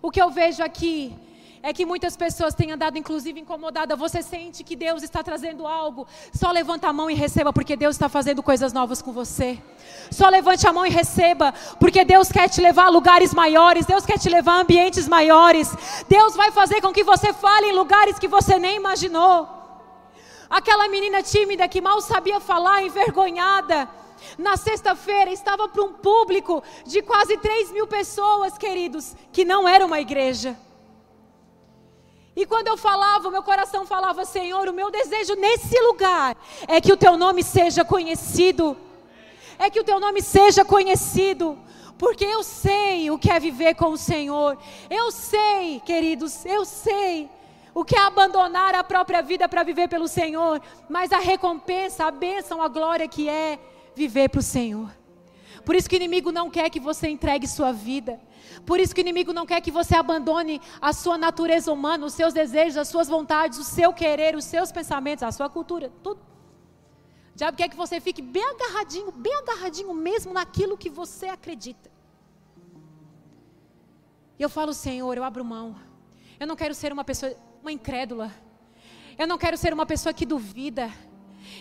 O 0.00 0.10
que 0.10 0.20
eu 0.20 0.30
vejo 0.30 0.62
aqui 0.62 1.14
é 1.62 1.72
que 1.74 1.84
muitas 1.84 2.16
pessoas 2.16 2.54
têm 2.54 2.72
andado, 2.72 2.96
inclusive, 2.96 3.38
incomodada. 3.40 3.94
Você 3.94 4.22
sente 4.22 4.64
que 4.64 4.76
Deus 4.76 5.02
está 5.02 5.22
trazendo 5.22 5.66
algo. 5.66 6.06
Só 6.32 6.50
levanta 6.50 6.88
a 6.88 6.92
mão 6.92 7.10
e 7.10 7.14
receba, 7.14 7.52
porque 7.52 7.76
Deus 7.76 7.96
está 7.96 8.08
fazendo 8.08 8.42
coisas 8.42 8.72
novas 8.72 9.02
com 9.02 9.12
você. 9.12 9.58
Só 10.10 10.28
levante 10.30 10.66
a 10.66 10.72
mão 10.72 10.86
e 10.86 10.90
receba, 10.90 11.52
porque 11.78 12.02
Deus 12.02 12.32
quer 12.32 12.48
te 12.48 12.62
levar 12.62 12.86
a 12.86 12.90
lugares 12.90 13.34
maiores. 13.34 13.84
Deus 13.84 14.06
quer 14.06 14.18
te 14.18 14.30
levar 14.30 14.54
a 14.54 14.60
ambientes 14.60 15.06
maiores. 15.06 15.70
Deus 16.08 16.34
vai 16.34 16.50
fazer 16.50 16.80
com 16.80 16.92
que 16.92 17.04
você 17.04 17.32
fale 17.32 17.68
em 17.68 17.72
lugares 17.72 18.18
que 18.18 18.28
você 18.28 18.58
nem 18.58 18.76
imaginou. 18.76 19.48
Aquela 20.48 20.88
menina 20.88 21.22
tímida 21.22 21.68
que 21.68 21.80
mal 21.80 22.00
sabia 22.00 22.40
falar, 22.40 22.82
envergonhada 22.82 23.88
na 24.38 24.56
sexta-feira 24.56 25.30
estava 25.30 25.68
para 25.68 25.82
um 25.82 25.92
público 25.92 26.62
de 26.84 27.02
quase 27.02 27.36
3 27.36 27.72
mil 27.72 27.86
pessoas, 27.86 28.56
queridos, 28.58 29.14
que 29.32 29.44
não 29.44 29.68
era 29.68 29.84
uma 29.84 30.00
igreja. 30.00 30.56
E 32.36 32.44
quando 32.44 32.68
eu 32.68 32.76
falava, 32.76 33.30
meu 33.30 33.42
coração 33.42 33.86
falava: 33.86 34.24
Senhor, 34.24 34.68
o 34.68 34.72
meu 34.72 34.90
desejo 34.90 35.34
nesse 35.36 35.78
lugar 35.82 36.36
é 36.66 36.80
que 36.80 36.92
o 36.92 36.96
teu 36.96 37.16
nome 37.16 37.42
seja 37.42 37.84
conhecido. 37.84 38.76
É 39.58 39.70
que 39.70 39.78
o 39.78 39.84
teu 39.84 40.00
nome 40.00 40.20
seja 40.20 40.64
conhecido. 40.64 41.56
Porque 41.96 42.24
eu 42.24 42.42
sei 42.42 43.10
o 43.10 43.18
que 43.18 43.30
é 43.30 43.38
viver 43.38 43.74
com 43.76 43.90
o 43.90 43.96
Senhor. 43.96 44.58
Eu 44.90 45.12
sei, 45.12 45.80
queridos, 45.80 46.44
eu 46.44 46.64
sei 46.64 47.30
o 47.72 47.84
que 47.84 47.96
é 47.96 48.00
abandonar 48.00 48.74
a 48.74 48.82
própria 48.82 49.22
vida 49.22 49.48
para 49.48 49.62
viver 49.62 49.88
pelo 49.88 50.08
Senhor. 50.08 50.60
Mas 50.88 51.12
a 51.12 51.18
recompensa, 51.18 52.04
a 52.04 52.10
bênção, 52.10 52.60
a 52.60 52.68
glória 52.68 53.06
que 53.06 53.28
é 53.28 53.58
viver 53.94 54.28
para 54.28 54.40
o 54.40 54.42
Senhor. 54.42 54.90
Por 55.64 55.74
isso 55.74 55.88
que 55.88 55.96
o 55.96 56.02
inimigo 56.02 56.30
não 56.30 56.50
quer 56.50 56.68
que 56.68 56.78
você 56.78 57.08
entregue 57.08 57.46
sua 57.48 57.72
vida. 57.72 58.20
Por 58.66 58.78
isso 58.78 58.94
que 58.94 59.00
o 59.00 59.06
inimigo 59.06 59.32
não 59.32 59.46
quer 59.46 59.60
que 59.60 59.70
você 59.70 59.96
abandone 59.96 60.60
a 60.80 60.92
sua 60.92 61.16
natureza 61.16 61.72
humana, 61.72 62.04
os 62.04 62.12
seus 62.12 62.34
desejos, 62.34 62.76
as 62.76 62.88
suas 62.88 63.08
vontades, 63.08 63.58
o 63.58 63.64
seu 63.64 63.92
querer, 63.92 64.36
os 64.36 64.44
seus 64.44 64.70
pensamentos, 64.70 65.22
a 65.22 65.32
sua 65.32 65.48
cultura, 65.48 65.90
tudo. 66.02 66.20
O 67.34 67.36
diabo 67.36 67.56
quer 67.56 67.68
que 67.68 67.76
você 67.76 68.00
fique 68.00 68.22
bem 68.22 68.44
agarradinho, 68.44 69.10
bem 69.10 69.34
agarradinho 69.36 69.92
mesmo 69.94 70.32
naquilo 70.32 70.76
que 70.76 70.90
você 70.90 71.26
acredita. 71.26 71.90
E 74.38 74.42
eu 74.42 74.48
falo, 74.48 74.74
Senhor, 74.74 75.16
eu 75.16 75.24
abro 75.24 75.44
mão. 75.44 75.74
Eu 76.38 76.46
não 76.46 76.56
quero 76.56 76.74
ser 76.74 76.92
uma 76.92 77.04
pessoa, 77.04 77.34
uma 77.62 77.72
incrédula. 77.72 78.32
Eu 79.16 79.26
não 79.26 79.38
quero 79.38 79.56
ser 79.56 79.72
uma 79.72 79.86
pessoa 79.86 80.12
que 80.12 80.26
duvida. 80.26 80.92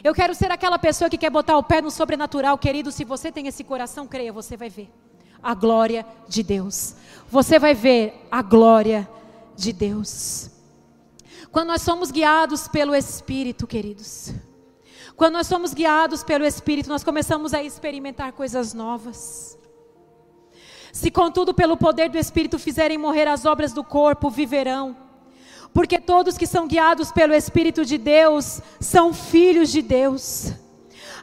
Eu 0.02 0.14
quero 0.14 0.34
ser 0.34 0.52
aquela 0.52 0.80
pessoa 0.80 1.10
que 1.10 1.18
quer 1.18 1.30
botar 1.30 1.58
o 1.58 1.64
pé 1.64 1.82
no 1.82 1.92
sobrenatural, 1.92 2.58
querido. 2.58 2.92
Se 2.92 3.04
você 3.04 3.32
tem 3.32 3.48
esse 3.48 3.64
coração, 3.64 4.08
creia, 4.08 4.32
você 4.32 4.56
vai 4.56 4.70
ver 4.70 4.90
a 5.42 5.54
glória 5.54 6.06
de 6.28 6.42
Deus. 6.42 6.96
Você 7.30 7.60
vai 7.60 7.74
ver 7.74 8.26
a 8.32 8.42
glória 8.42 9.10
de 9.56 9.74
Deus. 9.74 10.50
Quando 11.52 11.68
nós 11.68 11.82
somos 11.82 12.12
guiados 12.12 12.68
pelo 12.68 12.96
Espírito, 12.96 13.68
queridos. 13.68 14.34
Quando 15.16 15.34
nós 15.34 15.48
somos 15.48 15.74
guiados 15.74 16.24
pelo 16.24 16.46
Espírito, 16.46 16.90
nós 16.90 17.04
começamos 17.04 17.54
a 17.54 17.62
experimentar 17.62 18.32
coisas 18.32 18.74
novas. 18.74 19.60
Se 20.92 21.12
contudo 21.12 21.54
pelo 21.54 21.78
poder 21.78 22.10
do 22.10 22.18
Espírito 22.18 22.58
fizerem 22.58 22.98
morrer 22.98 23.28
as 23.28 23.46
obras 23.46 23.74
do 23.74 23.84
corpo, 23.84 24.30
viverão. 24.30 24.96
Porque 25.74 26.00
todos 26.00 26.38
que 26.38 26.46
são 26.46 26.68
guiados 26.68 27.12
pelo 27.12 27.34
Espírito 27.34 27.84
de 27.84 27.98
Deus 27.98 28.62
são 28.80 29.14
filhos 29.14 29.72
de 29.72 29.82
Deus. 29.82 30.54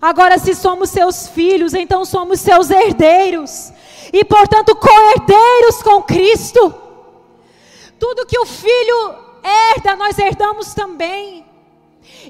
Agora, 0.01 0.39
se 0.39 0.55
somos 0.55 0.91
seus 0.91 1.29
filhos, 1.29 1.75
então 1.75 2.05
somos 2.05 2.41
seus 2.41 2.71
herdeiros. 2.71 3.73
E, 4.13 4.25
portanto, 4.25 4.75
co-herdeiros 4.75 5.83
com 5.83 6.03
Cristo. 6.03 6.75
Tudo 7.99 8.27
que 8.27 8.39
o 8.39 8.47
filho 8.47 9.15
herda, 9.45 9.95
nós 9.95 10.19
herdamos 10.19 10.75
também. 10.75 11.47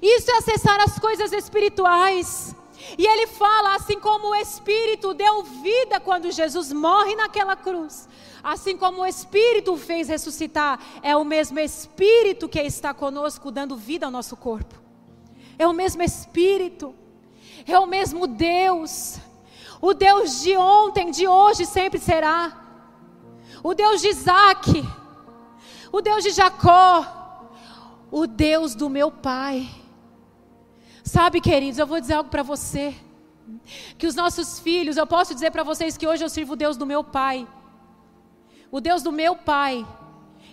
Isso 0.03 0.31
é 0.31 0.39
acessar 0.39 0.81
as 0.81 0.99
coisas 0.99 1.33
espirituais. 1.33 2.55
E 2.99 3.07
ele 3.07 3.27
fala, 3.29 3.77
assim 3.77 3.99
como 4.01 4.29
o 4.29 4.35
Espírito 4.35 5.15
deu 5.15 5.43
vida 5.43 6.01
quando 6.01 6.31
Jesus 6.31 6.73
morre 6.73 7.15
naquela 7.15 7.55
cruz, 7.55 8.09
assim 8.43 8.77
como 8.77 9.03
o 9.03 9.07
Espírito 9.07 9.77
fez 9.77 10.09
ressuscitar, 10.09 10.81
é 11.03 11.17
o 11.17 11.25
mesmo 11.25 11.59
Espírito 11.59 12.49
que 12.49 12.61
está 12.61 12.95
conosco, 12.95 13.51
dando 13.51 13.77
vida 13.77 14.07
ao 14.07 14.13
nosso 14.13 14.37
corpo. 14.37 14.75
É 15.59 15.67
o 15.67 15.73
mesmo 15.73 16.03
Espírito, 16.03 16.95
é 17.67 17.79
o 17.79 17.87
mesmo 17.87 18.27
Deus. 18.27 19.19
O 19.81 19.95
Deus 19.95 20.43
de 20.43 20.57
ontem, 20.57 21.11
de 21.11 21.27
hoje, 21.27 21.65
sempre 21.67 21.99
será. 21.99 22.57
O 23.63 23.75
Deus 23.75 24.01
de 24.01 24.09
Isaac, 24.09 24.85
o 25.93 26.01
Deus 26.01 26.23
de 26.23 26.31
Jacó, 26.31 27.51
o 28.11 28.27
Deus 28.27 28.75
do 28.75 28.89
meu 28.89 29.11
pai. 29.11 29.69
Sabe, 31.05 31.41
queridos, 31.41 31.79
eu 31.79 31.87
vou 31.87 32.01
dizer 32.01 32.15
algo 32.15 32.31
para 32.31 32.43
você. 32.43 32.95
Que 33.99 34.07
os 34.07 34.15
nossos 34.15 34.61
filhos, 34.61 34.97
eu 34.97 35.07
posso 35.07 35.35
dizer 35.35 35.51
para 35.51 35.63
vocês 35.63 35.97
que 35.97 36.07
hoje 36.07 36.25
eu 36.25 36.29
sirvo 36.29 36.53
o 36.53 36.57
Deus 36.57 36.77
do 36.77 36.87
meu 36.87 37.03
pai. 37.03 37.47
O 38.71 38.81
Deus 38.81 39.03
do 39.03 39.11
meu 39.11 39.35
pai. 39.37 39.87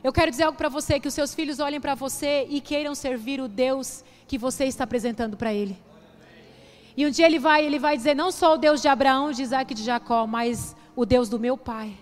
Eu 0.04 0.12
quero 0.12 0.32
dizer 0.32 0.44
algo 0.44 0.58
para 0.58 0.70
você, 0.70 1.00
que 1.00 1.08
os 1.08 1.14
seus 1.14 1.34
filhos 1.36 1.60
olhem 1.60 1.80
para 1.80 1.96
você 1.96 2.48
e 2.50 2.62
queiram 2.62 2.96
servir 2.96 3.40
o 3.40 3.48
Deus 3.48 4.04
que 4.28 4.38
você 4.38 4.66
está 4.66 4.84
apresentando 4.84 5.38
para 5.38 5.54
ele. 5.54 5.78
E 6.96 7.06
um 7.06 7.12
dia 7.12 7.26
ele 7.28 7.38
vai, 7.38 7.64
ele 7.64 7.78
vai 7.78 7.96
dizer 7.96 8.16
não 8.16 8.32
só 8.32 8.56
o 8.56 8.58
Deus 8.58 8.82
de 8.82 8.88
Abraão, 8.88 9.32
de 9.32 9.44
Isaac 9.44 9.72
e 9.72 9.76
de 9.76 9.84
Jacó, 9.84 10.26
mas 10.26 10.76
o 10.96 11.06
Deus 11.06 11.30
do 11.30 11.40
meu 11.40 11.56
pai. 11.56 11.96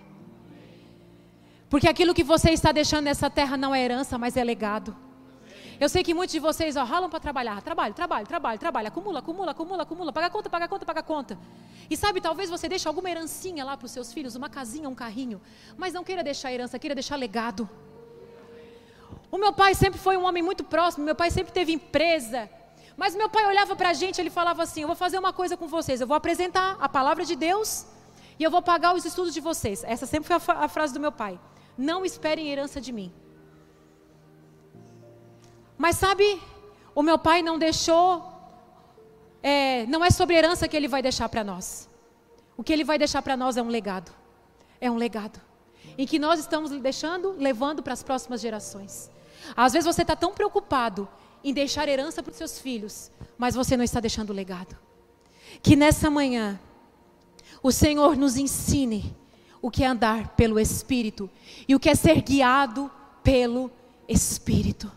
Porque 1.68 1.88
aquilo 1.88 2.14
que 2.14 2.22
você 2.22 2.50
está 2.50 2.72
deixando 2.72 3.04
nessa 3.04 3.28
terra 3.28 3.56
não 3.56 3.74
é 3.74 3.84
herança, 3.84 4.16
mas 4.16 4.36
é 4.36 4.44
legado. 4.44 4.96
Eu 5.78 5.88
sei 5.88 6.02
que 6.02 6.14
muitos 6.14 6.32
de 6.32 6.38
vocês 6.38 6.74
ó, 6.76 6.84
ralam 6.84 7.10
para 7.10 7.20
trabalhar. 7.20 7.60
Trabalho, 7.60 7.92
trabalho, 7.92 8.26
trabalho, 8.26 8.58
trabalho. 8.58 8.88
Acumula, 8.88 9.18
acumula, 9.18 9.50
acumula, 9.52 9.82
acumula. 9.82 10.12
Paga 10.12 10.30
conta, 10.30 10.48
paga 10.48 10.68
conta, 10.68 10.86
paga 10.86 11.02
conta. 11.02 11.38
E 11.90 11.96
sabe, 11.96 12.20
talvez 12.20 12.48
você 12.48 12.68
deixe 12.68 12.88
alguma 12.88 13.10
herancinha 13.10 13.64
lá 13.64 13.76
para 13.76 13.84
os 13.84 13.92
seus 13.92 14.12
filhos, 14.12 14.34
uma 14.34 14.48
casinha, 14.48 14.88
um 14.88 14.94
carrinho. 14.94 15.40
Mas 15.76 15.92
não 15.92 16.02
queira 16.02 16.22
deixar 16.24 16.52
herança, 16.52 16.78
queira 16.78 16.94
deixar 16.94 17.16
legado. 17.16 17.68
O 19.30 19.36
meu 19.36 19.52
pai 19.52 19.74
sempre 19.74 19.98
foi 20.00 20.16
um 20.16 20.24
homem 20.24 20.42
muito 20.42 20.64
próximo. 20.64 21.04
Meu 21.04 21.14
pai 21.14 21.30
sempre 21.30 21.52
teve 21.52 21.72
empresa. 21.72 22.48
Mas 22.96 23.14
meu 23.14 23.28
pai 23.28 23.44
olhava 23.46 23.76
para 23.76 23.90
a 23.90 23.92
gente, 23.92 24.18
ele 24.18 24.30
falava 24.30 24.62
assim: 24.62 24.80
Eu 24.80 24.86
vou 24.86 24.96
fazer 24.96 25.18
uma 25.18 25.32
coisa 25.32 25.56
com 25.56 25.68
vocês. 25.68 26.00
Eu 26.00 26.06
vou 26.06 26.16
apresentar 26.16 26.78
a 26.80 26.88
palavra 26.88 27.24
de 27.24 27.36
Deus 27.36 27.84
e 28.38 28.42
eu 28.42 28.50
vou 28.50 28.62
pagar 28.62 28.94
os 28.94 29.04
estudos 29.04 29.34
de 29.34 29.40
vocês. 29.40 29.84
Essa 29.84 30.06
sempre 30.06 30.38
foi 30.38 30.54
a, 30.54 30.64
a 30.64 30.68
frase 30.68 30.94
do 30.94 31.00
meu 31.00 31.12
pai. 31.12 31.38
Não 31.76 32.04
esperem 32.04 32.48
herança 32.48 32.80
de 32.80 32.92
mim. 32.92 33.12
Mas 35.78 35.96
sabe, 35.96 36.40
o 36.94 37.02
meu 37.02 37.18
pai 37.18 37.42
não 37.42 37.58
deixou, 37.58 38.24
é, 39.42 39.84
não 39.86 40.04
é 40.04 40.10
sobre 40.10 40.34
herança 40.34 40.66
que 40.66 40.76
ele 40.76 40.88
vai 40.88 41.02
deixar 41.02 41.28
para 41.28 41.44
nós. 41.44 41.88
O 42.56 42.64
que 42.64 42.72
ele 42.72 42.84
vai 42.84 42.98
deixar 42.98 43.20
para 43.20 43.36
nós 43.36 43.56
é 43.56 43.62
um 43.62 43.68
legado. 43.68 44.10
É 44.80 44.90
um 44.90 44.96
legado. 44.96 45.40
Em 45.98 46.06
que 46.06 46.18
nós 46.18 46.40
estamos 46.40 46.70
deixando, 46.70 47.32
levando 47.38 47.82
para 47.82 47.92
as 47.92 48.02
próximas 48.02 48.40
gerações. 48.40 49.10
Às 49.54 49.74
vezes 49.74 49.86
você 49.86 50.02
está 50.02 50.16
tão 50.16 50.32
preocupado 50.32 51.06
em 51.44 51.52
deixar 51.52 51.86
herança 51.88 52.22
para 52.22 52.30
os 52.30 52.36
seus 52.36 52.58
filhos, 52.58 53.10
mas 53.36 53.54
você 53.54 53.76
não 53.76 53.84
está 53.84 54.00
deixando 54.00 54.32
legado. 54.32 54.76
Que 55.62 55.76
nessa 55.76 56.10
manhã, 56.10 56.58
o 57.62 57.70
Senhor 57.70 58.16
nos 58.16 58.36
ensine 58.36 59.14
o 59.60 59.70
que 59.70 59.84
é 59.84 59.86
andar 59.86 60.28
pelo 60.30 60.58
Espírito 60.58 61.30
e 61.68 61.74
o 61.74 61.80
que 61.80 61.90
é 61.90 61.94
ser 61.94 62.22
guiado 62.22 62.90
pelo 63.22 63.70
Espírito 64.08 64.90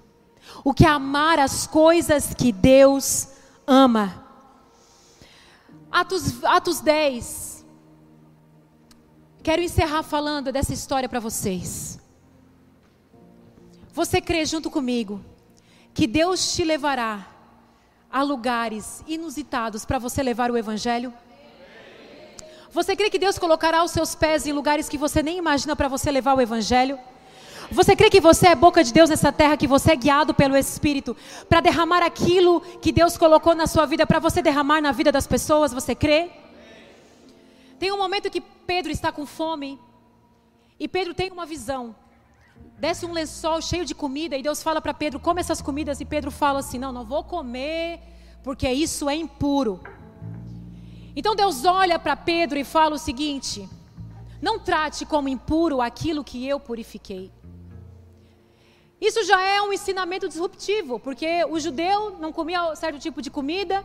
o 0.64 0.74
que 0.74 0.86
é 0.86 0.90
amar 0.90 1.40
as 1.40 1.66
coisas 1.68 2.34
que 2.34 2.52
Deus 2.52 3.28
ama. 3.66 4.26
Atos, 5.92 6.44
Atos 6.44 6.80
10. 6.82 7.66
Quero 9.42 9.62
encerrar 9.62 10.04
falando 10.04 10.52
dessa 10.52 10.74
história 10.74 11.08
para 11.08 11.20
vocês. 11.20 12.00
Você 13.94 14.22
crê 14.22 14.46
junto 14.46 14.70
comigo 14.70 15.24
que 15.94 16.06
Deus 16.06 16.54
te 16.54 16.64
levará 16.64 17.28
a 18.12 18.22
lugares 18.22 19.04
inusitados 19.08 19.86
para 19.86 20.00
você 20.00 20.22
levar 20.24 20.52
o 20.52 20.58
Evangelho? 20.58 21.14
Você 22.72 22.96
crê 22.96 23.10
que 23.10 23.18
Deus 23.18 23.40
colocará 23.40 23.84
os 23.84 23.92
seus 23.92 24.14
pés 24.14 24.46
em 24.46 24.52
lugares 24.52 24.88
que 24.88 24.98
você 24.98 25.24
nem 25.24 25.38
imagina 25.38 25.76
para 25.76 25.88
você 25.88 26.12
levar 26.12 26.36
o 26.36 26.42
Evangelho? 26.42 27.00
Você 27.72 27.96
crê 27.96 28.10
que 28.10 28.20
você 28.20 28.48
é 28.48 28.56
boca 28.56 28.84
de 28.84 28.92
Deus 28.92 29.10
nessa 29.10 29.32
terra, 29.32 29.56
que 29.56 29.68
você 29.68 29.92
é 29.92 29.96
guiado 29.96 30.34
pelo 30.34 30.58
Espírito 30.58 31.16
para 31.48 31.62
derramar 31.62 32.02
aquilo 32.04 32.62
que 32.82 32.92
Deus 32.92 33.16
colocou 33.16 33.54
na 33.54 33.68
sua 33.68 33.86
vida 33.86 34.08
para 34.08 34.18
você 34.18 34.42
derramar 34.42 34.82
na 34.82 34.92
vida 34.92 35.12
das 35.12 35.28
pessoas? 35.28 35.72
Você 35.72 35.94
crê? 35.94 36.32
Tem 37.78 37.92
um 37.92 37.98
momento 37.98 38.30
que 38.30 38.42
Pedro 38.42 38.92
está 38.92 39.12
com 39.12 39.26
fome 39.26 39.80
e 40.80 40.88
Pedro 40.88 41.14
tem 41.14 41.32
uma 41.32 41.46
visão. 41.46 41.96
Desce 42.80 43.06
um 43.06 43.14
lençol 43.14 43.62
cheio 43.62 43.86
de 43.86 43.94
comida 43.94 44.36
e 44.36 44.42
Deus 44.42 44.64
fala 44.64 44.82
para 44.82 44.94
Pedro: 44.94 45.20
come 45.20 45.40
essas 45.40 45.62
comidas. 45.62 46.02
E 46.02 46.06
Pedro 46.06 46.32
fala 46.32 46.60
assim: 46.60 46.80
não, 46.80 46.92
não 46.92 47.06
vou 47.06 47.24
comer 47.24 48.00
porque 48.44 48.70
isso 48.70 49.10
é 49.10 49.16
impuro. 49.16 49.80
Então 51.16 51.36
Deus 51.36 51.66
olha 51.66 52.00
para 52.00 52.16
Pedro 52.16 52.58
e 52.58 52.64
fala 52.64 52.96
o 52.96 53.00
seguinte: 53.00 53.70
não 54.42 54.60
trate 54.60 55.06
como 55.06 55.30
impuro 55.30 55.82
aquilo 55.82 56.24
que 56.24 56.48
eu 56.48 56.60
purifiquei. 56.60 57.32
Isso 59.02 59.24
já 59.24 59.42
é 59.42 59.62
um 59.62 59.72
ensinamento 59.72 60.28
disruptivo, 60.28 61.00
porque 61.00 61.46
o 61.46 61.58
judeu 61.58 62.18
não 62.20 62.34
comia 62.34 62.76
certo 62.76 63.00
tipo 63.00 63.22
de 63.22 63.32
comida, 63.32 63.82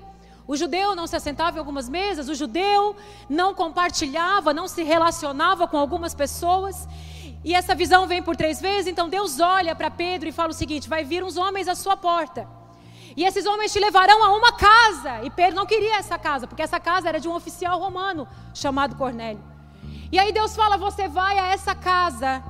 o 0.47 0.57
judeu 0.57 0.97
não 0.97 1.07
se 1.07 1.15
assentava 1.15 1.57
em 1.57 1.61
algumas 1.61 1.89
mesas, 1.89 2.29
o 2.29 2.35
judeu 2.35 2.97
não 3.29 3.55
compartilhava, 3.55 4.53
não 4.53 4.67
se 4.67 4.83
relacionava 4.83 5.69
com 5.69 5.79
algumas 5.79 6.15
pessoas. 6.15 6.89
E 7.45 7.55
essa 7.55 7.75
visão 7.75 8.07
vem 8.09 8.23
por 8.23 8.35
três 8.35 8.61
vezes, 8.61 8.89
então 8.89 9.09
Deus 9.09 9.39
olha 9.39 9.75
para 9.75 9.89
Pedro 9.89 10.29
e 10.29 10.33
fala 10.33 10.51
o 10.51 10.55
seguinte: 10.55 10.89
vai 10.89 11.05
vir 11.05 11.23
uns 11.23 11.37
homens 11.37 11.69
à 11.69 11.75
sua 11.77 11.97
porta. 11.97 12.49
E 13.17 13.25
esses 13.25 13.47
homens 13.47 13.73
te 13.73 13.79
levarão 13.79 14.25
a 14.25 14.37
uma 14.37 14.53
casa. 14.53 15.23
E 15.23 15.31
Pedro 15.31 15.55
não 15.55 15.67
queria 15.67 15.97
essa 15.97 16.19
casa, 16.19 16.49
porque 16.49 16.63
essa 16.63 16.81
casa 16.81 17.09
era 17.09 17.21
de 17.21 17.29
um 17.29 17.35
oficial 17.35 17.79
romano 17.79 18.27
chamado 18.53 18.97
Cornélio. 18.97 19.43
E 20.11 20.19
aí 20.19 20.33
Deus 20.33 20.57
fala: 20.57 20.77
você 20.77 21.07
vai 21.07 21.39
a 21.39 21.53
essa 21.53 21.75
casa 21.75 22.43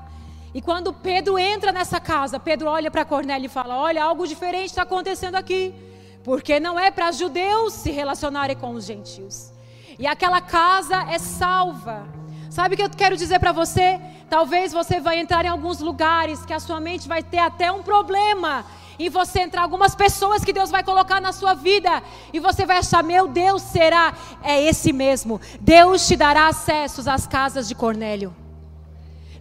e 0.54 0.62
quando 0.62 0.92
Pedro 0.92 1.36
entra 1.36 1.72
nessa 1.72 1.98
casa, 1.98 2.38
Pedro 2.38 2.68
olha 2.70 2.88
para 2.88 3.04
Cornélio 3.04 3.46
e 3.46 3.48
fala: 3.48 3.76
Olha, 3.76 4.04
algo 4.04 4.24
diferente 4.24 4.66
está 4.66 4.82
acontecendo 4.82 5.34
aqui. 5.34 5.74
Porque 6.22 6.60
não 6.60 6.78
é 6.78 6.90
para 6.92 7.10
judeus 7.10 7.74
se 7.74 7.90
relacionarem 7.90 8.56
com 8.56 8.70
os 8.70 8.84
gentios. 8.84 9.52
E 9.98 10.06
aquela 10.06 10.40
casa 10.40 11.02
é 11.10 11.18
salva. 11.18 12.06
Sabe 12.48 12.74
o 12.74 12.76
que 12.76 12.84
eu 12.84 12.90
quero 12.90 13.16
dizer 13.16 13.40
para 13.40 13.50
você? 13.50 14.00
Talvez 14.30 14.72
você 14.72 15.00
vai 15.00 15.18
entrar 15.18 15.44
em 15.44 15.48
alguns 15.48 15.80
lugares 15.80 16.46
que 16.46 16.52
a 16.52 16.60
sua 16.60 16.80
mente 16.80 17.08
vai 17.08 17.22
ter 17.22 17.38
até 17.38 17.70
um 17.72 17.82
problema 17.82 18.64
em 18.96 19.08
você 19.08 19.40
entrar 19.40 19.62
algumas 19.62 19.94
pessoas 19.96 20.44
que 20.44 20.52
Deus 20.52 20.70
vai 20.70 20.84
colocar 20.84 21.20
na 21.20 21.32
sua 21.32 21.54
vida 21.54 22.00
e 22.32 22.38
você 22.38 22.64
vai 22.64 22.78
achar, 22.78 23.02
meu 23.02 23.26
Deus, 23.26 23.60
será? 23.60 24.14
É 24.40 24.62
esse 24.62 24.92
mesmo. 24.92 25.40
Deus 25.60 26.06
te 26.06 26.14
dará 26.14 26.46
acessos 26.46 27.08
às 27.08 27.26
casas 27.26 27.66
de 27.66 27.74
Cornélio. 27.74 28.43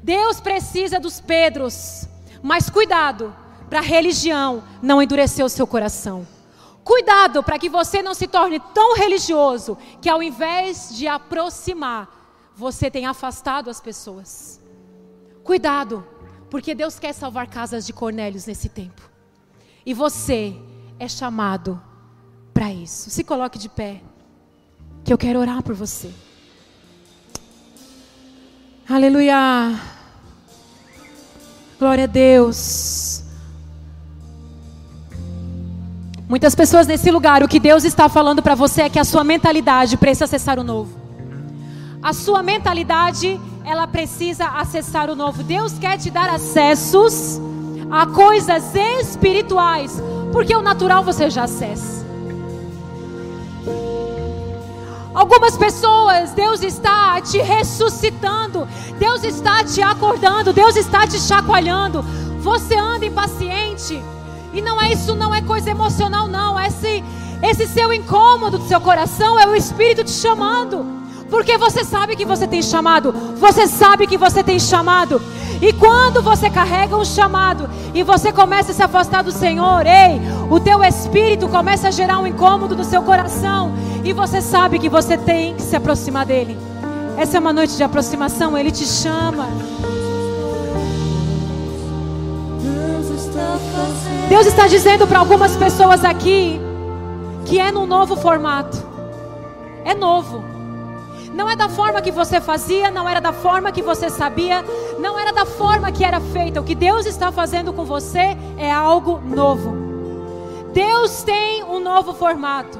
Deus 0.04 0.42
precisa 0.42 1.00
dos 1.00 1.22
Pedros, 1.22 2.08
mas 2.42 2.70
cuidado 2.70 3.34
para 3.70 3.80
a 3.80 3.82
religião 3.82 4.64
não 4.82 5.02
endurecer 5.02 5.44
o 5.46 5.50
seu 5.50 5.66
coração. 5.66 6.28
Cuidado 6.84 7.42
para 7.42 7.58
que 7.58 7.70
você 7.70 8.04
não 8.04 8.14
se 8.14 8.28
torne 8.28 8.60
tão 8.74 8.96
religioso 8.96 9.78
que 10.02 10.10
ao 10.10 10.22
invés 10.22 10.94
de 10.94 11.08
aproximar, 11.08 12.52
você 12.54 12.92
tenha 12.92 13.10
afastado 13.10 13.70
as 13.70 13.80
pessoas. 13.80 14.60
Cuidado 15.44 16.06
Porque 16.54 16.76
Deus 16.76 17.00
quer 17.00 17.14
salvar 17.14 17.48
casas 17.48 17.84
de 17.84 17.92
Cornélios 17.92 18.46
nesse 18.46 18.70
tempo. 18.70 19.02
E 19.84 19.92
você 19.92 20.56
é 21.00 21.08
chamado 21.08 21.82
para 22.54 22.72
isso. 22.72 23.10
Se 23.10 23.24
coloque 23.24 23.58
de 23.58 23.68
pé, 23.68 24.04
que 25.04 25.12
eu 25.12 25.18
quero 25.18 25.40
orar 25.40 25.64
por 25.64 25.74
você. 25.74 26.14
Aleluia. 28.90 29.80
Glória 31.80 32.04
a 32.04 32.08
Deus. 32.08 33.24
Muitas 36.28 36.54
pessoas 36.54 36.86
nesse 36.86 37.10
lugar, 37.10 37.44
o 37.44 37.48
que 37.48 37.60
Deus 37.60 37.86
está 37.86 38.10
falando 38.10 38.42
para 38.42 38.56
você 38.56 38.84
é 38.84 38.90
que 38.90 39.00
a 39.00 39.06
sua 39.06 39.24
mentalidade 39.24 39.96
precisa 39.96 40.26
acessar 40.26 40.60
o 40.60 40.64
novo. 40.64 40.98
A 42.02 42.12
sua 42.12 42.44
mentalidade, 42.44 43.40
ela 43.64 43.88
precisa 43.88 44.48
acessar 44.48 45.10
o 45.10 45.16
novo. 45.16 45.44
Deus 45.44 45.80
quer 45.80 45.98
te 45.98 46.10
dar 46.10 46.30
acessos 46.30 47.40
a 47.90 48.06
coisas 48.06 48.76
espirituais, 48.76 49.94
porque 50.34 50.54
o 50.54 50.62
natural 50.62 51.04
você 51.04 51.30
já 51.30 51.44
acessa. 51.44 52.03
Algumas 55.24 55.56
pessoas, 55.56 56.32
Deus 56.32 56.62
está 56.62 57.22
te 57.22 57.38
ressuscitando, 57.38 58.68
Deus 59.00 59.24
está 59.24 59.64
te 59.64 59.82
acordando, 59.82 60.52
Deus 60.52 60.76
está 60.76 61.08
te 61.08 61.18
chacoalhando. 61.18 62.04
Você 62.42 62.76
anda 62.76 63.06
impaciente. 63.06 64.04
E 64.52 64.62
não 64.62 64.82
é 64.82 64.92
isso, 64.92 65.16
não 65.16 65.34
é 65.34 65.42
coisa 65.42 65.70
emocional, 65.70 66.28
não. 66.28 66.60
Esse, 66.60 67.02
esse 67.42 67.66
seu 67.68 67.94
incômodo 67.94 68.58
do 68.58 68.68
seu 68.68 68.82
coração 68.82 69.40
é 69.40 69.48
o 69.48 69.56
Espírito 69.56 70.04
te 70.04 70.12
chamando. 70.12 70.86
Porque 71.30 71.58
você 71.58 71.86
sabe 71.86 72.18
que 72.18 72.26
você 72.26 72.46
tem 72.46 72.62
chamado. 72.62 73.14
Você 73.40 73.66
sabe 73.66 74.06
que 74.06 74.18
você 74.18 74.44
tem 74.44 74.60
chamado. 74.60 75.22
E 75.64 75.72
quando 75.72 76.22
você 76.22 76.50
carrega 76.50 76.98
um 76.98 77.06
chamado 77.06 77.70
e 77.94 78.04
você 78.04 78.34
começa 78.34 78.74
a 78.74 78.76
se 78.76 78.84
afastar 78.84 79.24
do 79.24 79.32
Senhor, 79.32 79.86
ei, 79.86 80.20
o 80.52 80.60
teu 80.60 80.84
espírito 80.84 81.48
começa 81.48 81.88
a 81.88 81.92
gerar 81.92 82.20
um 82.20 82.28
incômodo 82.28 82.76
do 82.76 82.84
seu 82.84 83.02
coração. 83.02 83.72
E 84.04 84.12
você 84.12 84.42
sabe 84.42 84.78
que 84.78 84.90
você 84.90 85.18
tem 85.18 85.56
que 85.56 85.62
se 85.62 85.74
aproximar 85.74 86.26
dele. 86.26 86.58
Essa 87.16 87.38
é 87.38 87.40
uma 87.40 87.54
noite 87.54 87.78
de 87.78 87.84
aproximação, 87.84 88.58
ele 88.58 88.72
te 88.72 88.86
chama. 88.86 89.48
Deus 94.28 94.46
está 94.46 94.68
dizendo 94.68 95.08
para 95.08 95.20
algumas 95.20 95.56
pessoas 95.56 96.04
aqui 96.04 96.60
que 97.46 97.58
é 97.58 97.72
num 97.72 97.86
novo 97.86 98.18
formato. 98.18 98.86
É 99.86 99.94
novo. 99.94 100.53
Não 101.34 101.50
é 101.50 101.56
da 101.56 101.68
forma 101.68 102.02
que 102.02 102.12
você 102.12 102.40
fazia, 102.40 102.92
não 102.92 103.10
era 103.10 103.20
da 103.20 103.34
forma 103.34 103.72
que 103.72 103.82
você 103.82 104.10
sabia, 104.10 104.64
não 105.00 105.18
era 105.18 105.34
da 105.34 105.46
forma 105.46 105.92
que 105.92 106.04
era 106.04 106.20
feita. 106.20 106.62
O 106.62 106.64
que 106.64 106.76
Deus 106.76 107.08
está 107.08 107.32
fazendo 107.32 107.74
com 107.74 107.84
você 107.84 108.38
é 108.58 108.72
algo 108.72 109.20
novo. 109.26 109.76
Deus 110.72 111.24
tem 111.24 111.64
um 111.64 111.80
novo 111.80 112.14
formato. 112.14 112.80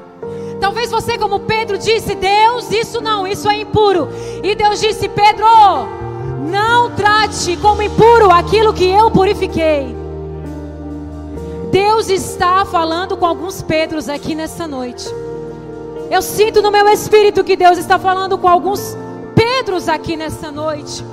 Talvez 0.60 0.90
você, 0.90 1.18
como 1.18 1.40
Pedro, 1.40 1.76
disse: 1.76 2.14
Deus, 2.14 2.70
isso 2.70 3.00
não, 3.00 3.26
isso 3.26 3.48
é 3.48 3.56
impuro. 3.56 4.08
E 4.42 4.54
Deus 4.54 4.80
disse: 4.80 5.08
Pedro, 5.08 5.46
não 6.50 6.90
trate 6.92 7.56
como 7.56 7.82
impuro 7.82 8.30
aquilo 8.30 8.72
que 8.72 8.88
eu 8.88 9.10
purifiquei. 9.10 9.94
Deus 11.72 12.08
está 12.08 12.64
falando 12.64 13.16
com 13.16 13.26
alguns 13.26 13.60
Pedros 13.60 14.08
aqui 14.08 14.34
nessa 14.34 14.66
noite. 14.66 15.08
Eu 16.10 16.22
sinto 16.22 16.62
no 16.62 16.70
meu 16.70 16.88
espírito 16.88 17.44
que 17.44 17.56
Deus 17.56 17.78
está 17.78 17.98
falando 17.98 18.38
com 18.38 18.48
alguns 18.48 18.96
Pedros 19.34 19.88
aqui 19.88 20.16
nessa 20.16 20.50
noite. 20.50 21.04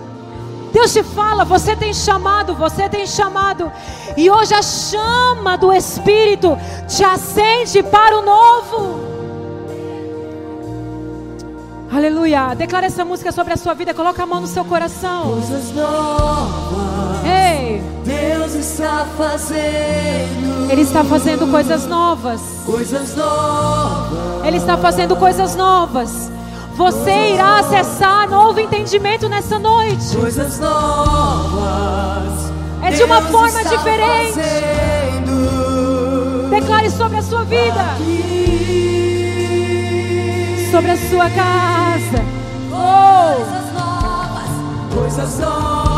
Deus 0.72 0.94
te 0.94 1.04
fala, 1.04 1.44
você 1.44 1.76
tem 1.76 1.94
chamado, 1.94 2.54
você 2.54 2.88
tem 2.88 3.06
chamado. 3.06 3.72
E 4.16 4.30
hoje 4.30 4.54
a 4.54 4.62
chama 4.62 5.58
do 5.58 5.74
Espírito 5.74 6.58
te 6.88 7.04
acende 7.04 7.84
para 7.84 8.20
o 8.20 8.22
novo. 8.22 9.11
Aleluia. 11.94 12.54
Declara 12.56 12.86
essa 12.86 13.04
música 13.04 13.34
sobre 13.34 13.52
a 13.52 13.58
sua 13.58 13.74
vida. 13.74 13.94
Coloca 13.94 14.24
a 14.24 14.26
mão 14.26 14.40
no 14.40 14.48
seu 14.48 14.64
coração. 14.64 15.34
Coisas 15.34 15.74
novas. 15.74 17.26
Ei. 17.26 17.82
Deus 18.06 18.56
está 18.56 19.06
fazendo. 19.18 20.72
Ele 20.72 20.82
está 20.82 21.04
fazendo 21.04 21.46
coisas 21.52 21.86
novas. 21.86 22.42
Coisas 22.66 23.14
novas. 23.18 24.46
Ele 24.46 24.56
está 24.56 24.78
fazendo 24.78 25.18
coisas 25.18 25.54
novas. 25.58 26.32
Você 26.76 27.34
irá 27.34 27.60
acessar 27.60 28.30
novo 28.30 28.62
entendimento 28.62 29.28
nessa 29.28 29.60
noite. 29.60 30.16
Coisas 30.16 30.60
novas. 30.60 32.52
É 32.84 32.92
de 32.92 33.04
uma 33.04 33.20
Deus 33.20 33.32
forma 33.32 33.64
diferente. 33.66 34.40
Declare 36.50 36.90
sobre 36.90 37.18
a 37.18 37.22
sua 37.22 37.44
vida, 37.44 37.82
aqui. 37.82 38.91
Sobre 40.72 40.92
a 40.92 40.98
sua 40.98 41.30
casa. 41.30 42.24
Oh, 42.72 43.36
Coisas 43.36 43.74
novas. 43.74 44.94
Coisas 44.96 45.40
novas. 45.40 45.91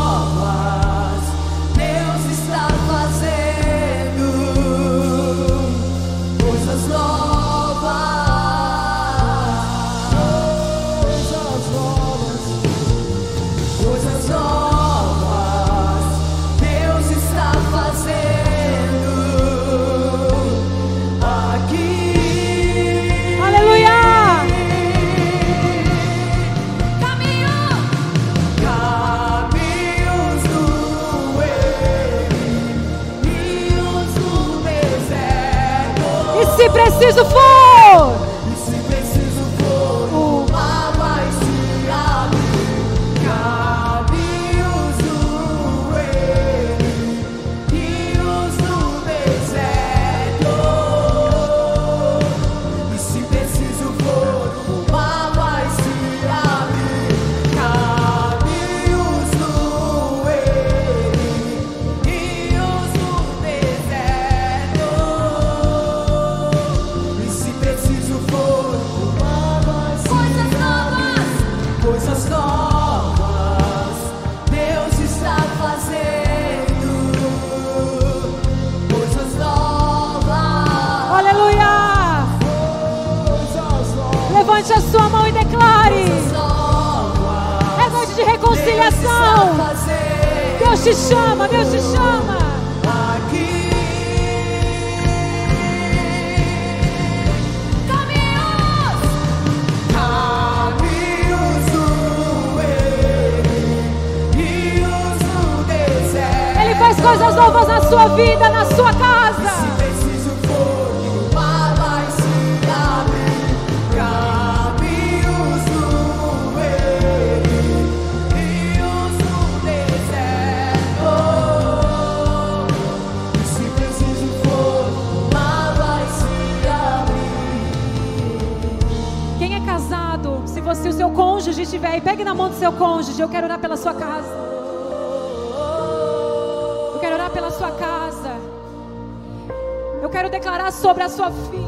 Se 37.04 37.08
preciso 37.08 37.26
for, 37.26 38.23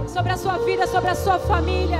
sobre 0.08 0.32
a 0.32 0.38
sua 0.38 0.58
vida, 0.60 0.88
sobre 0.88 1.10
a 1.10 1.16
sua 1.16 1.39
família. 1.39 1.99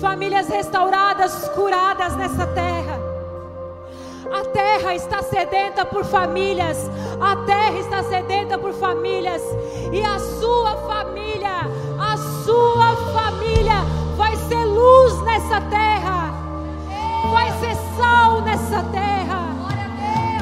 Famílias 0.00 0.48
restauradas, 0.48 1.48
curadas 1.50 2.16
nessa 2.16 2.46
terra. 2.46 2.98
A 4.32 4.44
terra 4.44 4.94
está 4.94 5.22
sedenta 5.22 5.84
por 5.84 6.04
famílias. 6.04 6.90
A 7.20 7.36
terra 7.44 7.78
está 7.78 8.02
sedenta 8.02 8.56
por 8.58 8.72
famílias. 8.72 9.42
E 9.92 10.02
a 10.02 10.18
sua 10.18 10.76
família, 10.76 11.50
a 11.98 12.16
sua 12.44 12.96
família 13.12 13.84
vai 14.16 14.36
ser 14.36 14.64
luz 14.64 15.20
nessa 15.22 15.60
terra. 15.62 16.32
Vai 17.30 17.50
ser 17.60 17.76
sal 17.96 18.40
nessa 18.42 18.82
terra. 18.84 19.50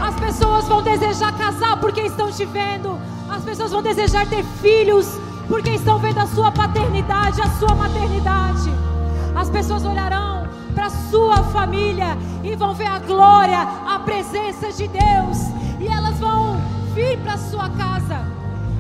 As 0.06 0.14
pessoas 0.20 0.66
vão 0.66 0.82
desejar 0.82 1.36
casar 1.36 1.80
porque 1.80 2.02
estão 2.02 2.30
te 2.30 2.44
vendo. 2.44 2.98
As 3.28 3.44
pessoas 3.44 3.72
vão 3.72 3.82
desejar 3.82 4.28
ter 4.28 4.44
filhos 4.60 5.18
porque 5.48 5.70
estão 5.70 5.98
vendo 5.98 6.18
a 6.18 6.26
sua 6.26 6.52
paternidade, 6.52 7.40
a 7.40 7.50
sua 7.58 7.74
maternidade. 7.74 8.70
As 9.34 9.48
pessoas 9.48 9.84
olharão 9.84 10.46
para 10.74 10.90
sua 10.90 11.42
família 11.44 12.16
e 12.44 12.54
vão 12.54 12.74
ver 12.74 12.86
a 12.86 12.98
glória, 12.98 13.58
a 13.88 13.98
presença 13.98 14.70
de 14.70 14.86
Deus. 14.86 15.38
E 15.80 15.88
elas 15.88 16.18
vão 16.18 16.60
vir 16.94 17.18
para 17.18 17.38
sua 17.38 17.68
casa. 17.70 18.26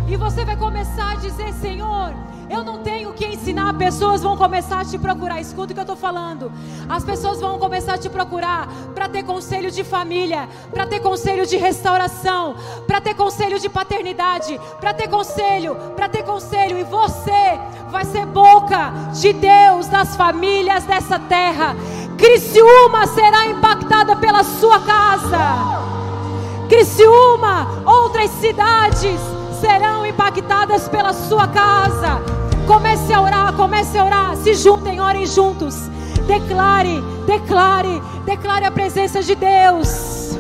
E 0.06 0.16
você 0.16 0.44
vai 0.44 0.56
começar 0.56 1.12
a 1.12 1.14
dizer: 1.16 1.52
Senhor, 1.54 2.12
eu 2.50 2.64
não 2.64 2.78
tenho 2.78 3.10
o 3.10 3.12
que 3.12 3.26
ensinar. 3.26 3.74
Pessoas 3.74 4.22
vão 4.22 4.36
começar 4.36 4.80
a 4.80 4.84
te 4.84 4.98
procurar. 4.98 5.40
Escuta 5.40 5.72
o 5.72 5.74
que 5.74 5.80
eu 5.80 5.82
estou 5.82 5.96
falando. 5.96 6.50
As 6.88 7.04
pessoas 7.04 7.40
vão 7.40 7.58
começar 7.58 7.94
a 7.94 7.98
te 7.98 8.08
procurar 8.08 8.68
para 8.94 9.08
ter 9.08 9.22
conselho 9.22 9.70
de 9.70 9.84
família, 9.84 10.48
para 10.70 10.86
ter 10.86 11.00
conselho 11.00 11.46
de 11.46 11.56
restauração, 11.56 12.56
para 12.86 13.00
ter 13.00 13.14
conselho 13.14 13.58
de 13.58 13.68
paternidade, 13.68 14.58
para 14.80 14.94
ter 14.94 15.08
conselho, 15.08 15.76
para 15.94 16.08
ter 16.08 16.22
conselho. 16.22 16.78
E 16.78 16.84
você 16.84 17.58
vai 17.90 18.04
ser 18.04 18.26
boca 18.26 18.92
de 19.12 19.32
Deus 19.32 19.86
das 19.86 20.16
famílias 20.16 20.84
dessa 20.84 21.18
terra. 21.18 21.76
Criciúma 22.16 23.06
será 23.06 23.46
impactada 23.46 24.16
pela 24.16 24.42
sua 24.42 24.80
casa. 24.80 25.78
Criciúma, 26.68 27.82
outras 27.86 28.30
cidades 28.32 29.37
serão 29.60 30.06
impactadas 30.06 30.88
pela 30.88 31.12
sua 31.12 31.46
casa. 31.48 32.20
Comece 32.66 33.12
a 33.12 33.20
orar, 33.20 33.52
comece 33.54 33.98
a 33.98 34.04
orar. 34.04 34.36
Se 34.36 34.54
juntem, 34.54 35.00
orem 35.00 35.26
juntos. 35.26 35.88
Declare, 36.26 37.02
declare, 37.26 38.02
declare 38.24 38.66
a 38.66 38.70
presença 38.70 39.22
de 39.22 39.34
Deus. 39.34 40.36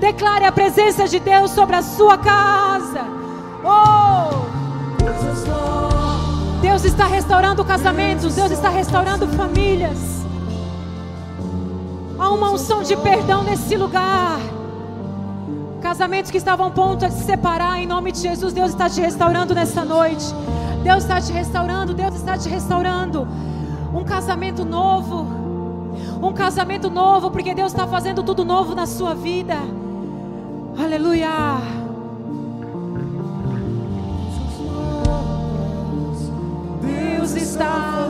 Declare 0.00 0.46
a 0.46 0.52
presença 0.52 1.06
de 1.06 1.20
Deus 1.20 1.50
sobre 1.50 1.76
a 1.76 1.82
sua 1.82 2.18
casa. 2.18 3.04
Oh! 3.64 4.52
Deus 6.60 6.84
está 6.84 7.06
restaurando 7.06 7.64
casamentos, 7.64 8.34
Deus 8.34 8.50
está 8.50 8.68
restaurando 8.68 9.28
famílias. 9.28 9.98
Há 12.18 12.30
uma 12.30 12.50
unção 12.50 12.82
de 12.82 12.96
perdão 12.96 13.42
nesse 13.42 13.76
lugar. 13.76 14.38
Casamentos 15.82 16.30
que 16.30 16.38
estavam 16.38 16.68
a 16.68 16.70
ponto 16.70 17.04
de 17.04 17.12
se 17.12 17.24
separar, 17.24 17.80
em 17.80 17.86
nome 17.88 18.12
de 18.12 18.20
Jesus, 18.20 18.52
Deus 18.52 18.70
está 18.70 18.88
te 18.88 19.00
restaurando 19.00 19.52
nessa 19.52 19.84
noite. 19.84 20.32
Deus 20.84 21.02
está 21.02 21.20
te 21.20 21.32
restaurando, 21.32 21.92
Deus 21.92 22.14
está 22.14 22.38
te 22.38 22.48
restaurando. 22.48 23.26
Um 23.92 24.04
casamento 24.04 24.64
novo. 24.64 25.26
Um 26.22 26.32
casamento 26.32 26.88
novo, 26.88 27.32
porque 27.32 27.52
Deus 27.52 27.72
está 27.72 27.86
fazendo 27.88 28.22
tudo 28.22 28.44
novo 28.44 28.76
na 28.76 28.86
sua 28.86 29.12
vida. 29.12 29.56
Aleluia. 30.78 31.58
Deus 36.80 37.34
está. 37.34 38.08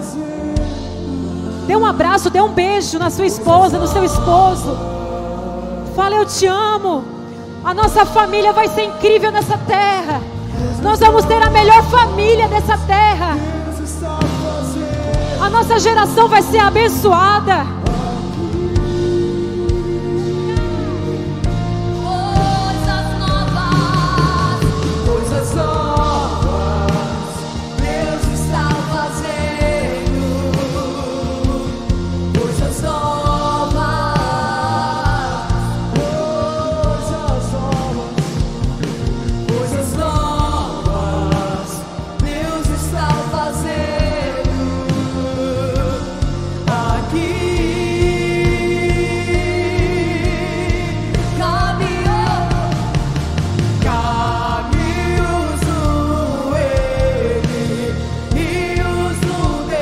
Dê 1.66 1.74
um 1.74 1.86
abraço, 1.86 2.28
dê 2.28 2.40
um 2.40 2.52
beijo 2.52 2.98
na 2.98 3.08
sua 3.08 3.24
esposa, 3.24 3.78
no 3.78 3.86
seu 3.86 4.04
esposo. 4.04 4.76
Fala, 5.96 6.16
eu 6.16 6.26
te 6.26 6.46
amo. 6.46 7.21
A 7.64 7.72
nossa 7.72 8.04
família 8.04 8.52
vai 8.52 8.68
ser 8.68 8.82
incrível 8.84 9.30
nessa 9.30 9.56
terra. 9.58 10.20
Nós 10.82 10.98
vamos 10.98 11.24
ter 11.24 11.40
a 11.40 11.48
melhor 11.48 11.82
família 11.84 12.48
dessa 12.48 12.76
terra. 12.78 13.36
A 15.40 15.48
nossa 15.48 15.78
geração 15.78 16.28
vai 16.28 16.42
ser 16.42 16.58
abençoada. 16.58 17.81